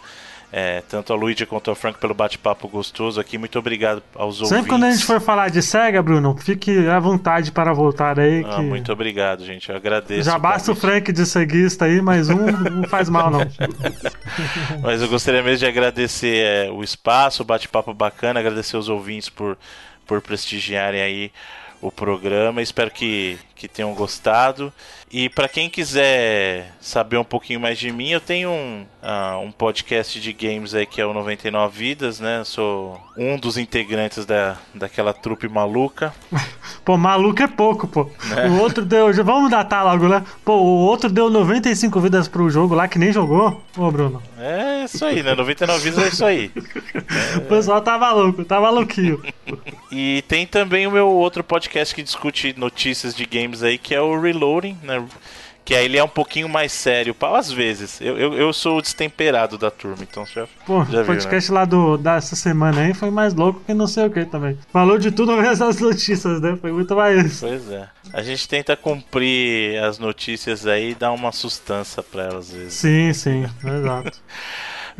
É, 0.51 0.81
tanto 0.89 1.13
ao 1.13 1.19
Luigi 1.19 1.45
quanto 1.45 1.69
ao 1.69 1.75
Frank 1.75 1.99
pelo 1.99 2.13
bate-papo 2.13 2.67
gostoso 2.67 3.19
aqui. 3.19 3.37
Muito 3.37 3.59
obrigado 3.59 4.01
aos 4.15 4.41
ouvintes. 4.41 4.49
Sempre 4.49 4.69
quando 4.69 4.83
a 4.85 4.91
gente 4.91 5.05
for 5.05 5.21
falar 5.21 5.49
de 5.49 5.61
SEGA, 5.61 6.01
Bruno, 6.01 6.35
fique 6.37 6.87
à 6.87 6.99
vontade 6.99 7.51
para 7.51 7.71
voltar 7.71 8.19
aí. 8.19 8.43
Ah, 8.45 8.55
que 8.55 8.61
muito 8.61 8.91
obrigado, 8.91 9.45
gente. 9.45 9.69
Eu 9.69 9.75
agradeço. 9.75 10.23
Já 10.23 10.39
basta 10.39 10.71
o. 10.71 10.75
Frank 10.79 11.11
de 11.11 11.25
ceguista 11.25 11.85
aí, 11.85 12.01
mas 12.01 12.29
um 12.29 12.45
não 12.47 12.87
faz 12.87 13.09
mal, 13.09 13.29
não. 13.29 13.39
Mas 14.81 15.01
eu 15.01 15.09
gostaria 15.09 15.43
mesmo 15.43 15.59
de 15.59 15.65
agradecer 15.65 16.43
é, 16.43 16.71
o 16.71 16.81
espaço, 16.81 17.43
o 17.43 17.45
bate-papo 17.45 17.93
bacana, 17.93 18.39
agradecer 18.39 18.77
os 18.77 18.87
ouvintes 18.87 19.29
por, 19.29 19.57
por 20.07 20.21
prestigiarem 20.21 21.01
aí 21.01 21.31
o 21.81 21.91
programa. 21.91 22.61
Espero 22.61 22.89
que, 22.91 23.37
que 23.59 23.67
tenham 23.67 23.93
gostado. 23.93 24.71
E 25.11 25.27
para 25.27 25.49
quem 25.49 25.69
quiser 25.69 26.71
saber 26.79 27.17
um 27.17 27.23
pouquinho 27.23 27.59
mais 27.59 27.77
de 27.77 27.91
mim, 27.91 28.09
eu 28.09 28.21
tenho 28.21 28.49
um, 28.49 28.85
ah, 29.01 29.37
um 29.39 29.51
podcast 29.51 30.19
de 30.19 30.31
games 30.31 30.73
aí 30.73 30.85
que 30.85 31.01
é 31.01 31.05
o 31.05 31.13
99 31.13 31.77
Vidas, 31.77 32.19
né? 32.19 32.39
Eu 32.39 32.45
sou 32.45 33.01
um 33.17 33.37
dos 33.37 33.57
integrantes 33.57 34.25
da, 34.25 34.57
daquela 34.73 35.13
trupe 35.13 35.49
maluca. 35.49 36.13
Pô, 36.85 36.95
maluco 36.95 37.41
é 37.41 37.47
pouco, 37.47 37.87
pô. 37.87 38.09
Né? 38.29 38.47
O 38.49 38.59
outro 38.59 38.85
deu. 38.85 39.11
Vamos 39.23 39.51
datar 39.51 39.83
logo, 39.83 40.07
né? 40.07 40.23
Pô, 40.45 40.53
o 40.53 40.79
outro 40.85 41.09
deu 41.09 41.29
95 41.29 41.99
vidas 41.99 42.27
pro 42.27 42.49
jogo 42.49 42.73
lá 42.73 42.87
que 42.87 42.97
nem 42.97 43.11
jogou. 43.11 43.61
Ô, 43.77 43.91
Bruno. 43.91 44.21
É 44.37 44.85
isso 44.85 45.03
aí, 45.03 45.21
né? 45.21 45.35
99 45.35 45.79
Vidas 45.81 46.03
é 46.03 46.07
isso 46.07 46.25
aí. 46.25 46.51
O 47.37 47.41
pessoal 47.41 47.81
tá 47.81 47.97
maluco, 47.97 48.45
tá 48.45 48.59
maluquinho. 48.59 49.21
E 49.91 50.23
tem 50.27 50.45
também 50.45 50.85
o 50.85 50.91
meu 50.91 51.07
outro 51.07 51.43
podcast 51.43 51.95
que 51.95 52.03
discute 52.03 52.53
notícias 52.55 53.15
de 53.15 53.25
games 53.25 53.48
aí, 53.63 53.77
que 53.77 53.93
é 53.93 54.01
o 54.01 54.19
Reloading, 54.19 54.77
né? 54.83 55.03
Que 55.65 55.75
aí 55.75 55.85
ele 55.85 55.97
é 55.99 56.03
um 56.03 56.09
pouquinho 56.09 56.49
mais 56.49 56.71
sério, 56.71 57.15
às 57.21 57.51
vezes. 57.51 58.01
Eu, 58.01 58.17
eu, 58.17 58.33
eu 58.33 58.51
sou 58.51 58.79
o 58.79 58.81
destemperado 58.81 59.55
da 59.55 59.69
turma, 59.69 59.99
então 60.01 60.25
já, 60.25 60.47
Pô, 60.65 60.77
já 60.77 60.81
o 60.81 60.85
viu, 60.85 60.99
né? 61.01 61.05
podcast 61.05 61.51
lá 61.51 61.63
do, 61.63 61.95
dessa 61.95 62.35
semana 62.35 62.81
aí 62.81 62.93
foi 62.95 63.11
mais 63.11 63.35
louco 63.35 63.61
que 63.63 63.73
não 63.75 63.85
sei 63.85 64.07
o 64.07 64.09
que 64.09 64.25
também. 64.25 64.57
Falou 64.73 64.97
de 64.97 65.11
tudo 65.11 65.33
menos 65.37 65.61
as 65.61 65.79
notícias, 65.79 66.41
né? 66.41 66.57
Foi 66.59 66.71
muito 66.71 66.95
mais. 66.95 67.39
Pois 67.39 67.69
é. 67.69 67.87
A 68.11 68.23
gente 68.23 68.47
tenta 68.49 68.75
cumprir 68.75 69.77
as 69.83 69.99
notícias 69.99 70.65
aí 70.65 70.91
e 70.91 70.95
dar 70.95 71.11
uma 71.11 71.31
sustância 71.31 72.01
pra 72.01 72.23
elas 72.23 72.49
às 72.49 72.51
vezes. 72.51 72.73
Sim, 72.73 73.13
sim, 73.13 73.45
exato. 73.63 74.17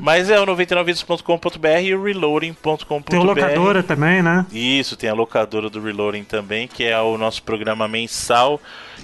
Mas 0.01 0.29
é 0.29 0.39
o 0.39 0.45
99vidas.com.br 0.45 1.67
e 1.81 1.93
o 1.93 2.03
reloading.com.br. 2.03 3.09
Tem 3.09 3.19
locadora 3.19 3.83
também, 3.83 4.21
né? 4.21 4.45
Isso, 4.51 4.95
tem 4.95 5.09
a 5.09 5.13
locadora 5.13 5.69
do 5.69 5.81
Reloading 5.81 6.23
também, 6.23 6.67
que 6.67 6.83
é 6.83 6.99
o 6.99 7.17
nosso 7.17 7.43
programa 7.43 7.87
mensal. 7.87 8.59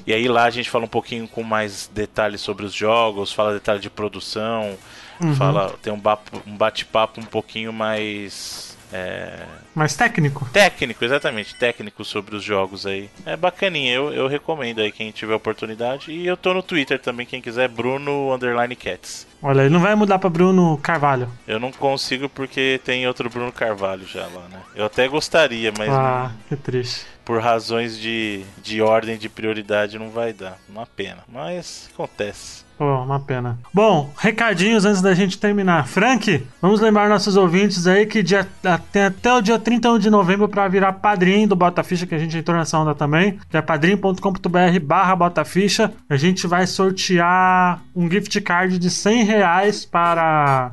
E 0.05 0.13
aí 0.13 0.27
lá 0.27 0.45
a 0.45 0.49
gente 0.49 0.69
fala 0.69 0.85
um 0.85 0.89
pouquinho 0.89 1.27
com 1.27 1.43
mais 1.43 1.89
detalhes 1.93 2.41
sobre 2.41 2.65
os 2.65 2.73
jogos, 2.73 3.31
fala 3.31 3.53
detalhe 3.53 3.79
de 3.79 3.89
produção, 3.89 4.77
Uhum. 5.19 5.35
Fala, 5.35 5.73
tem 5.81 5.93
um 5.93 6.01
um 6.45 6.57
bate-papo 6.57 7.21
um 7.21 7.25
pouquinho 7.25 7.71
mais. 7.71 8.74
É, 8.95 9.39
Mais 9.75 9.95
técnico. 9.95 10.47
técnico, 10.53 11.03
exatamente, 11.03 11.55
técnico 11.55 12.05
sobre 12.05 12.35
os 12.35 12.43
jogos 12.43 12.85
aí. 12.85 13.09
É 13.25 13.35
bacaninha, 13.35 13.93
eu, 13.93 14.13
eu 14.13 14.27
recomendo 14.27 14.79
aí 14.79 14.91
quem 14.91 15.11
tiver 15.11 15.35
oportunidade. 15.35 16.11
E 16.11 16.25
eu 16.25 16.37
tô 16.37 16.53
no 16.53 16.63
Twitter 16.63 16.99
também, 16.99 17.25
quem 17.25 17.41
quiser, 17.41 17.67
Bruno 17.67 18.33
Underline 18.33 18.75
Cats. 18.75 19.27
Olha, 19.41 19.61
ele 19.61 19.69
não 19.69 19.79
vai 19.79 19.93
mudar 19.95 20.17
pra 20.17 20.29
Bruno 20.29 20.77
Carvalho. 20.77 21.29
Eu 21.47 21.59
não 21.59 21.71
consigo 21.71 22.27
porque 22.29 22.79
tem 22.83 23.07
outro 23.07 23.29
Bruno 23.29 23.51
Carvalho 23.51 24.05
já 24.07 24.25
lá, 24.27 24.47
né? 24.49 24.59
Eu 24.75 24.85
até 24.85 25.07
gostaria, 25.07 25.71
mas 25.77 25.89
Ah, 25.89 26.31
que 26.49 26.55
triste. 26.55 27.05
por 27.23 27.39
razões 27.41 27.97
de, 27.99 28.43
de 28.63 28.81
ordem 28.81 29.17
de 29.17 29.29
prioridade 29.29 29.99
não 29.99 30.09
vai 30.09 30.33
dar. 30.33 30.57
Uma 30.67 30.85
pena. 30.87 31.19
Mas 31.27 31.89
acontece. 31.93 32.64
Pô, 32.77 33.03
uma 33.03 33.19
pena. 33.19 33.57
Bom, 33.73 34.11
recadinhos 34.17 34.83
antes 34.83 35.01
da 35.01 35.13
gente 35.13 35.37
terminar. 35.37 35.87
Frank, 35.87 36.45
vamos 36.61 36.81
lembrar 36.81 37.07
nossos 37.07 37.37
ouvintes 37.37 37.87
aí 37.87 38.05
que 38.05 38.21
dia, 38.21 38.45
tem 38.91 39.03
até 39.03 39.33
o 39.33 39.41
dia 39.41 39.57
31 39.57 39.97
de 39.97 40.09
novembro 40.09 40.49
para 40.49 40.67
virar 40.67 40.93
padrinho 40.93 41.47
do 41.47 41.55
Bota 41.55 41.83
Ficha, 41.83 42.05
que 42.05 42.13
a 42.13 42.19
gente 42.19 42.37
entrou 42.37 42.57
nessa 42.57 42.77
onda 42.77 42.93
também, 42.93 43.39
que 43.49 43.55
é 43.55 43.61
padrinho.com.br 43.61 44.79
barra 44.83 45.15
Bota 45.15 45.45
Ficha. 45.45 45.93
A 46.09 46.17
gente 46.17 46.47
vai 46.47 46.67
sortear 46.67 47.81
um 47.95 48.09
gift 48.09 48.41
card 48.41 48.77
de 48.77 48.89
100 48.89 49.23
reais 49.23 49.85
para 49.85 50.71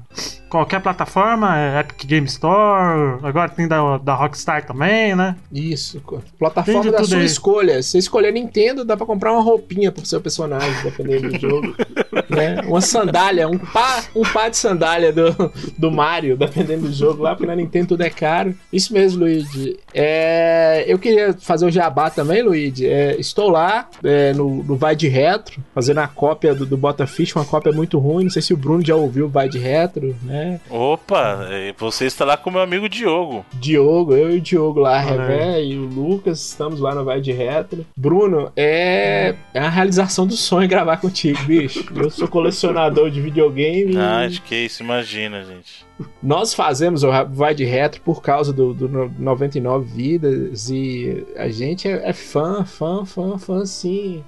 qualquer 0.53 0.83
plataforma, 0.83 1.59
é 1.59 1.81
Epic 1.81 2.05
Game 2.05 2.27
Store, 2.27 3.19
agora 3.23 3.49
tem 3.49 3.67
da, 3.67 3.97
da 3.97 4.15
Rockstar 4.15 4.67
também, 4.67 5.17
né? 5.17 5.35
Isso, 5.51 6.03
plataforma 6.39 6.93
da 6.93 7.03
sua 7.05 7.19
aí. 7.19 7.25
escolha. 7.25 7.83
Se 7.83 7.93
você 7.93 7.99
escolher 7.99 8.33
Nintendo, 8.33 8.85
dá 8.85 8.95
pra 8.95 9.07
comprar 9.07 9.33
uma 9.33 9.41
roupinha 9.41 9.91
pro 9.91 10.05
seu 10.05 10.21
personagem, 10.21 10.83
dependendo 10.83 11.31
do 11.31 11.41
jogo. 11.41 11.75
né? 12.29 12.61
Uma 12.67 12.83
sandália, 12.83 13.49
um 13.49 13.57
par, 13.57 14.05
um 14.15 14.23
par 14.23 14.51
de 14.51 14.59
sandália 14.59 15.11
do, 15.11 15.35
do 15.79 15.91
Mario, 15.91 16.37
dependendo 16.37 16.87
do 16.87 16.93
jogo 16.93 17.23
lá, 17.23 17.35
porque 17.35 17.47
na 17.47 17.57
Nintendo 17.57 17.89
tudo 17.89 18.03
é 18.03 18.11
caro. 18.11 18.55
Isso 18.71 18.93
mesmo, 18.93 19.21
Luigi. 19.21 19.79
É, 19.95 20.85
eu 20.87 20.99
queria 20.99 21.33
fazer 21.33 21.65
o 21.65 21.71
jabá 21.71 22.11
também, 22.11 22.43
Luigi. 22.43 22.87
É, 22.87 23.19
estou 23.19 23.49
lá 23.49 23.89
é, 24.05 24.35
no, 24.35 24.63
no 24.63 24.77
Vai 24.77 24.95
de 24.95 25.09
Retro, 25.09 25.63
fazendo 25.75 25.99
a 26.01 26.09
cópia 26.09 26.55
do, 26.55 26.67
do 26.67 26.77
Bota 26.77 27.07
Fish, 27.07 27.35
uma 27.35 27.45
cópia 27.47 27.73
muito 27.73 27.99
ruim. 27.99 28.25
Não 28.25 28.31
sei 28.31 28.43
se 28.43 28.53
o 28.53 28.57
Bruno 28.57 28.85
já 28.85 28.95
ouviu 28.95 29.25
o 29.27 29.31
Vai 29.31 29.49
de 29.49 29.59
Retro, 29.59 30.15
né? 30.23 30.42
Opa, 30.71 31.47
eh, 31.51 31.75
você 31.79 32.07
está 32.07 32.25
lá 32.25 32.37
com 32.37 32.51
meu 32.51 32.61
amigo 32.61 32.89
Diogo. 32.89 33.45
Diogo, 33.55 34.15
eu 34.15 34.33
e 34.35 34.39
o 34.39 34.41
Diogo 34.41 34.81
lá, 34.81 35.01
a 35.01 35.07
Olha 35.07 35.13
aí. 35.13 35.19
Revé 35.19 35.65
e 35.65 35.79
o 35.79 35.85
Lucas, 35.85 36.41
estamos 36.41 36.81
lá 36.81 36.95
no 36.95 37.05
Vai 37.05 37.21
de 37.21 37.33
Retro. 37.33 37.85
Bruno, 37.97 38.53
é, 38.57 39.35
é 39.55 39.61
a 39.61 39.69
realização 39.69 40.27
do 40.27 40.35
sonho 40.35 40.69
gravar 40.69 40.99
contigo, 40.99 41.43
bicho. 41.45 41.85
Eu 41.95 42.11
sou 42.11 42.29
colecionador 42.29 43.11
de 43.11 43.21
videogame. 43.21 43.97
Ah, 43.97 44.25
acho 44.27 44.43
que 44.43 44.55
é 44.55 44.59
isso, 44.65 44.83
imagina, 44.83 45.45
gente. 45.45 45.85
Nós 46.23 46.55
fazemos 46.55 47.03
o 47.03 47.11
Vai 47.31 47.55
de 47.55 47.65
Retro 47.65 48.01
por 48.03 48.23
causa 48.23 48.53
do, 48.53 48.73
do 48.75 48.89
no- 48.89 49.13
99 49.19 49.85
Vidas 49.85 50.69
e 50.71 51.27
a 51.37 51.49
gente 51.49 51.89
é, 51.89 52.09
é 52.09 52.13
fã, 52.13 52.65
fã, 52.65 53.05
fã, 53.05 53.39
fã, 53.39 53.65
sim. 53.67 54.23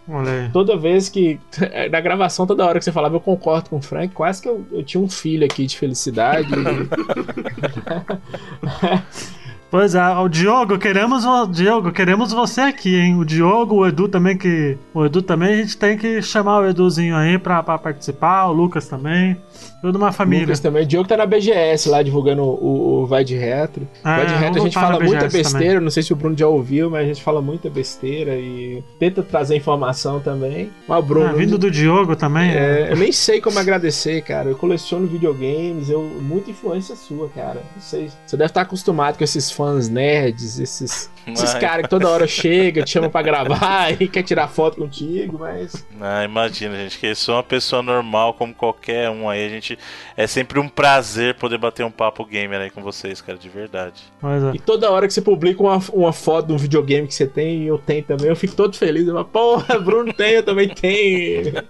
Toda 0.52 0.76
vez 0.76 1.08
que. 1.08 1.38
Na 1.90 2.00
gravação, 2.00 2.46
toda 2.46 2.66
hora 2.66 2.78
que 2.78 2.84
você 2.84 2.92
falava, 2.92 3.16
eu 3.16 3.20
concordo 3.20 3.70
com 3.70 3.76
o 3.76 3.82
Frank. 3.82 4.14
Quase 4.14 4.42
que 4.42 4.48
eu, 4.48 4.64
eu 4.72 4.82
tinha 4.82 5.02
um 5.02 5.08
filho 5.08 5.44
aqui 5.44 5.66
de 5.66 5.78
felicidade. 5.78 6.48
Pois 9.74 9.92
é, 9.96 10.08
o 10.18 10.28
Diogo, 10.28 10.78
queremos 10.78 11.24
o 11.24 11.48
Diogo, 11.48 11.90
queremos 11.90 12.32
você 12.32 12.60
aqui, 12.60 12.94
hein? 12.94 13.18
O 13.18 13.24
Diogo, 13.24 13.74
o 13.74 13.84
Edu 13.88 14.06
também 14.06 14.38
que, 14.38 14.78
o 14.94 15.04
Edu 15.04 15.20
também 15.20 15.52
a 15.52 15.56
gente 15.56 15.76
tem 15.76 15.98
que 15.98 16.22
chamar 16.22 16.60
o 16.60 16.68
Eduzinho 16.68 17.16
aí 17.16 17.36
pra, 17.40 17.60
pra 17.60 17.76
participar, 17.76 18.46
o 18.46 18.52
Lucas 18.52 18.86
também, 18.86 19.36
toda 19.82 19.98
uma 19.98 20.12
família. 20.12 20.44
Lucas 20.44 20.60
também. 20.60 20.84
O 20.84 20.86
Diogo 20.86 21.08
tá 21.08 21.16
na 21.16 21.26
BGS 21.26 21.88
lá 21.88 22.02
divulgando 22.02 22.42
o, 22.42 23.02
o 23.02 23.06
Vai 23.06 23.24
de 23.24 23.36
Retro. 23.36 23.86
É, 24.04 24.16
Vai 24.16 24.26
de 24.26 24.34
Retro 24.34 24.60
a 24.60 24.64
gente 24.64 24.74
fala 24.74 25.00
muita 25.00 25.28
besteira. 25.28 25.80
Não 25.80 25.90
sei 25.90 26.04
se 26.04 26.12
o 26.12 26.16
Bruno 26.16 26.38
já 26.38 26.46
ouviu, 26.46 26.88
mas 26.88 27.02
a 27.02 27.06
gente 27.06 27.22
fala 27.22 27.42
muita 27.42 27.68
besteira 27.68 28.36
e 28.36 28.82
tenta 28.98 29.24
trazer 29.24 29.56
informação 29.56 30.20
também. 30.20 30.70
Mas 30.86 30.98
o 31.00 31.02
Bruno. 31.02 31.26
Ah, 31.26 31.32
vindo 31.32 31.58
do 31.58 31.68
Diogo 31.68 32.14
também. 32.14 32.50
é, 32.50 32.92
eu 32.92 32.96
nem 32.96 33.10
sei 33.10 33.40
como 33.40 33.58
agradecer, 33.58 34.22
cara. 34.22 34.48
Eu 34.48 34.56
coleciono 34.56 35.06
videogames, 35.06 35.90
eu 35.90 36.00
muita 36.00 36.50
influência 36.52 36.94
sua, 36.94 37.28
cara. 37.28 37.60
Não 37.74 37.82
sei. 37.82 38.08
Você 38.24 38.36
deve 38.36 38.50
estar 38.50 38.60
acostumado 38.60 39.18
com 39.18 39.24
esses 39.24 39.50
fãs 39.50 39.63
nerds, 39.88 40.60
esses, 40.60 41.10
esses 41.26 41.54
Ai. 41.54 41.60
caras 41.60 41.82
que 41.84 41.88
toda 41.90 42.08
hora 42.08 42.26
chega, 42.26 42.82
te 42.82 42.90
chama 42.90 43.08
pra 43.08 43.22
gravar 43.22 43.90
e 44.00 44.06
quer 44.08 44.22
tirar 44.22 44.48
foto 44.48 44.76
contigo, 44.78 45.38
mas 45.40 45.86
Ah, 46.00 46.24
imagina, 46.24 46.76
gente, 46.76 46.98
que 46.98 47.06
eu 47.06 47.16
sou 47.16 47.34
uma 47.36 47.42
pessoa 47.42 47.82
normal 47.82 48.34
como 48.34 48.54
qualquer 48.54 49.08
um 49.10 49.28
aí. 49.28 49.46
A 49.46 49.48
gente 49.48 49.78
é 50.16 50.26
sempre 50.26 50.58
um 50.60 50.68
prazer 50.68 51.34
poder 51.34 51.58
bater 51.58 51.84
um 51.84 51.90
papo 51.90 52.24
gamer 52.24 52.60
aí 52.60 52.70
com 52.70 52.82
vocês, 52.82 53.20
cara, 53.20 53.38
de 53.38 53.48
verdade. 53.48 54.02
É. 54.22 54.56
E 54.56 54.58
toda 54.58 54.90
hora 54.90 55.06
que 55.06 55.12
você 55.14 55.22
publica 55.22 55.62
uma, 55.62 55.80
uma 55.92 56.12
foto 56.12 56.46
de 56.48 56.52
um 56.52 56.56
videogame 56.58 57.06
que 57.06 57.14
você 57.14 57.26
tem 57.26 57.62
e 57.62 57.66
eu 57.66 57.78
tenho 57.78 58.02
também, 58.04 58.28
eu 58.28 58.36
fico 58.36 58.54
todo 58.54 58.76
feliz. 58.76 59.06
Eu 59.06 59.14
falo, 59.14 59.24
porra, 59.26 59.78
Bruno 59.78 60.12
tem, 60.12 60.32
eu 60.32 60.42
também 60.42 60.68
tenho. 60.68 61.52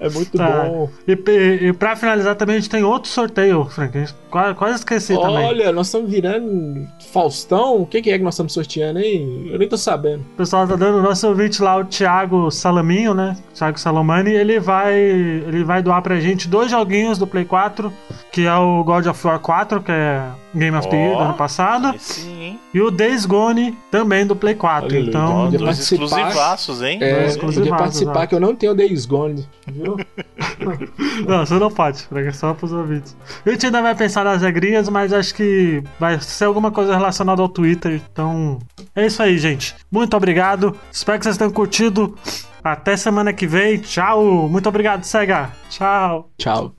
é 0.00 0.08
muito 0.08 0.36
Tá. 0.36 0.64
bom. 0.64 0.90
E, 1.06 1.12
e, 1.12 1.68
e 1.68 1.72
pra 1.72 1.96
finalizar 1.96 2.34
também 2.36 2.56
a 2.56 2.58
gente 2.58 2.70
tem 2.70 2.82
outro 2.82 3.10
sorteio, 3.10 3.64
Frank. 3.66 3.96
A 3.96 4.00
gente 4.00 4.14
quase, 4.30 4.54
quase 4.54 4.74
esqueci 4.78 5.14
também. 5.14 5.44
Olha, 5.44 5.72
nós 5.72 5.86
estamos 5.86 6.10
virando 6.10 6.86
Faustão. 7.12 7.73
O 7.80 7.86
que, 7.86 8.02
que 8.02 8.10
é 8.10 8.18
que 8.18 8.24
nós 8.24 8.34
estamos 8.34 8.52
sorteando 8.52 8.98
aí? 8.98 9.48
Eu 9.50 9.58
nem 9.58 9.68
tô 9.68 9.76
sabendo. 9.76 10.20
O 10.20 10.36
pessoal 10.36 10.66
tá 10.66 10.76
dando 10.76 10.98
o 10.98 11.02
nosso 11.02 11.28
ouvinte 11.28 11.62
lá, 11.62 11.76
o 11.76 11.84
Thiago 11.84 12.50
Salaminho, 12.50 13.14
né? 13.14 13.36
Thiago 13.54 13.78
Salomani, 13.78 14.32
ele 14.32 14.60
vai, 14.60 14.94
ele 14.94 15.64
vai 15.64 15.82
doar 15.82 16.02
pra 16.02 16.20
gente 16.20 16.48
dois 16.48 16.70
joguinhos 16.70 17.18
do 17.18 17.26
Play 17.26 17.44
4, 17.44 17.92
que 18.32 18.46
é 18.46 18.54
o 18.54 18.82
God 18.84 19.06
of 19.06 19.26
War 19.26 19.38
4, 19.38 19.82
que 19.82 19.92
é 19.92 20.22
Game 20.54 20.76
of 20.76 20.88
the 20.88 20.96
Year 20.96 21.16
do 21.16 21.22
ano 21.22 21.34
passado, 21.34 21.94
sim, 21.98 22.42
hein? 22.42 22.60
e 22.72 22.80
o 22.80 22.90
Days 22.90 23.26
Gone 23.26 23.76
também 23.90 24.26
do 24.26 24.36
Play 24.36 24.54
4. 24.54 24.86
Olha, 24.86 24.98
então, 24.98 25.44
podia 25.44 25.58
dois 25.58 25.70
participar. 25.70 26.04
exclusivaços, 26.04 26.82
hein? 26.82 26.98
É, 27.02 27.20
Dois 27.22 27.36
podia 27.36 27.76
participar 27.76 28.10
exato. 28.12 28.28
que 28.28 28.34
eu 28.34 28.40
não 28.40 28.54
tenho 28.54 28.74
Days 28.74 29.06
Gone, 29.06 29.46
viu? 29.66 29.96
não, 31.26 31.44
você 31.44 31.54
não 31.54 31.70
pode, 31.70 32.02
Frank, 32.02 32.28
é 32.28 32.32
só 32.32 32.54
pros 32.54 32.72
ouvintes. 32.72 33.16
A 33.44 33.50
gente 33.50 33.66
ainda 33.66 33.82
vai 33.82 33.94
pensar 33.94 34.24
nas 34.24 34.42
regrinhas, 34.42 34.88
mas 34.88 35.12
acho 35.12 35.34
que 35.34 35.82
vai 35.98 36.20
ser 36.20 36.44
alguma 36.44 36.70
coisa 36.70 36.94
relacionada 36.94 37.42
ao 37.42 37.48
Twitter, 37.48 38.00
então 38.12 38.58
é 38.94 39.06
isso 39.06 39.22
aí, 39.22 39.38
gente. 39.38 39.74
Muito 39.90 40.16
obrigado, 40.16 40.76
espero 40.90 41.18
que 41.18 41.24
vocês 41.24 41.36
tenham 41.36 41.52
curtido. 41.52 42.16
Até 42.62 42.96
semana 42.96 43.30
que 43.30 43.46
vem, 43.46 43.76
tchau. 43.76 44.48
Muito 44.48 44.66
obrigado, 44.70 45.04
Sega. 45.04 45.50
Tchau. 45.68 46.30
Tchau. 46.38 46.72